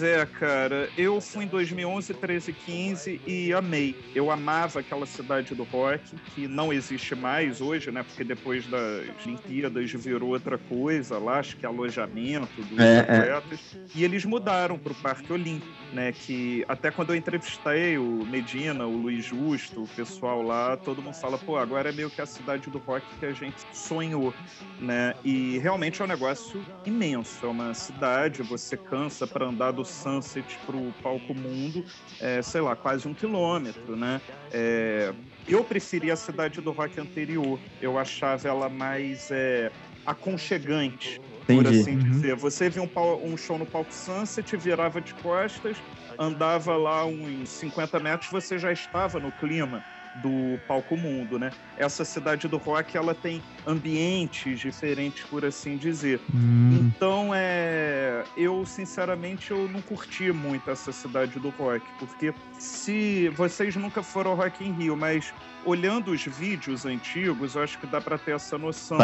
Pois 0.00 0.02
é, 0.02 0.24
cara. 0.24 0.88
Eu 0.96 1.20
fui 1.20 1.44
em 1.44 1.48
2011, 1.48 2.14
13, 2.14 2.52
15 2.54 3.20
e 3.26 3.52
amei. 3.52 3.94
Eu 4.14 4.30
amava 4.30 4.80
aquela 4.80 5.04
cidade 5.04 5.54
do 5.54 5.62
rock, 5.64 6.16
que 6.34 6.48
não 6.48 6.72
existe 6.72 7.14
mais 7.14 7.60
hoje, 7.60 7.90
né? 7.90 8.02
Porque 8.02 8.24
depois 8.24 8.66
das 8.66 9.04
Olimpíadas 9.26 9.90
virou 9.92 10.30
outra 10.30 10.56
coisa 10.56 11.18
lá, 11.18 11.38
acho 11.38 11.56
que 11.56 11.66
alojamento 11.66 12.62
dos 12.62 12.78
É, 12.78 12.96
é. 12.96 13.32
atletas. 13.32 13.60
E 13.94 14.02
eles 14.02 14.24
mudaram 14.24 14.78
para 14.78 14.92
o 14.92 14.94
Parque 14.94 15.30
Olímpico, 15.30 15.70
né? 15.92 16.12
Que 16.12 16.64
até 16.66 16.90
quando 16.90 17.10
eu 17.10 17.16
entrevistei 17.16 17.98
o 17.98 18.24
Medina, 18.24 18.86
o 18.86 18.96
Luiz 18.96 19.26
Justo, 19.26 19.82
o 19.82 19.88
pessoal 19.88 20.40
lá, 20.40 20.78
todo 20.78 21.02
mundo 21.02 21.14
fala, 21.14 21.36
pô, 21.36 21.58
agora 21.58 21.90
é 21.90 21.92
meio 21.92 22.08
que 22.08 22.22
a 22.22 22.26
cidade 22.26 22.70
do 22.70 22.78
rock 22.78 23.04
que 23.18 23.26
a 23.26 23.32
gente 23.32 23.58
sonhou, 23.74 24.32
né? 24.80 25.14
E 25.22 25.58
realmente 25.58 26.00
é 26.00 26.04
um 26.06 26.08
negócio 26.08 26.64
imenso. 26.86 27.44
É 27.44 27.48
uma 27.48 27.74
cidade, 27.74 28.42
você 28.42 28.78
cansa 28.78 29.26
para 29.26 29.44
andar 29.44 29.72
do 29.72 29.89
Sunset 29.90 30.58
pro 30.66 30.94
palco 31.02 31.34
mundo, 31.34 31.84
é, 32.18 32.42
sei 32.42 32.60
lá, 32.60 32.76
quase 32.76 33.06
um 33.08 33.14
quilômetro, 33.14 33.96
né? 33.96 34.20
É, 34.52 35.14
eu 35.46 35.64
preferia 35.64 36.12
a 36.14 36.16
cidade 36.16 36.60
do 36.60 36.72
rock 36.72 37.00
anterior. 37.00 37.60
Eu 37.80 37.98
achava 37.98 38.48
ela 38.48 38.68
mais 38.68 39.30
é, 39.30 39.72
aconchegante. 40.04 41.20
Entendi. 41.44 41.64
por 41.64 41.66
assim 41.66 41.96
Uhum. 41.96 41.98
dizer. 41.98 42.36
Você 42.36 42.70
via 42.70 42.82
um, 42.82 42.88
um 43.24 43.36
show 43.36 43.58
no 43.58 43.66
palco 43.66 43.92
Sunset, 43.92 44.56
virava 44.56 45.00
de 45.00 45.12
costas, 45.14 45.82
andava 46.18 46.76
lá 46.76 47.04
uns 47.04 47.58
50 47.58 47.98
metros, 47.98 48.30
você 48.30 48.56
já 48.58 48.70
estava 48.72 49.18
no 49.18 49.32
clima 49.32 49.84
do 50.14 50.58
palco 50.66 50.96
mundo, 50.96 51.38
né? 51.38 51.50
Essa 51.76 52.04
cidade 52.04 52.48
do 52.48 52.56
rock, 52.56 52.96
ela 52.96 53.14
tem 53.14 53.42
ambientes 53.66 54.58
diferentes, 54.58 55.24
por 55.24 55.44
assim 55.44 55.76
dizer. 55.76 56.20
Hum, 56.34 56.90
Então, 56.96 57.30
é, 57.34 58.24
eu 58.36 58.64
sinceramente 58.66 59.50
eu 59.50 59.68
não 59.68 59.80
curti 59.80 60.32
muito 60.32 60.70
essa 60.70 60.92
cidade 60.92 61.38
do 61.38 61.50
rock, 61.50 61.84
porque 61.98 62.34
se 62.58 63.28
vocês 63.30 63.76
nunca 63.76 64.02
foram 64.02 64.32
ao 64.32 64.36
Rock 64.36 64.64
in 64.64 64.72
Rio, 64.72 64.96
mas 64.96 65.32
olhando 65.64 66.10
os 66.10 66.24
vídeos 66.24 66.84
antigos, 66.86 67.54
eu 67.54 67.62
acho 67.62 67.78
que 67.78 67.86
dá 67.86 68.00
para 68.00 68.18
ter 68.18 68.32
essa 68.32 68.56
noção. 68.58 68.98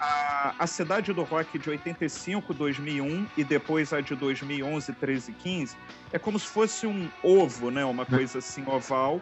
A, 0.00 0.54
a 0.58 0.66
cidade 0.66 1.12
do 1.12 1.22
rock 1.22 1.58
de 1.58 1.68
85, 1.70 2.52
2001 2.54 3.26
e 3.36 3.44
depois 3.44 3.92
a 3.92 4.00
de 4.00 4.14
2011, 4.14 4.92
13 4.94 5.30
e 5.30 5.34
15 5.34 5.76
é 6.12 6.18
como 6.18 6.38
se 6.38 6.46
fosse 6.46 6.86
um 6.86 7.08
ovo, 7.22 7.70
né? 7.70 7.84
Uma 7.84 8.04
coisa 8.06 8.38
assim 8.38 8.64
oval, 8.66 9.20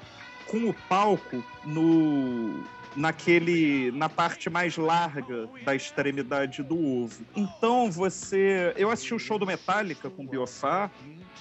com 0.49 0.69
o 0.69 0.75
palco 0.89 1.45
no 1.65 2.65
naquele 2.97 3.93
na 3.93 4.09
parte 4.09 4.51
mais 4.51 4.77
larga 4.77 5.49
da 5.65 5.75
extremidade 5.75 6.63
do 6.63 6.77
ovo. 6.77 7.25
Então 7.37 7.91
você, 7.91 8.73
eu 8.77 8.91
assisti 8.91 9.15
o 9.15 9.19
show 9.19 9.39
do 9.39 9.47
Metallica 9.47 10.11
com 10.11 10.25
o 10.25 10.27
Biofar, 10.27 10.91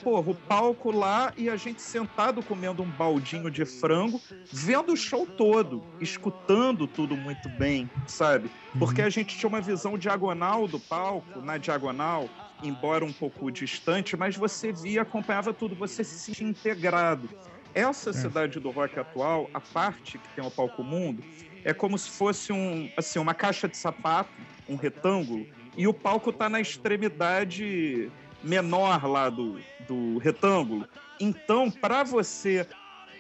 porra, 0.03 0.32
o 0.32 0.36
palco 0.36 0.91
lá 0.91 1.34
e 1.36 1.49
a 1.49 1.55
gente 1.55 1.82
sentado 1.82 2.43
comendo 2.43 2.84
um 2.84 2.89
baldinho 2.89 3.49
de 3.49 3.66
frango, 3.66 4.22
vendo 4.51 4.93
o 4.93 4.97
show 4.97 5.26
todo, 5.26 5.84
escutando 5.99 6.86
tudo 6.86 7.18
muito 7.18 7.49
bem, 7.49 7.89
sabe? 8.05 8.51
Porque 8.78 9.01
a 9.01 9.10
gente 9.10 9.36
tinha 9.36 9.49
uma 9.49 9.62
visão 9.62 9.97
diagonal 9.97 10.68
do 10.68 10.80
palco, 10.80 11.41
na 11.41 11.58
diagonal, 11.58 12.30
embora 12.62 13.03
um 13.03 13.14
pouco 13.14 13.51
distante, 13.51 14.16
mas 14.16 14.36
você 14.36 14.72
via, 14.72 15.01
acompanhava 15.01 15.53
tudo, 15.53 15.76
você 15.76 16.03
se 16.03 16.20
sentia 16.20 16.47
integrado. 16.47 17.30
Essa 17.78 18.11
cidade 18.11 18.59
do 18.59 18.71
rock 18.71 18.99
atual, 18.99 19.47
a 19.53 19.61
parte 19.61 20.17
que 20.17 20.28
tem 20.30 20.43
o 20.43 20.49
palco 20.49 20.84
mundo, 20.84 21.23
é 21.63 21.71
como 21.75 21.95
se 21.95 22.09
fosse 22.09 22.51
um, 22.51 22.89
assim, 22.97 23.19
uma 23.19 23.36
caixa 23.36 23.67
de 23.67 23.78
sapato, 23.78 24.32
um 24.67 24.75
retângulo, 24.75 25.45
e 25.78 25.88
o 25.88 25.93
palco 25.93 26.32
está 26.32 26.49
na 26.49 26.59
extremidade 26.59 28.11
menor 28.43 29.05
lá 29.05 29.30
do, 29.30 29.59
do 29.88 30.17
retângulo. 30.17 30.88
Então, 31.19 31.69
para 31.69 32.03
você 32.03 32.65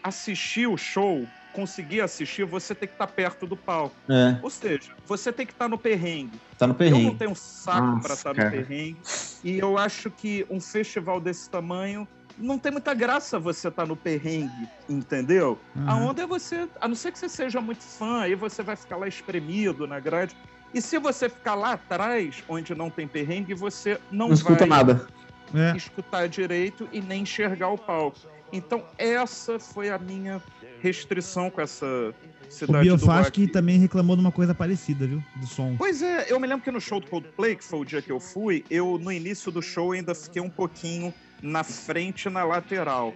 assistir 0.01 0.65
o 0.65 0.75
show, 0.75 1.27
conseguir 1.53 2.01
assistir, 2.01 2.43
você 2.43 2.73
tem 2.73 2.87
que 2.87 2.95
estar 2.95 3.05
perto 3.07 3.45
do 3.45 3.55
palco. 3.55 3.95
É, 4.09 4.39
Ou 4.41 4.49
seja, 4.49 4.91
você 5.05 5.31
tem 5.31 5.45
que 5.45 5.53
estar 5.53 5.67
no 5.67 5.77
perrengue. 5.77 6.39
tá 6.57 6.65
no 6.65 6.73
Eu 6.73 6.77
não 6.77 6.77
perrengue. 6.77 7.15
tenho 7.17 7.35
saco 7.35 7.85
Nossa, 7.85 8.01
para 8.07 8.13
estar 8.15 8.29
no 8.29 8.35
cara. 8.37 8.49
perrengue. 8.49 8.97
E 9.43 9.59
eu 9.59 9.77
acho 9.77 10.09
que 10.09 10.47
um 10.49 10.59
festival 10.59 11.19
desse 11.19 11.47
tamanho 11.47 12.07
não 12.37 12.59
tem 12.59 12.71
muita 12.71 12.93
graça 12.93 13.39
você 13.39 13.67
estar 13.67 13.85
no 13.85 13.95
perrengue, 13.95 14.69
entendeu? 14.87 15.59
A 15.85 15.93
aham. 15.93 16.09
onda 16.09 16.23
é 16.23 16.27
você, 16.27 16.67
a 16.79 16.87
não 16.87 16.95
ser 16.95 17.11
que 17.11 17.19
você 17.19 17.27
seja 17.27 17.59
muito 17.59 17.83
fã, 17.83 18.21
aí 18.21 18.35
você 18.35 18.61
vai 18.61 18.75
ficar 18.75 18.97
lá 18.97 19.07
espremido 19.07 19.87
na 19.87 19.99
grade. 19.99 20.35
E 20.73 20.81
se 20.81 20.99
você 20.99 21.29
ficar 21.29 21.55
lá 21.55 21.73
atrás, 21.73 22.43
onde 22.47 22.75
não 22.75 22.89
tem 22.89 23.07
perrengue, 23.07 23.53
você 23.53 23.99
não, 24.11 24.27
Não 24.27 24.33
escuta 24.33 24.65
vai 24.65 24.69
nada. 24.69 25.07
É, 25.53 25.75
escutar 25.77 26.27
direito 26.27 26.89
e 26.91 26.99
nem 27.01 27.21
enxergar 27.23 27.69
o 27.69 27.77
palco. 27.77 28.19
Então, 28.51 28.83
essa 28.97 29.59
foi 29.59 29.89
a 29.89 29.97
minha 29.97 30.41
restrição 30.81 31.49
com 31.49 31.61
essa 31.61 31.85
o 31.85 32.51
cidade 32.51 32.89
do 32.89 32.97
Biofast 32.97 33.39
rock. 33.41 33.47
também 33.51 33.77
reclamou 33.79 34.15
de 34.15 34.21
uma 34.21 34.31
coisa 34.31 34.53
parecida, 34.53 35.07
viu? 35.07 35.23
Do 35.37 35.47
som. 35.47 35.75
Pois 35.77 36.01
é, 36.01 36.31
eu 36.31 36.39
me 36.39 36.47
lembro 36.47 36.63
que 36.63 36.71
no 36.71 36.79
show 36.79 36.99
do 36.99 37.07
Coldplay, 37.07 37.55
que 37.55 37.63
foi 37.63 37.79
o 37.79 37.85
dia 37.85 38.01
que 38.01 38.11
eu 38.11 38.19
fui, 38.19 38.63
eu 38.69 38.97
no 38.97 39.11
início 39.11 39.51
do 39.51 39.61
show 39.61 39.93
ainda 39.93 40.13
fiquei 40.13 40.41
um 40.41 40.49
pouquinho 40.49 41.13
na 41.41 41.63
frente 41.63 42.25
e 42.25 42.29
na 42.29 42.43
lateral. 42.43 43.13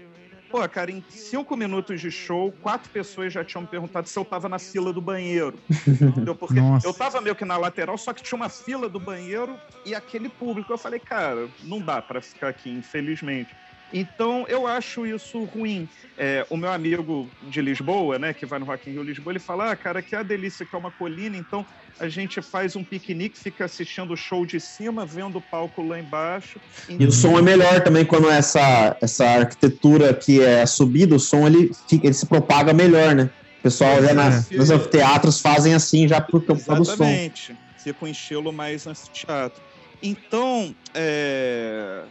Pô, 0.52 0.68
cara, 0.68 0.92
em 0.92 1.02
cinco 1.10 1.56
minutos 1.56 2.02
de 2.02 2.12
show, 2.12 2.52
quatro 2.62 2.90
pessoas 2.90 3.32
já 3.32 3.42
tinham 3.42 3.62
me 3.62 3.68
perguntado 3.70 4.10
se 4.10 4.20
eu 4.20 4.26
tava 4.26 4.50
na 4.50 4.60
fila 4.60 4.92
do 4.92 5.02
banheiro. 5.02 5.58
Entendeu? 5.88 6.36
Porque 6.36 6.60
Nossa. 6.60 6.86
eu 6.86 6.94
tava 6.94 7.22
meio 7.22 7.36
que 7.36 7.46
na 7.46 7.56
lateral, 7.56 7.98
só 7.98 8.12
que 8.12 8.22
tinha 8.22 8.36
uma 8.36 8.50
fila 8.50 8.90
do 8.90 9.00
banheiro 9.00 9.58
e 9.86 9.96
aquele 9.96 10.28
público. 10.28 10.74
Eu 10.74 10.78
falei, 10.78 11.00
cara, 11.00 11.48
não 11.64 11.80
dá 11.80 12.02
pra 12.02 12.22
ficar 12.22 12.50
aqui, 12.50 12.70
infelizmente. 12.70 13.56
Então, 13.94 14.46
eu 14.48 14.66
acho 14.66 15.06
isso 15.06 15.44
ruim. 15.46 15.88
É, 16.18 16.46
o 16.50 16.58
meu 16.58 16.72
amigo 16.72 17.30
de 17.50 17.62
Lisboa, 17.62 18.18
né, 18.18 18.34
que 18.34 18.46
vai 18.46 18.60
no 18.60 18.66
Rock 18.66 18.90
in 18.90 18.94
Rio 18.94 19.04
Lisboa, 19.04 19.34
ele 19.34 19.40
fala, 19.40 19.72
ah, 19.72 19.76
cara, 19.76 20.02
que 20.02 20.16
a 20.16 20.24
delícia 20.24 20.66
que 20.66 20.76
é 20.76 20.80
uma 20.80 20.92
colina, 20.92 21.36
então 21.36 21.66
a 22.00 22.08
gente 22.08 22.42
faz 22.42 22.76
um 22.76 22.84
piquenique, 22.84 23.38
fica 23.38 23.66
assistindo 23.66 24.14
o 24.14 24.18
show 24.18 24.46
de 24.46 24.60
cima, 24.60 25.06
vendo 25.06 25.38
o 25.38 25.42
palco 25.42 25.82
lá 25.82 26.00
embaixo. 26.00 26.60
E 26.88 27.06
o 27.06 27.12
som 27.12 27.38
é 27.38 27.42
melhor 27.42 27.84
também 27.84 28.06
quando 28.06 28.30
essa, 28.30 28.98
essa 29.02 29.26
arquitetura 29.26 30.14
que 30.14 30.42
é 30.42 30.66
subida, 30.66 31.16
o 31.16 31.20
som 31.20 31.46
ele, 31.46 31.72
fica, 31.90 32.08
ele 32.08 32.14
se 32.14 32.26
propaga 32.26 32.74
melhor, 32.74 33.14
né? 33.16 33.30
O 33.60 33.62
pessoal 33.64 34.02
já 34.02 34.14
na- 34.14 34.30
É. 34.30 34.58
nos 34.58 34.72
anfiteatros 34.72 35.40
fazem 35.40 35.74
assim 35.74 36.08
já 36.08 36.20
por 36.20 36.44
causa 36.44 36.64
do 36.76 36.86
som. 36.86 36.94
Exatamente. 36.94 37.56
Fica 37.78 38.06
um 38.06 38.08
estilo 38.08 38.52
mais 38.52 38.88
anfiteatro. 38.88 39.62
Então, 40.02 40.76
é, 40.96 42.04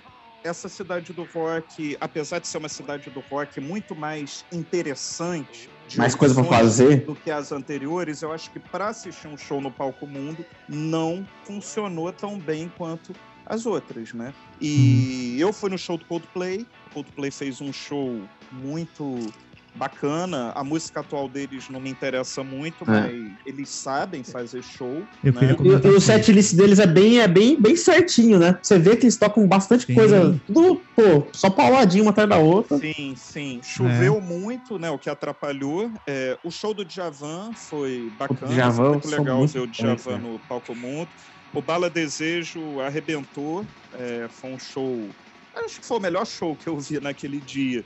essa 0.43 0.69
cidade 0.69 1.13
do 1.13 1.25
rock, 1.25 1.97
apesar 2.01 2.39
de 2.39 2.49
ser 2.49 2.59
uma 2.59 2.69
cidade 2.69 3.11
do 3.11 3.21
rock 3.21 3.61
muito 3.61 3.95
mais 3.95 4.45
interessante, 4.53 5.69
Mais 5.97 6.15
coisa 6.15 6.41
opções 6.41 6.59
fazer. 6.61 7.05
do 7.05 7.15
que 7.15 7.31
as 7.31 7.53
anteriores, 7.53 8.23
eu 8.23 8.33
acho 8.33 8.51
que 8.51 8.59
para 8.59 8.89
assistir 8.89 9.29
um 9.29 9.37
show 9.37 9.61
no 9.61 9.71
Palco 9.71 10.07
Mundo 10.07 10.45
não 10.69 11.27
funcionou 11.45 12.13
tão 12.13 12.39
bem 12.39 12.73
quanto 12.77 13.15
as 13.45 13.67
outras, 13.67 14.13
né? 14.13 14.33
E 14.61 15.37
eu 15.41 15.53
fui 15.53 15.69
no 15.71 15.77
show 15.77 15.99
do 15.99 16.05
Coldplay. 16.05 16.67
O 16.89 16.95
Coldplay 16.95 17.31
fez 17.31 17.61
um 17.61 17.73
show 17.73 18.23
muito 18.53 19.19
bacana. 19.75 20.53
A 20.55 20.65
música 20.65 21.01
atual 21.01 21.29
deles 21.29 21.69
não 21.69 21.81
me 21.81 21.91
interessa 21.91 22.43
muito, 22.43 22.85
É. 22.85 22.91
mas 22.91 23.13
eles 23.47 23.69
sabem 23.69 24.23
fazer 24.25 24.63
show. 24.63 25.03
Eu 25.23 25.33
né? 25.33 25.57
E, 25.63 25.87
e 25.87 25.91
o 25.91 26.01
setlist 26.01 26.55
deles 26.55 26.79
é 26.79 26.87
bem, 26.87 27.21
é 27.21 27.29
bem, 27.29 27.61
bem 27.61 27.77
certinho, 27.77 28.39
né? 28.39 28.59
Você 28.63 28.79
vê 28.79 28.97
que 28.97 29.05
eles 29.05 29.17
tocam 29.17 29.47
bastante 29.47 29.87
Sim. 29.87 29.95
coisa, 29.95 30.41
tudo, 30.47 30.83
pô, 30.95 31.31
só 31.35 31.51
pauladinho 31.51 32.05
uma 32.05 32.11
atrás 32.11 32.29
da 32.29 32.39
outra. 32.39 32.77
Sim, 32.79 33.15
sim. 33.17 33.61
Choveu 33.63 34.17
É. 34.17 34.21
muito, 34.21 34.79
né? 34.79 34.91
O 34.91 34.99
que 34.99 35.09
atrapalhou. 35.09 35.91
É, 36.07 36.39
o 36.43 36.51
show 36.51 36.75
do 36.75 36.85
Djavan 36.85 37.53
foi 37.69 38.11
bacana. 38.19 38.53
Djavan, 38.53 38.75
foi 38.77 38.91
muito 38.91 39.09
legal 39.09 39.39
muito 39.39 39.53
ver 39.53 39.61
o 39.61 39.67
Djavan 39.67 40.19
no 40.19 40.39
Palco 40.41 40.75
Mundo. 40.75 41.11
O 41.53 41.63
Bala 41.63 41.91
Desejo 41.91 42.81
arrebentou. 42.81 43.67
É, 43.95 44.29
foi 44.29 44.51
um 44.51 44.59
show. 44.59 45.09
Acho 45.65 45.81
que 45.81 45.87
foi 45.87 45.99
o 45.99 46.01
melhor 46.01 46.25
show 46.25 46.55
que 46.57 46.69
eu 46.69 46.79
vi 46.79 47.01
naquele 47.01 47.41
dia. 47.41 47.85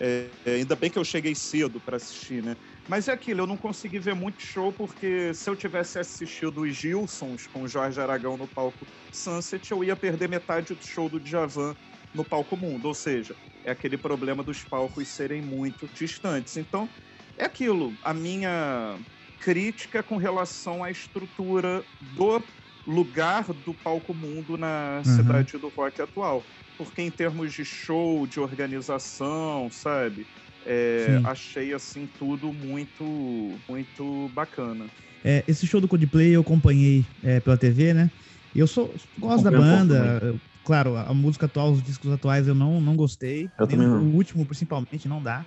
É, 0.00 0.36
é, 0.44 0.54
ainda 0.56 0.74
bem 0.74 0.90
que 0.90 0.98
eu 0.98 1.04
cheguei 1.04 1.34
cedo 1.34 1.80
para 1.80 1.96
assistir, 1.96 2.42
né? 2.42 2.56
Mas 2.86 3.06
é 3.08 3.12
aquilo, 3.12 3.42
eu 3.42 3.46
não 3.46 3.56
consegui 3.56 4.00
ver 4.00 4.14
muito 4.14 4.42
show 4.42 4.72
porque 4.72 5.32
se 5.34 5.48
eu 5.48 5.54
tivesse 5.56 5.98
assistido 5.98 6.62
os 6.62 6.74
Gilsons 6.76 7.46
com 7.46 7.62
o 7.62 7.68
Jorge 7.68 8.00
Aragão 8.00 8.36
no 8.36 8.48
palco 8.48 8.88
Sunset, 9.10 9.70
eu 9.70 9.84
ia 9.84 9.94
perder 9.96 10.28
metade 10.28 10.74
do 10.74 10.82
show 10.84 11.08
do 11.08 11.20
Djavan 11.20 11.76
no 12.12 12.24
palco 12.24 12.56
mundo. 12.56 12.86
Ou 12.86 12.94
seja, 12.94 13.36
é 13.64 13.70
aquele 13.70 13.96
problema 13.96 14.42
dos 14.42 14.64
palcos 14.64 15.14
serem 15.14 15.40
muito 15.42 15.88
distantes. 15.88 16.56
Então, 16.56 16.90
é 17.38 17.44
aquilo. 17.44 17.96
A 18.02 18.12
minha 18.12 19.00
crítica 19.38 20.02
com 20.02 20.16
relação 20.16 20.82
à 20.82 20.90
estrutura 20.90 21.84
do 22.00 22.44
lugar 22.86 23.52
do 23.52 23.74
palco 23.74 24.14
mundo 24.14 24.56
na 24.56 25.02
Uhum. 25.04 25.04
cidade 25.04 25.58
do 25.58 25.68
rock 25.70 26.02
atual. 26.02 26.46
Porque 26.76 27.02
em 27.02 27.10
termos 27.10 27.52
de 27.52 27.64
show, 27.64 28.26
de 28.26 28.40
organização, 28.40 29.70
sabe? 29.70 30.26
É, 30.66 31.20
achei 31.24 31.72
assim 31.72 32.06
tudo 32.06 32.52
muito, 32.52 33.62
muito 33.68 34.28
bacana. 34.30 34.90
É, 35.22 35.44
esse 35.48 35.66
show 35.66 35.80
do 35.80 35.88
Coldplay 35.88 36.34
eu 36.36 36.40
acompanhei 36.42 37.06
é, 37.22 37.40
pela 37.40 37.56
TV, 37.56 37.94
né? 37.94 38.10
E 38.54 38.58
eu 38.58 38.66
sou, 38.66 38.94
gosto 39.18 39.44
da 39.44 39.50
um 39.50 39.54
banda. 39.58 40.20
eu- 40.22 40.40
claro, 40.62 40.96
a, 40.96 41.12
música 41.14 41.46
atual, 41.46 41.72
os 41.72 41.82
discos 41.82 42.10
atuais 42.10 42.46
eu 42.46 42.54
não, 42.54 42.80
não 42.80 42.96
gostei. 42.96 43.52
Eu 43.58 43.66
Nem 43.66 43.76
também 43.76 43.88
o 43.88 43.90
não. 43.90 44.14
último, 44.14 44.46
principalmente, 44.46 45.08
não 45.08 45.22
dá. 45.22 45.46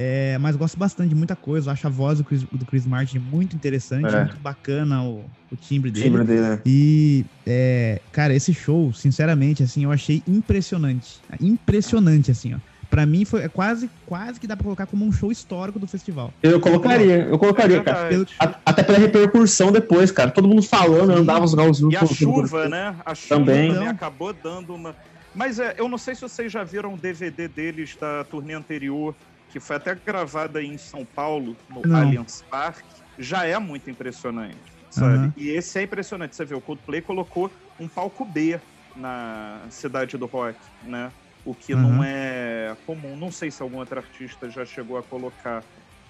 É, 0.00 0.38
mas 0.38 0.54
gosto 0.54 0.78
bastante 0.78 1.08
de 1.08 1.14
muita 1.16 1.34
coisa. 1.34 1.72
Acho 1.72 1.88
a 1.88 1.90
voz 1.90 2.18
do 2.18 2.24
Chris, 2.24 2.44
do 2.52 2.64
Chris 2.64 2.86
Martin 2.86 3.18
muito 3.18 3.56
interessante, 3.56 4.06
É. 4.14 4.24
muito 4.24 4.36
bacana 4.38 5.02
o, 5.02 5.24
o 5.50 5.56
timbre 5.56 5.90
dele. 5.90 6.06
Timbre 6.06 6.22
dele, 6.24 6.40
né? 6.40 6.60
E, 6.64 7.24
é, 7.44 8.00
cara, 8.12 8.32
esse 8.32 8.54
show, 8.54 8.92
sinceramente, 8.92 9.62
assim, 9.64 9.82
eu 9.82 9.90
achei 9.90 10.22
impressionante. 10.28 11.18
Impressionante, 11.40 12.30
assim, 12.30 12.54
ó. 12.54 12.58
Pra 12.88 13.04
mim, 13.04 13.24
foi 13.26 13.42
é 13.42 13.48
quase, 13.48 13.90
quase 14.06 14.38
que 14.40 14.46
dá 14.46 14.56
pra 14.56 14.64
colocar 14.64 14.86
como 14.86 15.04
um 15.04 15.12
show 15.12 15.30
histórico 15.30 15.78
do 15.78 15.86
festival. 15.86 16.32
Eu 16.42 16.58
colocaria, 16.58 17.24
eu 17.24 17.38
colocaria, 17.38 17.82
cara. 17.82 18.08
Pelo- 18.08 18.26
A- 18.38 18.54
Até 18.64 18.82
pela 18.82 18.98
repercussão 18.98 19.70
depois, 19.70 20.10
cara. 20.10 20.30
Todo 20.30 20.48
mundo 20.48 20.62
falando, 20.62 21.12
Sim. 21.12 21.20
andava 21.20 21.44
os 21.44 21.52
galzinhos. 21.54 21.92
E 21.92 21.96
a 21.96 22.06
chuva, 22.06 22.66
né? 22.68 22.94
A 23.04 23.14
chuva 23.14 23.40
Também. 23.40 23.68
também, 23.68 23.82
Então- 23.82 23.88
acabou 23.94 24.32
dando 24.32 24.74
uma. 24.74 24.94
Mas 25.34 25.58
é, 25.58 25.74
eu 25.76 25.86
não 25.88 25.98
sei 25.98 26.14
se 26.14 26.22
vocês 26.22 26.50
já 26.50 26.64
viram 26.64 26.94
o 26.94 26.96
DVD 26.96 27.46
deles 27.46 27.94
da 28.00 28.24
turnê 28.24 28.54
anterior, 28.54 29.14
que 29.48 29.58
foi 29.60 29.76
até 29.76 29.94
gravada 29.94 30.62
em 30.62 30.76
São 30.76 31.04
Paulo, 31.06 31.58
no 31.68 31.82
Não. 31.86 31.96
Allianz 31.96 32.42
Parque. 32.50 33.02
Já 33.18 33.44
é 33.46 33.58
muito 33.58 33.90
impressionante, 33.90 34.60
sabe? 34.90 35.16
Aham. 35.16 35.32
E 35.36 35.48
esse 35.48 35.78
é 35.78 35.82
impressionante. 35.82 36.36
Você 36.36 36.44
vê, 36.44 36.54
o 36.54 36.60
Coldplay 36.60 37.02
colocou 37.02 37.52
um 37.78 37.88
palco 37.88 38.24
B 38.24 38.60
na 38.94 39.66
cidade 39.70 40.16
do 40.18 40.26
rock, 40.26 40.58
né? 40.82 41.12
O 41.44 41.54
que 41.54 41.74
não 41.74 41.96
Uhum. 41.96 42.04
é 42.04 42.76
comum. 42.86 43.16
Não 43.16 43.30
sei 43.30 43.50
se 43.50 43.62
algum 43.62 43.78
outro 43.78 43.98
artista 43.98 44.48
já 44.50 44.64
chegou 44.64 44.96
a 44.98 45.02
colocar 45.02 45.64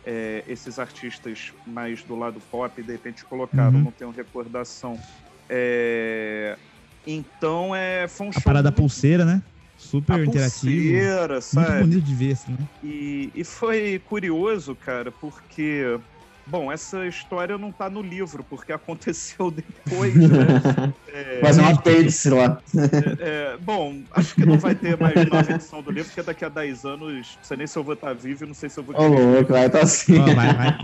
é, 0.05 0.45
esses 0.47 0.79
artistas 0.79 1.53
mais 1.67 2.05
do 2.05 2.15
lado 2.15 2.41
pop, 2.51 2.83
de 2.83 2.93
repente 2.93 3.25
colocaram, 3.27 3.73
Uhum. 3.79 3.85
não 3.85 3.93
tenho 3.93 4.11
recordação. 4.11 4.99
É, 5.51 6.59
Então 7.07 7.75
é, 7.75 8.07
foi 8.09 8.27
um 8.27 8.31
A 8.31 8.33
show 8.35 8.43
parada 8.43 8.69
muito 8.71 8.77
pulseira, 8.79 9.25
né? 9.25 9.43
Super 9.79 10.15
a 10.21 10.25
interativo. 10.25 10.73
pulseira, 10.75 11.35
Muito 11.35 11.45
sabe? 11.45 11.81
bonito 11.81 12.03
de 12.03 12.15
ver, 12.15 12.33
assim, 12.33 12.53
né? 12.53 12.69
E, 12.83 13.31
e 13.35 13.45
foi 13.45 13.99
curioso, 14.01 14.75
cara, 14.77 15.13
porque. 15.13 15.85
Bom, 16.51 16.73
essa 16.73 17.07
história 17.07 17.59
não 17.59 17.71
tá 17.71 17.91
no 17.91 18.01
livro, 18.01 18.43
porque 18.43 18.73
aconteceu 18.73 19.51
depois, 19.51 20.15
né? 20.15 20.47
É, 21.11 21.41
Fazer 21.41 21.63
um 21.63 21.69
apêndice 21.69 22.29
lá. 22.29 22.61
é, 23.19 23.57
bom, 23.59 24.05
acho 24.13 24.35
que 24.35 24.45
não 24.45 24.59
vai 24.59 24.75
ter 24.75 24.97
mais 24.99 25.15
nova 25.27 25.53
edição 25.53 25.83
do 25.83 25.91
livro, 25.91 26.11
porque 26.11 26.23
daqui 26.23 26.45
a 26.45 26.49
10 26.51 26.85
anos, 26.85 27.39
não 27.39 27.43
sei 27.43 27.57
nem 27.57 27.67
se 27.67 27.79
eu 27.79 27.85
vou 27.85 27.95
estar 27.95 28.13
vivo 28.15 28.45
e 28.45 28.47
não 28.47 28.55
sei 28.55 28.69
se 28.69 28.79
eu 28.79 28.85
vou 28.85 28.95
Ô, 28.95 29.07
louco, 29.09 29.53
vai 29.53 29.71
tá 29.71 29.83
assim. 29.83 30.19
Ó, 30.19 30.25
vai, 30.35 30.55
vai. 30.55 30.79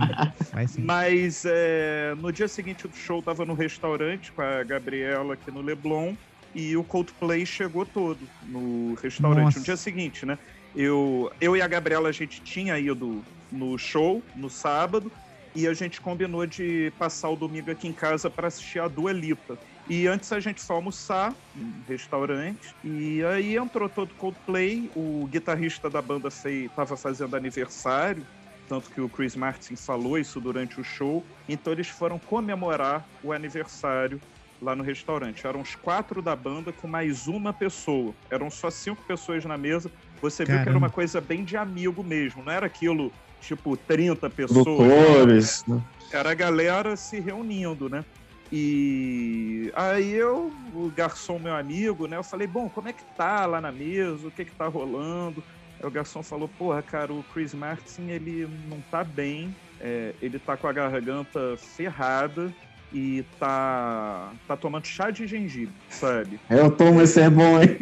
Vai 0.52 0.68
sim. 0.68 0.82
Mas 0.82 1.44
é, 1.44 2.14
no 2.16 2.32
dia 2.32 2.48
seguinte 2.48 2.88
do 2.88 2.94
show, 2.94 3.22
tava 3.22 3.44
no 3.44 3.54
restaurante 3.54 4.32
com 4.32 4.42
a 4.42 4.62
Gabriela 4.64 5.34
aqui 5.34 5.50
no 5.50 5.60
Leblon 5.60 6.16
e 6.54 6.76
o 6.76 6.84
Coldplay 6.84 7.44
chegou 7.44 7.84
todo 7.84 8.20
no 8.42 8.94
restaurante 8.94 9.44
Nossa. 9.44 9.58
no 9.58 9.64
dia 9.64 9.76
seguinte, 9.76 10.24
né? 10.24 10.38
Eu, 10.74 11.30
eu 11.40 11.56
e 11.56 11.62
a 11.62 11.68
Gabriela, 11.68 12.08
a 12.08 12.12
gente 12.12 12.40
tinha 12.42 12.78
ido 12.78 13.24
no 13.50 13.78
show 13.78 14.22
no 14.34 14.50
sábado 14.50 15.10
e 15.54 15.68
a 15.68 15.74
gente 15.74 16.00
combinou 16.00 16.44
de 16.46 16.92
passar 16.98 17.30
o 17.30 17.36
domingo 17.36 17.70
aqui 17.70 17.86
em 17.86 17.92
casa 17.92 18.28
para 18.28 18.48
assistir 18.48 18.80
a 18.80 18.88
Dua 18.88 19.12
Lipa. 19.12 19.56
E 19.88 20.06
antes 20.06 20.32
a 20.32 20.40
gente 20.40 20.60
foi 20.60 20.76
almoçar 20.76 21.34
no 21.54 21.84
restaurante 21.86 22.74
e 22.82 23.22
aí 23.24 23.56
entrou 23.56 23.88
todo 23.88 24.10
o 24.10 24.14
Coldplay, 24.14 24.90
o 24.96 25.28
guitarrista 25.30 25.88
da 25.88 26.02
banda 26.02 26.30
fei, 26.30 26.68
tava 26.74 26.96
fazendo 26.96 27.36
aniversário, 27.36 28.26
tanto 28.68 28.90
que 28.90 29.00
o 29.00 29.08
Chris 29.08 29.36
Martin 29.36 29.76
falou 29.76 30.18
isso 30.18 30.40
durante 30.40 30.80
o 30.80 30.84
show. 30.84 31.24
Então 31.48 31.72
eles 31.72 31.88
foram 31.88 32.18
comemorar 32.18 33.06
o 33.22 33.32
aniversário 33.32 34.20
lá 34.64 34.74
no 34.74 34.82
restaurante. 34.82 35.46
Eram 35.46 35.60
os 35.60 35.74
quatro 35.74 36.22
da 36.22 36.34
banda 36.34 36.72
com 36.72 36.88
mais 36.88 37.28
uma 37.28 37.52
pessoa. 37.52 38.14
Eram 38.30 38.50
só 38.50 38.70
cinco 38.70 39.02
pessoas 39.02 39.44
na 39.44 39.58
mesa. 39.58 39.90
Você 40.22 40.44
viu 40.44 40.46
que 40.46 40.52
era 40.52 40.64
Caramba. 40.64 40.86
uma 40.86 40.90
coisa 40.90 41.20
bem 41.20 41.44
de 41.44 41.56
amigo 41.56 42.02
mesmo. 42.02 42.42
Não 42.42 42.50
era 42.50 42.66
aquilo 42.66 43.12
tipo 43.40 43.76
30 43.76 44.30
pessoas. 44.30 44.64
Doutores. 44.64 45.64
né? 45.68 45.82
Era 46.10 46.30
a 46.30 46.34
galera 46.34 46.96
se 46.96 47.20
reunindo, 47.20 47.88
né? 47.90 48.04
E 48.50 49.70
aí 49.74 50.12
eu, 50.12 50.52
o 50.74 50.90
garçom 50.94 51.38
meu 51.38 51.54
amigo, 51.54 52.06
né? 52.06 52.16
Eu 52.16 52.24
falei, 52.24 52.46
bom, 52.46 52.68
como 52.68 52.88
é 52.88 52.92
que 52.92 53.04
tá 53.16 53.46
lá 53.46 53.60
na 53.60 53.72
mesa? 53.72 54.28
O 54.28 54.30
que 54.30 54.44
que 54.44 54.52
tá 54.52 54.66
rolando? 54.66 55.42
Aí 55.80 55.86
o 55.86 55.90
garçom 55.90 56.22
falou, 56.22 56.48
porra, 56.48 56.80
cara, 56.80 57.12
o 57.12 57.22
Chris 57.34 57.52
Martin, 57.52 58.08
ele 58.08 58.48
não 58.68 58.80
tá 58.90 59.02
bem. 59.04 59.54
é, 59.80 60.14
ele 60.22 60.38
tá 60.38 60.56
com 60.56 60.66
a 60.68 60.72
garganta 60.72 61.56
ferrada 61.58 62.52
e 62.94 63.24
tá, 63.40 64.32
tá 64.46 64.56
tomando 64.56 64.86
chá 64.86 65.10
de 65.10 65.26
gengibre, 65.26 65.74
sabe? 65.88 66.40
Eu 66.48 66.70
tomo, 66.70 67.02
esse 67.02 67.20
é 67.20 67.28
bom, 67.28 67.60
hein? 67.60 67.76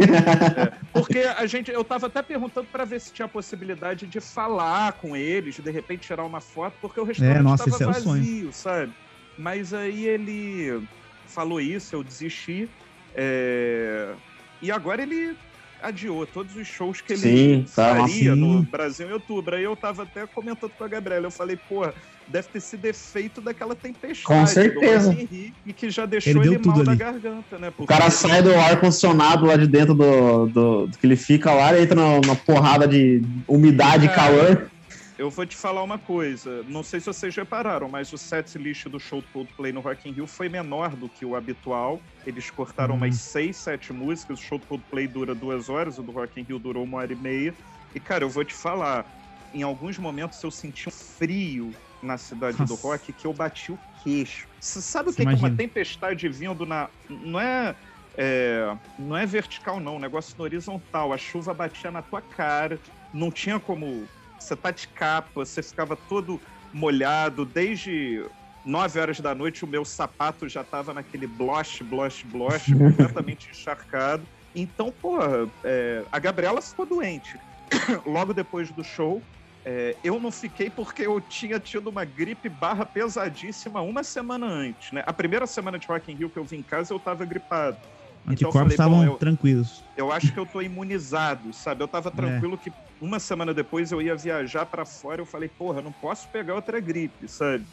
Porque 0.90 1.18
a 1.18 1.44
gente, 1.44 1.70
eu 1.70 1.84
tava 1.84 2.06
até 2.06 2.22
perguntando 2.22 2.66
pra 2.68 2.86
ver 2.86 2.98
se 2.98 3.12
tinha 3.12 3.26
a 3.26 3.28
possibilidade 3.28 4.06
de 4.06 4.20
falar 4.20 4.94
com 4.94 5.14
eles, 5.14 5.58
de 5.58 5.70
repente 5.70 6.06
tirar 6.06 6.24
uma 6.24 6.40
foto, 6.40 6.78
porque 6.80 6.98
o 6.98 7.04
restaurante 7.04 7.38
É, 7.40 7.42
nossa, 7.42 7.70
tava 7.70 7.84
é 7.84 7.86
vazio, 7.86 8.50
sabe? 8.52 8.94
Mas 9.36 9.74
aí 9.74 10.06
ele 10.06 10.82
falou 11.26 11.60
isso, 11.60 11.94
eu 11.94 12.02
desisti. 12.02 12.70
é, 13.14 14.16
E 14.62 14.70
agora 14.70 15.02
ele 15.02 15.36
adiou 15.82 16.26
todos 16.26 16.56
os 16.56 16.66
shows 16.66 17.00
que 17.00 17.12
ele 17.12 17.20
Sim, 17.20 17.64
tá, 17.74 17.96
faria 17.96 18.34
sim. 18.34 18.40
no 18.40 18.62
Brasil 18.62 19.08
em 19.08 19.12
outubro. 19.12 19.56
Aí 19.56 19.64
eu 19.64 19.76
tava 19.76 20.04
até 20.04 20.26
comentando 20.26 20.70
com 20.70 20.84
a 20.84 20.88
Gabriela, 20.88 21.26
eu 21.26 21.30
falei, 21.30 21.56
porra, 21.56 21.92
deve 22.28 22.48
ter 22.48 22.60
sido 22.60 22.84
efeito 22.86 23.40
daquela 23.40 23.74
tempestade 23.74 24.22
Com 24.22 24.46
certeza. 24.46 25.12
Rio, 25.12 25.52
e 25.66 25.72
que 25.72 25.90
já 25.90 26.06
deixou 26.06 26.42
Ele 26.42 26.54
ele, 26.54 26.66
mal 26.66 26.82
da 26.82 26.92
ali. 26.92 26.98
garganta, 26.98 27.58
né? 27.58 27.72
O 27.76 27.86
cara 27.86 28.10
sai 28.10 28.42
do 28.42 28.54
ar-condicionado 28.54 29.46
lá 29.46 29.56
de 29.56 29.66
dentro 29.66 29.94
do, 29.94 30.46
do, 30.46 30.86
do 30.86 30.98
que 30.98 31.06
ele 31.06 31.16
fica 31.16 31.52
lá, 31.52 31.72
ele 31.74 31.84
entra 31.84 31.96
na, 31.96 32.20
na 32.26 32.34
porrada 32.36 32.86
de 32.86 33.22
umidade 33.48 34.06
e 34.06 34.08
Cara, 34.08 34.20
calor. 34.20 34.70
Eu 35.18 35.28
vou 35.30 35.44
te 35.44 35.54
falar 35.56 35.82
uma 35.82 35.98
coisa, 35.98 36.62
não 36.64 36.82
sei 36.82 36.98
se 36.98 37.06
vocês 37.06 37.36
repararam, 37.36 37.88
mas 37.88 38.12
o 38.12 38.18
set 38.18 38.56
list 38.56 38.86
do 38.88 38.98
show 38.98 39.20
do 39.20 39.28
Coldplay 39.28 39.70
no 39.72 39.80
Rock 39.80 40.08
in 40.08 40.12
Rio 40.12 40.26
foi 40.26 40.48
menor 40.48 40.96
do 40.96 41.08
que 41.08 41.24
o 41.24 41.36
habitual. 41.36 42.02
Eles 42.26 42.50
cortaram 42.50 42.94
Hum. 42.94 42.98
umas 42.98 43.16
seis, 43.16 43.56
sete 43.58 43.92
músicas. 43.92 44.38
O 44.38 44.42
show 44.42 44.58
do 44.58 44.66
Coldplay 44.66 45.06
dura 45.06 45.34
duas 45.34 45.68
horas, 45.68 45.98
o 45.98 46.02
do 46.02 46.12
Rock 46.12 46.40
in 46.40 46.44
Rio 46.44 46.58
durou 46.58 46.82
uma 46.84 46.98
hora 46.98 47.12
e 47.12 47.16
meia. 47.16 47.54
E, 47.94 48.00
cara, 48.00 48.24
eu 48.24 48.30
vou 48.30 48.42
te 48.42 48.54
falar, 48.54 49.06
em 49.52 49.62
alguns 49.62 49.98
momentos 49.98 50.42
eu 50.42 50.50
senti 50.50 50.88
um 50.88 50.92
frio 50.92 51.74
na 52.02 52.16
cidade 52.16 52.56
do 52.56 52.60
Nossa. 52.70 52.82
rock 52.88 53.12
que 53.12 53.26
eu 53.26 53.32
bati 53.34 53.70
o 53.70 53.78
queixo. 54.02 54.48
Você 54.58 54.80
sabe 54.80 55.10
o 55.10 55.12
que, 55.12 55.16
que 55.18 55.22
é 55.22 55.24
uma 55.26 55.32
imagina. 55.32 55.56
tempestade 55.56 56.28
vindo 56.28 56.64
na. 56.66 56.88
Não 57.08 57.38
é. 57.38 57.76
é, 58.16 58.76
não 58.98 59.16
é 59.16 59.26
vertical, 59.26 59.78
não, 59.78 59.96
o 59.96 60.00
negócio 60.00 60.34
no 60.38 60.42
horizontal. 60.44 61.12
A 61.12 61.18
chuva 61.18 61.52
batia 61.54 61.90
na 61.90 62.00
tua 62.02 62.20
cara, 62.22 62.80
não 63.12 63.30
tinha 63.30 63.60
como. 63.60 64.08
Você 64.42 64.56
tá 64.56 64.70
de 64.70 64.88
capa, 64.88 65.30
você 65.34 65.62
ficava 65.62 65.96
todo 65.96 66.40
molhado, 66.72 67.44
desde 67.44 68.24
9 68.64 69.00
horas 69.00 69.20
da 69.20 69.34
noite 69.34 69.64
o 69.64 69.68
meu 69.68 69.84
sapato 69.84 70.48
já 70.48 70.64
tava 70.64 70.92
naquele 70.92 71.26
blosh, 71.26 71.80
blosh, 71.82 72.22
blosh, 72.24 72.66
completamente 72.76 73.50
encharcado. 73.50 74.26
Então, 74.54 74.90
porra, 74.90 75.50
é, 75.64 76.04
a 76.10 76.18
Gabriela 76.18 76.60
ficou 76.60 76.86
doente. 76.86 77.38
Logo 78.06 78.34
depois 78.34 78.70
do 78.70 78.84
show, 78.84 79.22
é, 79.64 79.96
eu 80.02 80.18
não 80.20 80.30
fiquei 80.30 80.68
porque 80.68 81.02
eu 81.02 81.20
tinha 81.20 81.58
tido 81.58 81.88
uma 81.88 82.04
gripe 82.04 82.48
barra 82.48 82.84
pesadíssima 82.84 83.80
uma 83.80 84.02
semana 84.02 84.46
antes, 84.46 84.92
né? 84.92 85.02
A 85.06 85.12
primeira 85.12 85.46
semana 85.46 85.78
de 85.78 85.86
Rock 85.86 86.12
in 86.12 86.16
Rio 86.16 86.30
que 86.30 86.38
eu 86.38 86.44
vim 86.44 86.58
em 86.58 86.62
casa, 86.62 86.92
eu 86.92 86.98
tava 87.00 87.24
gripado. 87.24 87.78
Então 88.24 88.30
eu 88.30 88.32
Anticorpos 88.32 88.62
bom, 88.62 88.68
estavam 88.68 89.04
eu- 89.04 89.16
tranquilos. 89.16 89.84
Eu 89.96 90.12
acho 90.12 90.32
que 90.32 90.38
eu 90.38 90.46
tô 90.46 90.62
imunizado, 90.62 91.52
sabe? 91.52 91.82
Eu 91.82 91.86
É. 91.86 91.88
tava 91.88 92.08
tranquilo 92.10 92.56
que 92.56 92.72
uma 93.00 93.18
semana 93.18 93.52
depois 93.52 93.90
eu 93.90 94.00
ia 94.00 94.14
viajar 94.16 94.64
pra 94.66 94.86
fora. 94.86 95.20
Eu 95.20 95.26
falei, 95.26 95.48
porra, 95.48 95.80
eu 95.80 95.82
não 95.82 95.92
posso 95.92 96.30
pegar 96.30 96.54
outra 96.54 96.78
gripe, 96.80 97.28
sabe? 97.28 97.66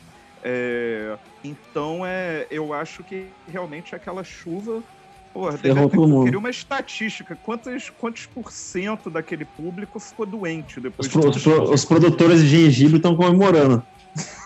É, 0.44 1.20
então, 1.44 2.04
é, 2.06 2.48
eu 2.50 2.74
acho 2.74 3.04
que 3.04 3.36
realmente 3.48 3.94
aquela 3.96 4.24
chuva. 4.24 4.84
Porra, 5.32 5.56
todo 5.60 6.08
mundo. 6.08 6.24
queria 6.24 6.40
uma 6.40 6.50
estatística. 6.50 7.38
Quantos, 7.44 7.92
quantos 7.92 8.26
por 8.26 8.52
cento 8.52 9.12
daquele 9.12 9.46
público 9.46 10.00
ficou 10.00 10.26
doente 10.26 10.78
Os, 10.78 10.84
depois 10.84 11.08
pro- 11.10 11.30
os 11.30 11.44
pro- 11.44 11.72
os 11.72 11.86
produtores 11.86 12.42
de 12.42 12.48
gengibre 12.48 12.96
estão 12.98 13.16
comemorando. 13.16 13.88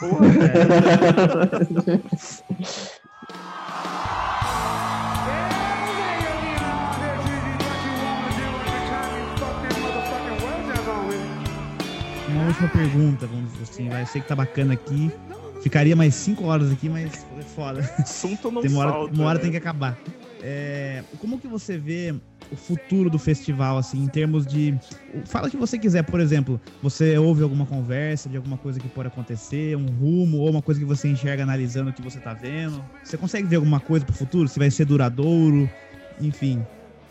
Porra, 0.01 0.27
Uma 12.43 12.49
última 12.49 12.67
pergunta, 12.67 13.25
vamos 13.25 13.53
dizer 13.53 13.63
assim. 13.63 13.87
Vai, 13.87 14.01
eu 14.01 14.05
sei 14.05 14.21
que 14.21 14.27
tá 14.27 14.35
bacana 14.35 14.73
aqui. 14.73 15.09
Ficaria 15.61 15.95
mais 15.95 16.13
cinco 16.13 16.43
horas 16.43 16.69
aqui, 16.73 16.89
mas 16.89 17.25
foi 17.33 17.41
foda. 17.41 17.79
assunto 17.99 18.51
não 18.51 18.61
Tem 18.61 18.69
uma 18.69 18.81
hora, 18.81 18.91
falta. 18.91 19.13
uma 19.13 19.23
hora 19.23 19.35
né? 19.35 19.41
tem 19.43 19.51
que 19.51 19.55
acabar. 19.55 19.97
É, 20.41 21.03
como 21.19 21.39
que 21.39 21.47
você 21.47 21.77
vê 21.77 22.13
o 22.51 22.55
futuro 22.57 23.09
do 23.09 23.17
festival, 23.17 23.77
assim, 23.77 24.03
em 24.03 24.09
termos 24.09 24.45
de. 24.45 24.77
Fala 25.23 25.47
o 25.47 25.49
que 25.49 25.55
você 25.55 25.79
quiser, 25.79 26.03
por 26.03 26.19
exemplo. 26.19 26.59
Você 26.81 27.17
ouve 27.17 27.43
alguma 27.43 27.65
conversa 27.65 28.27
de 28.27 28.35
alguma 28.35 28.57
coisa 28.57 28.77
que 28.77 28.89
pode 28.89 29.07
acontecer, 29.07 29.77
um 29.77 29.85
rumo, 29.85 30.39
ou 30.39 30.49
uma 30.49 30.61
coisa 30.61 30.81
que 30.81 30.85
você 30.85 31.07
enxerga 31.07 31.43
analisando 31.43 31.91
o 31.91 31.93
que 31.93 32.01
você 32.01 32.19
tá 32.19 32.33
vendo? 32.33 32.83
Você 33.01 33.15
consegue 33.15 33.47
ver 33.47 33.55
alguma 33.55 33.79
coisa 33.79 34.05
pro 34.05 34.13
futuro? 34.13 34.49
Se 34.49 34.59
vai 34.59 34.69
ser 34.69 34.83
duradouro? 34.83 35.69
Enfim. 36.19 36.61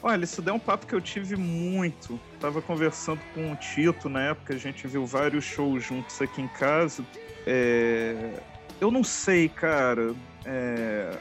Olha, 0.02 0.24
isso 0.24 0.42
deu 0.42 0.54
um 0.54 0.58
papo 0.58 0.86
que 0.86 0.94
eu 0.94 1.00
tive 1.00 1.36
muito. 1.36 2.18
Tava 2.40 2.60
conversando 2.60 3.20
com 3.32 3.52
o 3.52 3.56
Tito 3.56 4.08
na 4.08 4.30
época, 4.30 4.54
a 4.54 4.58
gente 4.58 4.86
viu 4.88 5.06
vários 5.06 5.44
shows 5.44 5.84
juntos 5.84 6.20
aqui 6.20 6.42
em 6.42 6.48
casa. 6.48 7.04
É, 7.46 8.42
Eu 8.80 8.90
não 8.90 9.04
sei, 9.04 9.48
cara. 9.48 10.12
É, 10.44 11.18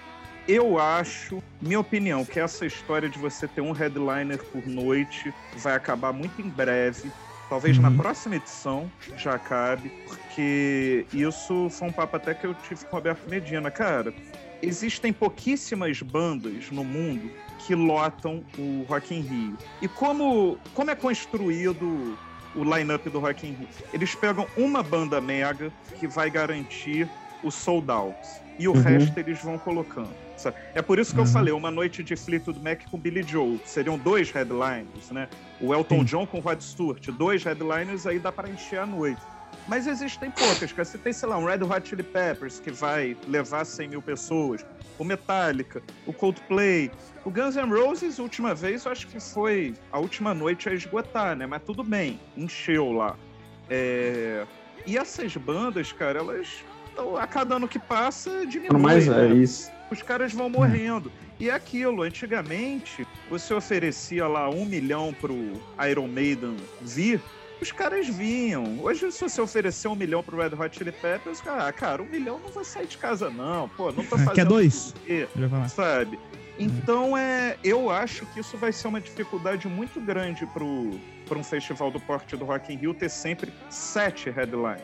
Eu 0.47 0.79
acho, 0.79 1.37
minha 1.61 1.79
opinião, 1.79 2.25
que 2.25 2.39
essa 2.39 2.65
história 2.65 3.07
de 3.07 3.19
você 3.19 3.47
ter 3.47 3.61
um 3.61 3.71
headliner 3.71 4.43
por 4.45 4.65
noite 4.65 5.31
vai 5.57 5.75
acabar 5.75 6.11
muito 6.11 6.41
em 6.41 6.49
breve. 6.49 7.11
Talvez 7.51 7.77
na 7.77 7.89
Uhum. 7.89 7.97
próxima 7.97 8.37
edição 8.37 8.89
já 9.17 9.33
acabe, 9.35 9.91
porque 10.07 11.05
isso 11.11 11.69
foi 11.69 11.89
um 11.89 11.91
papo 11.91 12.15
até 12.15 12.33
que 12.33 12.45
eu 12.47 12.53
tive 12.53 12.85
com 12.85 12.95
o 12.95 12.99
Roberto 12.99 13.29
Medina. 13.29 13.69
Cara, 13.69 14.13
existem 14.61 15.11
pouquíssimas 15.11 16.01
bandas 16.01 16.71
no 16.71 16.85
mundo 16.85 17.29
que 17.59 17.75
lotam 17.75 18.41
o 18.57 18.85
Rock 18.87 19.13
in 19.13 19.19
Rio. 19.19 19.57
E 19.81 19.87
como, 19.89 20.57
como 20.73 20.91
é 20.91 20.95
construído 20.95 22.17
o 22.55 22.63
line-up 22.63 23.09
do 23.09 23.19
Rock 23.19 23.45
in 23.45 23.51
Rio? 23.51 23.67
Eles 23.91 24.15
pegam 24.15 24.47
uma 24.55 24.81
banda 24.81 25.19
mega 25.19 25.73
que 25.99 26.07
vai 26.07 26.29
garantir 26.31 27.05
os 27.43 27.53
sold 27.53 27.91
outs. 27.91 28.41
E 28.61 28.67
o 28.67 28.73
Uhum. 28.73 28.81
resto 28.81 29.17
eles 29.17 29.41
vão 29.41 29.57
colocando. 29.57 30.09
sabe? 30.37 30.55
É 30.75 30.81
por 30.81 30.97
isso 30.99 31.13
que 31.13 31.19
eu 31.19 31.23
Uhum. 31.23 31.29
falei, 31.31 31.53
uma 31.53 31.69
noite 31.71 32.03
de 32.03 32.15
Fleetwood 32.15 32.59
Mac 32.63 32.81
com 32.89 32.97
Billy 32.97 33.21
Joe. 33.23 33.59
Seriam 33.65 33.97
dois 33.97 34.31
headliners, 34.31 35.09
né? 35.11 35.27
O 35.59 35.73
Elton 35.73 35.99
Sim. 35.99 36.03
John 36.05 36.27
com 36.27 36.37
o 36.37 36.41
Rod 36.41 36.59
Stewart. 36.61 37.07
Dois 37.11 37.43
headliners, 37.43 38.05
aí 38.07 38.17
dá 38.19 38.31
para 38.31 38.49
encher 38.49 38.79
a 38.79 38.85
noite. 38.85 39.21
Mas 39.67 39.85
existem 39.85 40.31
poucas, 40.31 40.71
cara. 40.71 40.83
Você 40.85 40.97
tem, 40.97 41.13
sei 41.13 41.29
lá, 41.29 41.37
um 41.37 41.45
Red 41.45 41.63
Hot 41.63 41.87
Chili 41.87 42.01
Peppers, 42.03 42.59
que 42.59 42.71
vai 42.71 43.15
levar 43.27 43.65
100 43.65 43.89
mil 43.89 44.01
pessoas. 44.01 44.65
O 44.97 45.03
Metallica, 45.03 45.81
o 46.07 46.13
Coldplay. 46.13 46.91
O 47.23 47.29
Guns 47.31 47.55
N' 47.55 47.69
Roses, 47.69 48.17
última 48.19 48.55
vez, 48.55 48.85
eu 48.85 48.91
acho 48.91 49.07
que 49.07 49.19
foi 49.19 49.75
a 49.91 49.99
última 49.99 50.33
noite 50.33 50.67
a 50.69 50.73
esgotar, 50.73 51.35
né? 51.35 51.45
Mas 51.45 51.61
tudo 51.63 51.83
bem, 51.83 52.19
encheu 52.35 52.91
lá. 52.91 53.15
É, 53.69 54.45
E 54.87 54.97
essas 54.97 55.35
bandas, 55.37 55.91
cara, 55.91 56.17
elas... 56.19 56.65
tão- 56.95 57.17
A 57.17 57.27
cada 57.27 57.55
ano 57.55 57.67
que 57.67 57.79
passa, 57.79 58.45
diminui. 58.45 58.79
Mas 58.81 59.07
né? 59.07 59.27
é 59.27 59.33
isso. 59.33 59.71
os 59.91 60.01
caras 60.01 60.31
vão 60.33 60.49
morrendo. 60.49 61.11
E 61.39 61.49
é 61.49 61.53
aquilo, 61.53 62.03
antigamente, 62.03 63.05
você 63.29 63.53
oferecia 63.53 64.27
lá 64.27 64.49
um 64.49 64.63
milhão 64.63 65.13
pro 65.19 65.35
Iron 65.89 66.07
Maiden 66.07 66.55
vir, 66.81 67.19
os 67.59 67.71
caras 67.71 68.07
vinham. 68.07 68.77
Hoje, 68.79 69.11
se 69.11 69.21
você 69.21 69.41
oferecer 69.41 69.87
um 69.87 69.95
milhão 69.95 70.21
pro 70.23 70.37
Red 70.37 70.55
Hot 70.55 70.77
Chili 70.77 70.91
Peppers, 70.91 71.41
cara, 71.41 71.67
ah, 71.67 71.73
cara, 71.73 72.01
um 72.01 72.05
milhão 72.05 72.39
não 72.39 72.49
vai 72.49 72.63
sair 72.63 72.87
de 72.87 72.97
casa, 72.97 73.29
não. 73.29 73.67
Pô, 73.69 73.91
não 73.91 74.03
tô 74.03 74.17
fazendo. 74.17 74.33
Quer 74.33 74.45
dois? 74.45 74.93
quê. 75.05 75.27
Sabe? 75.69 76.19
Então, 76.59 77.17
é, 77.17 77.57
eu 77.63 77.89
acho 77.89 78.25
que 78.27 78.39
isso 78.39 78.55
vai 78.57 78.71
ser 78.71 78.87
uma 78.87 79.01
dificuldade 79.01 79.67
muito 79.67 79.99
grande 79.99 80.45
pro, 80.47 80.91
pro 81.25 81.39
um 81.39 81.43
festival 81.43 81.89
do 81.89 81.99
porte 81.99 82.37
do 82.37 82.45
Rock 82.45 82.71
in 82.71 82.77
Rio 82.77 82.93
ter 82.93 83.09
sempre 83.09 83.51
sete 83.69 84.29
headlines. 84.29 84.81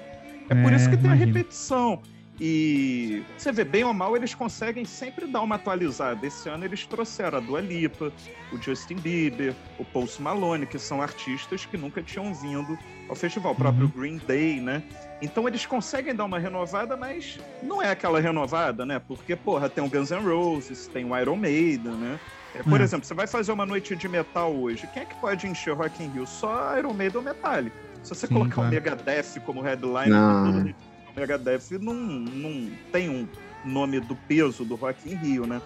É 0.49 0.55
por 0.55 0.73
É, 0.73 0.75
isso 0.75 0.89
que 0.89 0.97
tem 0.97 1.11
a 1.11 1.13
repetição. 1.13 2.01
E 2.39 3.23
você 3.35 3.51
vê, 3.51 3.63
bem 3.63 3.83
ou 3.83 3.93
mal, 3.93 4.15
eles 4.15 4.35
conseguem 4.35 4.85
sempre 4.85 5.25
dar 5.25 5.41
uma 5.41 5.55
atualizada. 5.55 6.25
Esse 6.25 6.47
ano 6.47 6.65
eles 6.65 6.85
trouxeram 6.85 7.39
a 7.39 7.41
Dua 7.41 7.59
Lipa, 7.59 8.13
o 8.51 8.61
Justin 8.61 8.95
Bieber, 8.95 9.55
o 9.79 9.83
Post 9.83 10.21
Malone, 10.21 10.67
que 10.67 10.77
são 10.77 11.01
artistas 11.01 11.65
que 11.65 11.75
nunca 11.77 12.01
tinham 12.03 12.31
vindo 12.35 12.77
ao 13.09 13.15
festival. 13.15 13.53
O 13.53 13.55
próprio 13.55 13.87
Green 13.87 14.21
Day, 14.27 14.61
né? 14.61 14.83
Então 15.19 15.47
eles 15.47 15.65
conseguem 15.65 16.13
dar 16.13 16.25
uma 16.25 16.37
renovada, 16.37 16.95
mas 16.95 17.39
não 17.63 17.81
é 17.81 17.89
aquela 17.89 18.19
renovada, 18.19 18.85
né? 18.85 18.99
Porque, 18.99 19.35
porra, 19.35 19.67
tem 19.67 19.83
o 19.83 19.89
Guns 19.89 20.11
N' 20.11 20.21
Roses, 20.21 20.87
tem 20.87 21.05
o 21.11 21.17
Iron 21.17 21.37
Maiden, 21.37 21.93
né? 21.93 22.19
É, 22.53 22.61
por 22.61 22.79
É. 22.79 22.83
exemplo, 22.83 23.07
você 23.07 23.15
vai 23.15 23.25
fazer 23.25 23.51
uma 23.51 23.65
noite 23.65 23.95
de 23.95 24.07
metal 24.07 24.53
hoje. 24.55 24.87
Quem 24.93 25.01
é 25.01 25.05
que 25.05 25.15
pode 25.15 25.47
encher 25.47 25.71
o 25.71 25.75
Rock 25.75 26.03
in 26.03 26.09
Rio? 26.09 26.27
Só 26.27 26.77
Iron 26.77 26.93
Maiden 26.93 27.17
ou 27.17 27.23
Metallica. 27.23 27.86
Se 28.03 28.09
você 28.15 28.27
Sim, 28.27 28.33
colocar 28.33 28.55
claro. 28.55 28.69
o 28.69 28.73
Megadeth 28.73 29.39
como 29.45 29.61
headline, 29.61 30.09
Não. 30.09 30.45
todo 30.53 30.75
o 31.15 31.19
Megadeth 31.19 31.77
não, 31.81 31.93
não 31.93 32.71
tem 32.91 33.09
um 33.09 33.27
nome 33.65 33.99
do 33.99 34.15
peso 34.15 34.63
do 34.63 34.75
Rock 34.75 35.09
in 35.11 35.15
Rio, 35.15 35.45
né? 35.45 35.61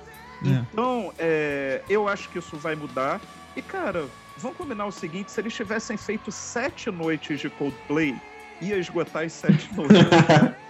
É. 0.46 0.66
Então, 0.72 1.14
é, 1.20 1.82
eu 1.90 2.08
acho 2.08 2.30
que 2.30 2.40
isso 2.40 2.58
vai 2.58 2.76
mudar. 2.76 3.22
E, 3.56 3.62
cara, 3.62 4.06
vamos 4.38 4.58
combinar 4.58 4.86
o 4.88 4.92
seguinte: 4.92 5.32
se 5.32 5.40
eles 5.40 5.54
tivessem 5.54 5.98
feito 5.98 6.32
sete 6.32 6.90
noites 6.90 7.40
de 7.40 7.50
Coldplay, 7.50 8.16
ia 8.60 8.78
esgotar 8.78 9.24
as 9.26 9.34
sete 9.34 9.70
noites. 9.76 9.98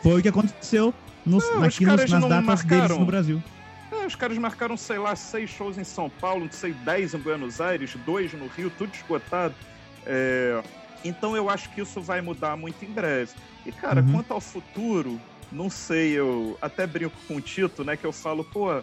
Foi 0.03 0.20
o 0.20 0.22
que 0.22 0.28
aconteceu 0.30 0.93
nos, 1.26 1.43
Não, 1.51 1.64
aqui 1.64 1.86
nos- 1.86 1.95
caras 1.95 2.09
nas 2.12 2.22
não 2.22 2.28
datas 2.30 2.64
deles 2.64 2.80
marcaram. 2.80 2.99
no 2.99 3.05
Brasil. 3.05 3.43
É, 3.93 4.05
os 4.05 4.16
caras 4.16 4.38
marcaram, 4.38 4.76
sei 4.76 4.97
lá, 4.97 5.16
seis 5.16 5.49
shows 5.49 5.78
em 5.78 5.84
São 5.84 6.09
Paulo, 6.09 6.45
não 6.45 6.51
sei, 6.51 6.74
dez 6.74 7.14
em 7.14 7.18
Buenos 7.20 7.62
Aires, 7.62 7.93
dois 8.05 8.34
no 8.34 8.47
Rio, 8.47 8.70
tudo 8.78 8.91
esgotado. 8.93 9.53
É, 10.05 10.62
então 11.03 11.35
eu 11.35 11.49
acho 11.49 11.69
que 11.69 11.81
isso 11.81 12.01
vai 12.01 12.21
mudar 12.21 12.55
muito 12.57 12.83
em 12.85 12.91
breve. 12.91 13.31
E, 13.65 13.71
cara, 13.71 14.01
Uhum. 14.01 14.11
quanto 14.13 14.31
ao 14.33 14.41
futuro, 14.41 15.19
não 15.51 15.69
sei, 15.69 16.11
eu 16.13 16.57
até 16.61 16.85
brinco 16.87 17.15
com 17.27 17.35
o 17.35 17.41
Tito, 17.41 17.83
né, 17.83 17.95
que 17.97 18.05
eu 18.05 18.11
falo, 18.13 18.43
pô, 18.43 18.81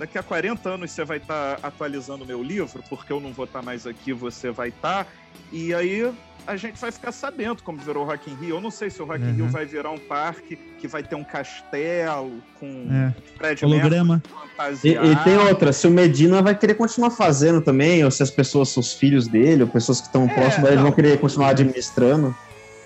daqui 0.00 0.16
a 0.18 0.22
40 0.22 0.66
anos 0.68 0.90
você 0.90 1.04
vai 1.04 1.18
estar 1.18 1.60
atualizando 1.62 2.24
meu 2.24 2.42
livro, 2.42 2.82
porque 2.88 3.12
eu 3.12 3.20
não 3.20 3.32
vou 3.32 3.44
estar 3.44 3.60
mais 3.62 3.86
aqui, 3.86 4.12
você 4.14 4.50
vai 4.50 4.70
estar. 4.70 5.06
E 5.52 5.74
aí 5.74 6.10
a 6.46 6.56
gente 6.56 6.80
vai 6.80 6.90
ficar 6.90 7.12
sabendo 7.12 7.62
como 7.62 7.78
virou 7.78 8.02
o 8.04 8.06
Rock 8.06 8.30
in 8.30 8.34
Rio. 8.34 8.56
Eu 8.56 8.60
não 8.62 8.70
sei 8.70 8.88
se 8.88 9.00
o 9.02 9.04
Rock 9.04 9.20
in 9.22 9.26
Uhum. 9.26 9.34
Rio 9.34 9.48
vai 9.48 9.66
virar 9.66 9.90
um 9.90 9.98
parque 9.98 10.56
que 10.78 10.88
vai 10.88 11.02
ter 11.02 11.14
um 11.14 11.22
castelo 11.22 12.32
com 12.58 12.88
É. 12.90 13.14
Fred 13.36 13.62
Holograma. 13.64 14.22
E, 14.82 14.88
e 14.88 15.16
tem 15.24 15.36
outra, 15.36 15.70
se 15.72 15.86
o 15.86 15.90
Medina 15.90 16.40
vai 16.42 16.54
querer 16.54 16.74
continuar 16.74 17.10
fazendo 17.10 17.60
também, 17.60 18.02
ou 18.04 18.10
se 18.10 18.22
as 18.22 18.30
pessoas, 18.30 18.74
os 18.76 18.92
filhos 18.94 19.28
dele, 19.28 19.62
ou 19.62 19.68
pessoas 19.68 20.00
que 20.00 20.06
estão 20.06 20.24
É, 20.24 20.34
próximas 20.34 20.62
dele 20.64 20.76
não. 20.76 20.82
vão 20.84 20.92
querer 20.92 21.18
continuar 21.20 21.50
administrando. 21.50 22.34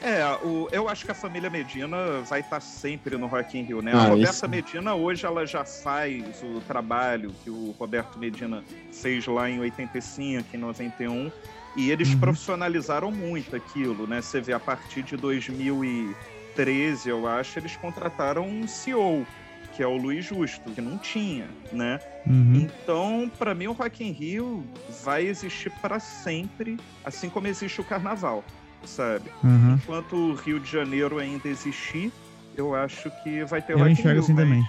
É, 0.05 0.23
o, 0.47 0.69
eu 0.71 0.87
acho 0.89 1.05
que 1.05 1.11
a 1.11 1.15
família 1.15 1.49
Medina 1.49 2.21
vai 2.29 2.41
estar 2.41 2.61
sempre 2.61 3.17
no 3.17 3.27
Rock 3.27 3.59
in 3.59 3.63
Rio, 3.63 3.81
né? 3.81 3.93
Ah, 3.95 4.03
a 4.03 4.09
Roberta 4.09 4.31
isso. 4.33 4.49
Medina 4.49 4.95
hoje 4.95 5.25
ela 5.25 5.47
já 5.47 5.65
faz 5.65 6.23
o 6.43 6.61
trabalho 6.61 7.35
que 7.43 7.49
o 7.49 7.75
Roberto 7.79 8.19
Medina 8.19 8.63
fez 8.93 9.27
lá 9.27 9.49
em 9.49 9.59
85, 9.61 10.45
em 10.55 10.59
91, 10.59 11.33
e 11.77 11.91
eles 11.91 12.13
Uhum. 12.13 12.21
profissionalizaram 12.21 13.11
muito 13.11 13.57
aquilo, 13.57 14.07
né? 14.07 14.21
Você 14.21 14.41
vê 14.43 14.53
a 14.53 14.61
partir 14.61 15.03
de 15.03 15.17
2013, 15.17 17.09
eu 17.09 17.27
acho, 17.27 17.59
eles 17.59 17.75
contrataram 17.77 18.47
um 18.47 18.69
CEO, 18.69 19.27
que 19.73 19.83
é 19.83 19.87
o 19.87 19.97
Luiz 19.97 20.25
Justo, 20.27 20.71
que 20.71 20.81
não 20.81 20.99
tinha, 20.99 21.49
né? 21.73 21.99
Uhum. 22.27 22.57
Então, 22.83 23.31
pra 23.39 23.55
mim, 23.55 23.67
o 23.67 23.73
Rock 23.73 24.05
in 24.05 24.13
Rio 24.13 24.65
vai 25.03 25.27
existir 25.27 25.71
para 25.83 25.99
sempre, 25.99 26.77
assim 27.05 27.29
como 27.29 27.47
existe 27.49 27.81
o 27.81 27.85
Carnaval, 27.85 28.45
sabe? 28.87 29.25
Uhum. 29.43 29.75
Enquanto 29.83 30.15
o 30.17 30.35
Rio 30.35 30.59
de 30.61 30.71
Janeiro 30.71 31.19
ainda 31.19 31.49
existir, 31.49 32.13
eu 32.57 32.75
acho 32.75 33.11
que 33.23 33.45
vai 33.45 33.61
ter 33.63 33.73
Eu 33.75 33.79
Rock 33.79 33.91
in 33.91 33.93
enxergo 33.93 34.11
Rio, 34.11 34.23
assim 34.23 34.33
mas- 34.33 34.45
também. 34.45 34.65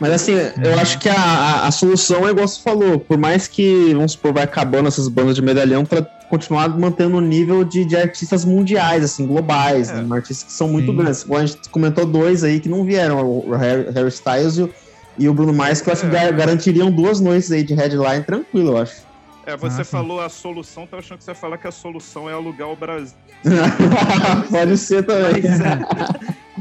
Mas 0.00 0.10
assim, 0.14 0.32
eu 0.32 0.78
acho 0.80 0.98
que 0.98 1.08
a, 1.08 1.14
a, 1.14 1.66
a 1.68 1.70
solução 1.70 2.26
é 2.26 2.32
igual 2.32 2.48
você 2.48 2.60
falou, 2.60 2.98
por 2.98 3.16
mais 3.16 3.46
que, 3.46 3.92
vamos 3.94 4.12
supor, 4.12 4.32
vai 4.32 4.42
acabando 4.42 4.88
essas 4.88 5.06
bandas 5.06 5.36
de 5.36 5.42
medalhão 5.42 5.84
pra 5.84 6.02
continuar 6.28 6.68
mantendo 6.76 7.18
o 7.18 7.20
nível 7.20 7.62
de, 7.62 7.84
de 7.84 7.96
artistas 7.96 8.44
mundiais, 8.44 9.04
assim, 9.04 9.24
globais, 9.26 9.90
É. 9.90 10.02
né? 10.02 10.16
Artistas 10.16 10.42
que 10.44 10.52
são 10.52 10.66
muito 10.66 10.90
Sim. 10.90 10.96
grandes. 10.96 11.22
Igual 11.22 11.40
a 11.42 11.46
gente 11.46 11.68
comentou 11.68 12.04
dois 12.04 12.42
aí 12.42 12.58
que 12.58 12.68
não 12.68 12.84
vieram, 12.84 13.24
o 13.24 13.54
Harry, 13.54 13.90
Harry 13.92 14.08
Styles 14.08 14.56
e 14.58 14.62
o, 14.62 14.70
e 15.18 15.28
o 15.28 15.34
Bruno 15.34 15.52
Mars, 15.52 15.80
que 15.80 15.88
eu 15.88 15.92
acho 15.92 16.02
que 16.02 16.08
É. 16.16 16.20
gar- 16.20 16.32
garantiriam 16.32 16.90
duas 16.90 17.20
noites 17.20 17.52
aí 17.52 17.62
de 17.62 17.74
headline 17.74 18.24
tranquilo, 18.24 18.70
eu 18.72 18.78
acho. 18.78 19.02
É, 19.46 19.56
você 19.56 19.82
Ah, 19.82 19.84
falou 19.84 20.20
a 20.20 20.28
solução, 20.28 20.86
tô 20.86 20.96
achando 20.96 21.18
que 21.18 21.24
você 21.24 21.30
ia 21.32 21.34
falar 21.34 21.58
que 21.58 21.66
a 21.66 21.72
solução 21.72 22.28
é 22.30 22.32
alugar 22.32 22.68
o 22.68 22.76
Brasil. 22.76 23.16
Pode 24.50 24.76
ser 24.78 25.04
também. 25.04 25.42
Mas, 25.42 25.60
é, 25.60 25.78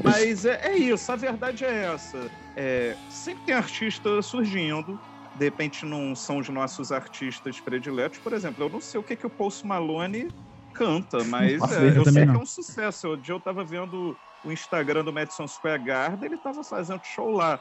mas 0.03 0.45
é, 0.45 0.67
é 0.69 0.77
isso, 0.77 1.11
a 1.11 1.15
verdade 1.15 1.63
é 1.63 1.85
essa. 1.93 2.31
É, 2.55 2.97
sempre 3.07 3.43
tem 3.43 3.55
artista 3.55 4.21
surgindo, 4.21 4.99
de 5.35 5.45
repente 5.45 5.85
não 5.85 6.15
são 6.15 6.37
os 6.39 6.49
nossos 6.49 6.91
artistas 6.91 7.59
prediletos. 7.59 8.19
Por 8.19 8.33
exemplo, 8.33 8.63
eu 8.63 8.69
não 8.69 8.81
sei 8.81 8.99
o 8.99 9.03
que, 9.03 9.15
que 9.15 9.27
o 9.27 9.29
Post 9.29 9.65
Malone 9.65 10.27
canta, 10.73 11.23
mas 11.23 11.59
Nossa, 11.59 11.75
é, 11.75 11.89
eu 11.89 11.95
eu 11.97 12.05
sei 12.05 12.21
que 12.23 12.27
não. 12.27 12.35
é 12.35 12.39
um 12.39 12.45
sucesso. 12.45 13.09
O 13.09 13.17
dia 13.17 13.33
eu 13.35 13.39
tava 13.39 13.63
vendo 13.63 14.17
o 14.43 14.51
Instagram 14.51 15.03
do 15.03 15.13
Madison 15.13 15.47
Square 15.47 15.83
Garden, 15.83 16.25
ele 16.25 16.37
tava 16.37 16.63
fazendo 16.63 17.01
show 17.03 17.29
lá, 17.29 17.59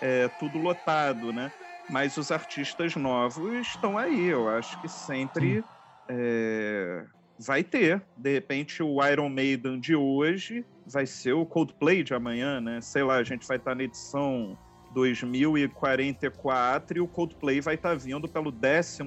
é, 0.00 0.28
tudo 0.28 0.58
lotado, 0.58 1.32
né? 1.32 1.50
Mas 1.90 2.16
os 2.16 2.30
artistas 2.30 2.94
novos 2.96 3.66
estão 3.66 3.96
aí, 3.96 4.26
eu 4.26 4.48
acho 4.48 4.80
que 4.80 4.88
sempre 4.88 5.64
é, 6.08 7.04
vai 7.38 7.62
ter. 7.62 8.02
De 8.16 8.32
repente, 8.32 8.82
o 8.82 9.04
Iron 9.06 9.28
Maiden 9.28 9.80
de 9.80 9.94
hoje 9.94 10.64
vai 10.86 11.06
ser 11.06 11.32
o 11.32 11.46
Coldplay 11.46 12.02
de 12.02 12.14
amanhã, 12.14 12.60
né? 12.60 12.80
Sei 12.80 13.02
lá, 13.02 13.16
a 13.16 13.24
gente 13.24 13.46
vai 13.46 13.56
estar 13.56 13.74
na 13.74 13.84
edição 13.84 14.58
2044 14.94 16.98
e 16.98 17.00
o 17.00 17.06
Coldplay 17.06 17.60
vai 17.60 17.74
estar 17.74 17.94
vindo 17.94 18.26
pelo 18.26 18.50
12 18.50 19.02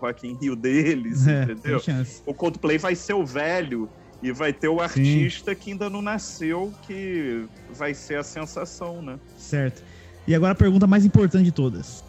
Rock 0.00 0.26
in 0.26 0.38
Rio 0.40 0.56
deles, 0.56 1.26
É, 1.26 1.42
entendeu? 1.42 1.80
O 2.24 2.32
Coldplay 2.32 2.78
vai 2.78 2.94
ser 2.94 3.14
o 3.14 3.26
velho 3.26 3.90
e 4.22 4.32
vai 4.32 4.52
ter 4.52 4.68
o 4.68 4.80
artista 4.80 5.54
que 5.54 5.72
ainda 5.72 5.88
não 5.88 6.02
nasceu, 6.02 6.72
que 6.82 7.46
vai 7.70 7.94
ser 7.94 8.18
a 8.18 8.22
sensação, 8.22 9.02
né? 9.02 9.18
Certo. 9.36 9.82
E 10.26 10.34
agora 10.34 10.52
a 10.52 10.56
pergunta 10.56 10.86
mais 10.86 11.04
importante 11.04 11.44
de 11.44 11.52
todas. 11.52 12.04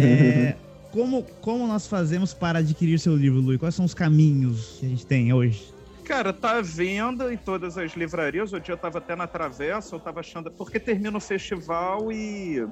É, 0.00 0.54
como, 0.92 1.22
como 1.40 1.66
nós 1.66 1.86
fazemos 1.86 2.32
para 2.32 2.60
adquirir 2.60 2.98
seu 2.98 3.16
livro, 3.16 3.40
Luiz? 3.40 3.58
Quais 3.58 3.74
são 3.74 3.84
os 3.84 3.94
caminhos 3.94 4.78
que 4.80 4.86
a 4.86 4.88
gente 4.88 5.06
tem 5.06 5.32
hoje? 5.32 5.74
Cara, 6.04 6.32
tá 6.32 6.58
à 6.58 6.62
venda 6.62 7.32
em 7.32 7.36
todas 7.36 7.76
as 7.76 7.92
livrarias. 7.92 8.52
O 8.52 8.60
dia 8.60 8.74
eu 8.74 8.78
tava 8.78 8.98
até 8.98 9.16
na 9.16 9.26
travessa, 9.26 9.96
eu 9.96 10.00
tava 10.00 10.20
achando. 10.20 10.50
Porque 10.50 10.78
termina 10.78 11.16
o 11.18 11.20
festival 11.20 12.12
e 12.12 12.64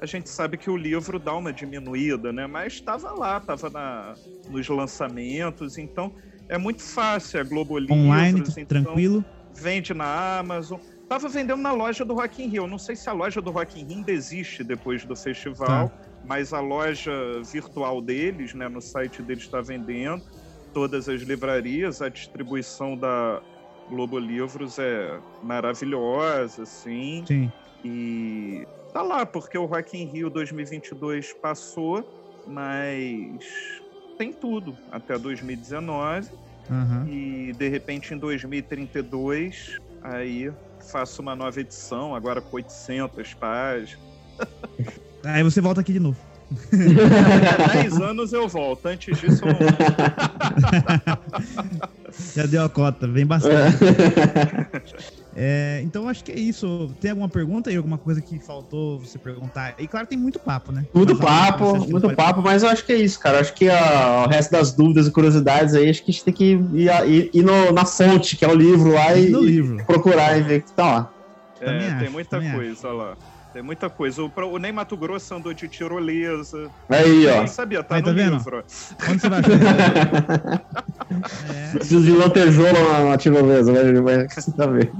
a 0.00 0.06
gente 0.06 0.28
sabe 0.28 0.56
que 0.56 0.68
o 0.68 0.76
livro 0.76 1.18
dá 1.18 1.34
uma 1.34 1.52
diminuída, 1.52 2.32
né? 2.32 2.46
Mas 2.46 2.80
tava 2.80 3.12
lá, 3.12 3.38
tava 3.38 3.70
na, 3.70 4.14
nos 4.48 4.68
lançamentos, 4.68 5.78
então 5.78 6.12
é 6.48 6.58
muito 6.58 6.82
fácil. 6.82 7.40
A 7.40 7.44
Globo 7.44 7.78
Livros, 7.78 7.98
Online, 7.98 8.40
então, 8.40 8.64
tranquilo? 8.64 9.24
vende 9.54 9.94
na 9.94 10.38
Amazon. 10.38 10.80
Tava 11.10 11.28
vendendo 11.28 11.60
na 11.60 11.72
loja 11.72 12.04
do 12.04 12.14
Rock 12.14 12.42
in 12.42 12.46
Rio. 12.46 12.66
Não 12.66 12.78
sei 12.78 12.94
se 12.94 13.10
a 13.10 13.12
loja 13.12 13.42
do 13.42 13.50
Rock 13.50 13.78
in 13.78 13.84
Rio 13.84 13.96
ainda 13.98 14.12
existe 14.12 14.62
depois 14.62 15.04
do 15.04 15.16
festival, 15.16 15.90
mas 16.24 16.52
a 16.52 16.60
loja 16.60 17.12
virtual 17.52 18.00
deles, 18.00 18.54
né, 18.54 18.68
no 18.68 18.80
site 18.80 19.20
deles 19.20 19.42
está 19.42 19.60
vendendo. 19.60 20.22
Todas 20.72 21.08
as 21.08 21.20
livrarias, 21.22 22.00
a 22.00 22.08
distribuição 22.08 22.96
da, 22.96 23.42
Globo 23.90 24.18
Livros 24.20 24.78
é 24.78 25.18
maravilhosa, 25.42 26.62
assim. 26.62 27.24
Sim. 27.26 27.52
E 27.84 28.66
tá 28.92 29.02
lá, 29.02 29.26
porque 29.26 29.58
o 29.58 29.66
Rock 29.66 29.98
in 29.98 30.06
Rio 30.06 30.30
2022 30.30 31.32
passou, 31.34 32.08
mas 32.46 33.44
tem 34.16 34.32
tudo 34.32 34.76
até 34.92 35.18
2019. 35.18 36.30
Aham. 36.70 37.06
E 37.08 37.52
de 37.52 37.68
repente 37.68 38.14
em 38.14 38.18
2032, 38.18 39.78
aí 40.02 40.52
faço 40.90 41.22
uma 41.22 41.36
nova 41.36 41.60
edição, 41.60 42.14
agora 42.14 42.40
com 42.40 42.56
800 42.56 43.34
páginas. 43.34 43.98
Aí 45.24 45.42
você 45.42 45.60
volta 45.60 45.80
aqui 45.80 45.92
de 45.92 46.00
novo. 46.00 46.16
Daqui 46.72 47.62
a 47.62 47.66
10 47.82 48.00
anos 48.00 48.32
eu 48.32 48.48
volto, 48.48 48.86
antes 48.86 49.16
disso 49.18 49.44
eu 49.44 49.52
não 49.52 49.60
Já 52.34 52.46
deu 52.46 52.64
a 52.64 52.68
cota, 52.68 53.06
vem 53.06 53.24
bastante. 53.24 53.76
É, 55.42 55.80
então 55.82 56.06
acho 56.06 56.22
que 56.22 56.30
é 56.32 56.38
isso. 56.38 56.94
Tem 57.00 57.10
alguma 57.12 57.28
pergunta 57.30 57.70
aí, 57.70 57.76
alguma 57.76 57.98
coisa 57.98 58.20
que 58.20 58.38
faltou 58.40 59.00
você 59.00 59.18
perguntar? 59.18 59.74
E 59.78 59.88
claro, 59.88 60.06
tem 60.06 60.18
muito 60.18 60.38
papo, 60.38 60.70
né? 60.70 60.84
Muito 60.94 61.16
Mas 61.16 61.24
papo, 61.24 61.78
muito 61.78 62.02
pode- 62.02 62.14
papo, 62.14 62.42
mas 62.42 62.62
eu 62.62 62.68
acho 62.68 62.84
que 62.84 62.92
é 62.92 62.96
isso, 62.96 63.18
cara. 63.18 63.40
Acho 63.40 63.54
que 63.54 63.66
a- 63.70 64.24
o 64.26 64.28
resto 64.28 64.50
das 64.50 64.76
dúvidas 64.76 65.06
e 65.06 65.12
curiosidades 65.12 65.74
aí, 65.74 65.88
acho 65.88 66.04
que 66.04 66.10
a 66.10 66.12
gente 66.12 66.24
tem 66.24 66.34
que 66.34 66.44
ir, 66.44 66.60
ir- 67.08 67.30
ir 67.32 67.42
no- 67.42 67.72
na 67.72 67.86
fonte, 67.86 68.36
que 68.36 68.44
é 68.44 68.48
o 68.48 68.54
livro 68.54 68.92
lá, 68.92 69.16
e, 69.16 69.30
No 69.30 69.40
livro. 69.40 69.76
e 69.80 69.84
procurar 69.86 70.36
e 70.36 70.42
ver 70.42 70.60
o 70.60 70.64
que 70.64 70.74
tá 70.74 70.84
lá. 70.92 71.10
É, 71.58 71.86
acho, 71.88 72.00
tem 72.00 72.10
muita 72.10 72.40
coisa 72.52 72.92
lá. 72.92 73.16
Tem 73.52 73.62
muita 73.62 73.88
coisa. 73.90 74.22
O, 74.22 74.30
o 74.36 74.58
Ney 74.58 74.72
Mato 74.72 74.96
Grosso 74.96 75.34
andou 75.34 75.54
de 75.54 75.68
tirolesa. 75.68 76.70
Aí, 76.90 77.26
ó. 77.26 77.38
Nem 77.38 77.46
sabia, 77.48 77.82
tá 77.82 77.94
Aí, 77.96 78.00
no 78.02 78.08
tá 78.08 78.12
vendo? 78.12 78.36
livro. 78.36 78.62
Onde 79.08 79.20
você 79.20 79.28
vai 79.28 79.40
achar? 79.40 80.60
É, 81.52 81.72
Preciso 81.72 82.04
de 82.04 82.12
lantejoula 82.12 82.72
na, 82.72 83.04
na 83.10 83.18
tirolesa, 83.18 83.72
vai, 83.72 83.92
vai 84.00 84.28
você 84.28 84.52
tá 84.54 84.66
vendo. 84.66 84.92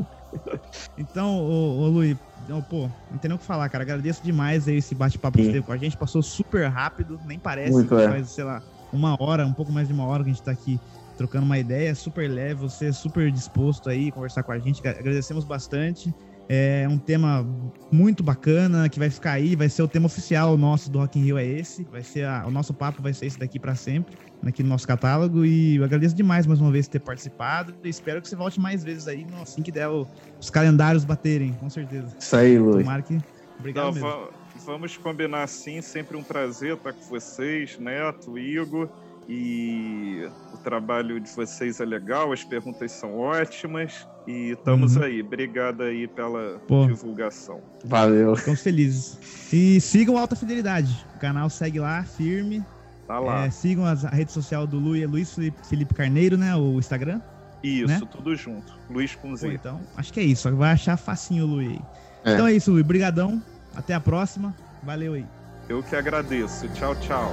Então, 0.97 1.39
ô, 1.39 1.81
ô 1.81 1.89
Luiz, 1.89 2.19
então, 2.43 2.63
pô, 2.63 2.91
não 3.11 3.19
tem 3.19 3.29
nem 3.29 3.37
o 3.37 3.39
que 3.39 3.45
falar, 3.45 3.69
cara. 3.69 3.83
Agradeço 3.83 4.23
demais 4.23 4.67
aí 4.69 4.77
esse 4.77 4.95
bate-papo 4.95 5.39
que 5.39 5.45
você 5.45 5.53
teve 5.53 5.65
com 5.65 5.73
a 5.73 5.79
gente. 5.79 5.97
Passou 5.97 6.23
super 6.23 6.69
rápido, 6.69 7.21
nem 7.25 7.39
parece. 7.39 7.73
Muito, 7.73 7.89
que 7.89 7.95
é. 7.95 8.09
Faz, 8.09 8.33
sei 8.33 8.45
lá, 8.45 8.63
uma 8.93 9.17
hora, 9.21 9.47
um 9.47 9.55
pouco 9.55 9.73
mais 9.73 9.89
de 9.89 9.95
uma 9.95 10.07
hora 10.07 10.23
que 10.25 10.31
a 10.31 10.33
gente 10.33 10.43
tá 10.43 10.51
aqui 10.53 10.81
trocando 11.17 11.45
uma 11.45 11.59
ideia. 11.59 11.95
Super 11.95 12.29
leve, 12.31 12.61
você 12.61 12.87
é 12.87 12.93
super 12.93 13.31
disposto 13.31 13.89
aí 13.89 14.11
conversar 14.11 14.43
com 14.43 14.53
a 14.53 14.59
gente. 14.59 14.87
Agradecemos 14.87 15.45
bastante. 15.45 16.15
É 16.53 16.85
um 16.89 16.99
tema 16.99 17.47
muito 17.93 18.25
bacana 18.25 18.89
que 18.89 18.99
vai 18.99 19.09
ficar 19.09 19.35
aí, 19.35 19.55
vai 19.55 19.69
ser 19.69 19.83
o 19.83 19.89
tema 19.89 20.07
oficial 20.07 20.57
nosso 20.59 20.91
do 20.91 20.99
Rock 20.99 21.17
in 21.17 21.23
Rio 21.23 21.39
é 21.39 21.47
esse. 21.47 21.85
Vai 21.85 22.03
ser 22.03 22.25
a- 22.25 22.45
o 22.45 22.51
nosso 22.51 22.75
papo 22.75 23.01
vai 23.01 23.15
ser 23.15 23.27
esse 23.27 23.39
daqui 23.39 23.57
pra 23.57 23.77
sempre, 23.77 24.17
aqui 24.45 24.61
no 24.61 24.69
nosso 24.69 24.85
catálogo 24.85 25.45
e 25.45 25.77
eu 25.77 25.85
agradeço 25.85 26.13
demais 26.13 26.49
mais 26.49 26.61
uma 26.61 26.73
vez 26.73 26.89
ter 26.89 26.99
participado 26.99 27.73
e 27.85 27.89
espero 27.89 28.21
que 28.21 28.29
você 28.29 28.35
volte 28.35 28.59
mais 28.59 28.83
vezes 28.83 29.07
aí, 29.07 29.25
no- 29.25 29.41
assim 29.41 29.63
que 29.63 29.71
der 29.71 29.89
o- 29.89 30.09
os 30.41 30.51
calendários 30.51 31.05
baterem, 31.05 31.53
com 31.55 31.71
certeza. 31.71 32.17
Isso 32.19 32.35
aí, 32.35 32.59
Luiz. 32.59 32.79
Tomara 32.79 33.03
que 33.03 33.17
obrigado 33.57 33.95
Não, 34.01 34.29
vamos 34.67 34.97
combinar 34.97 35.47
sim, 35.47 35.81
sempre 35.81 36.17
um 36.17 36.25
prazer 36.25 36.75
estar 36.75 36.93
com 36.93 37.09
vocês, 37.09 37.79
Neto, 37.79 38.37
Igor. 38.37 38.91
E 39.33 40.29
o 40.53 40.57
trabalho 40.59 41.21
de 41.21 41.31
vocês 41.31 41.79
é 41.81 41.85
legal, 41.85 42.33
as 42.33 42.43
perguntas 42.43 42.91
são 42.91 43.17
ótimas. 43.17 44.05
E 44.27 44.51
estamos 44.51 44.97
Uhum. 44.97 45.03
aí. 45.05 45.23
Obrigado 45.23 45.83
aí 45.85 46.09
pela 46.09 46.59
Pô. 46.67 46.85
divulgação. 46.87 47.61
Valeu. 47.85 48.35
Ficamos 48.35 48.61
felizes. 48.61 49.19
E 49.53 49.81
sigam 49.81 50.19
Alta 50.19 50.35
Fidelidade. 50.35 51.07
O 51.15 51.19
canal 51.21 51.49
segue 51.49 51.79
lá, 51.79 52.03
firme. 52.03 52.65
Tá 53.07 53.21
lá. 53.21 53.45
É, 53.47 53.51
sigam 53.51 53.87
as- 53.87 54.05
a 54.05 54.09
rede 54.11 54.33
social 54.33 54.67
do 54.67 54.79
Lu, 54.81 54.97
é 55.01 55.07
Luiz 55.07 55.35
Felipe, 55.69 55.95
Carneiro, 55.95 56.37
né? 56.37 56.55
O 56.57 56.79
Instagram. 56.79 57.21
Isso, 57.63 57.87
né? 57.87 58.01
tudo 58.11 58.35
junto. 58.35 58.73
Luiz 58.91 59.15
com 59.15 59.31
Pô, 59.31 59.37
Z. 59.37 59.53
então, 59.53 59.81
acho 59.97 60.13
que 60.13 60.19
é 60.19 60.25
isso. 60.25 60.55
Vai 60.57 60.73
achar 60.73 60.97
facinho 60.97 61.45
o 61.45 61.47
Lu 61.47 61.59
aí. 61.61 61.81
É. 62.25 62.35
Então 62.35 62.47
é 62.49 62.53
isso, 62.53 62.73
Lu. 62.73 62.83
Brigadão. 62.83 63.41
Até 63.77 63.95
a 63.95 64.01
próxima. 64.01 64.55
Valeu 64.83 65.15
aí. 65.15 65.27
Eu 65.69 65.83
que 65.85 65.95
agradeço. 65.95 66.67
Tchau, 66.71 66.97
tchau. 66.97 67.31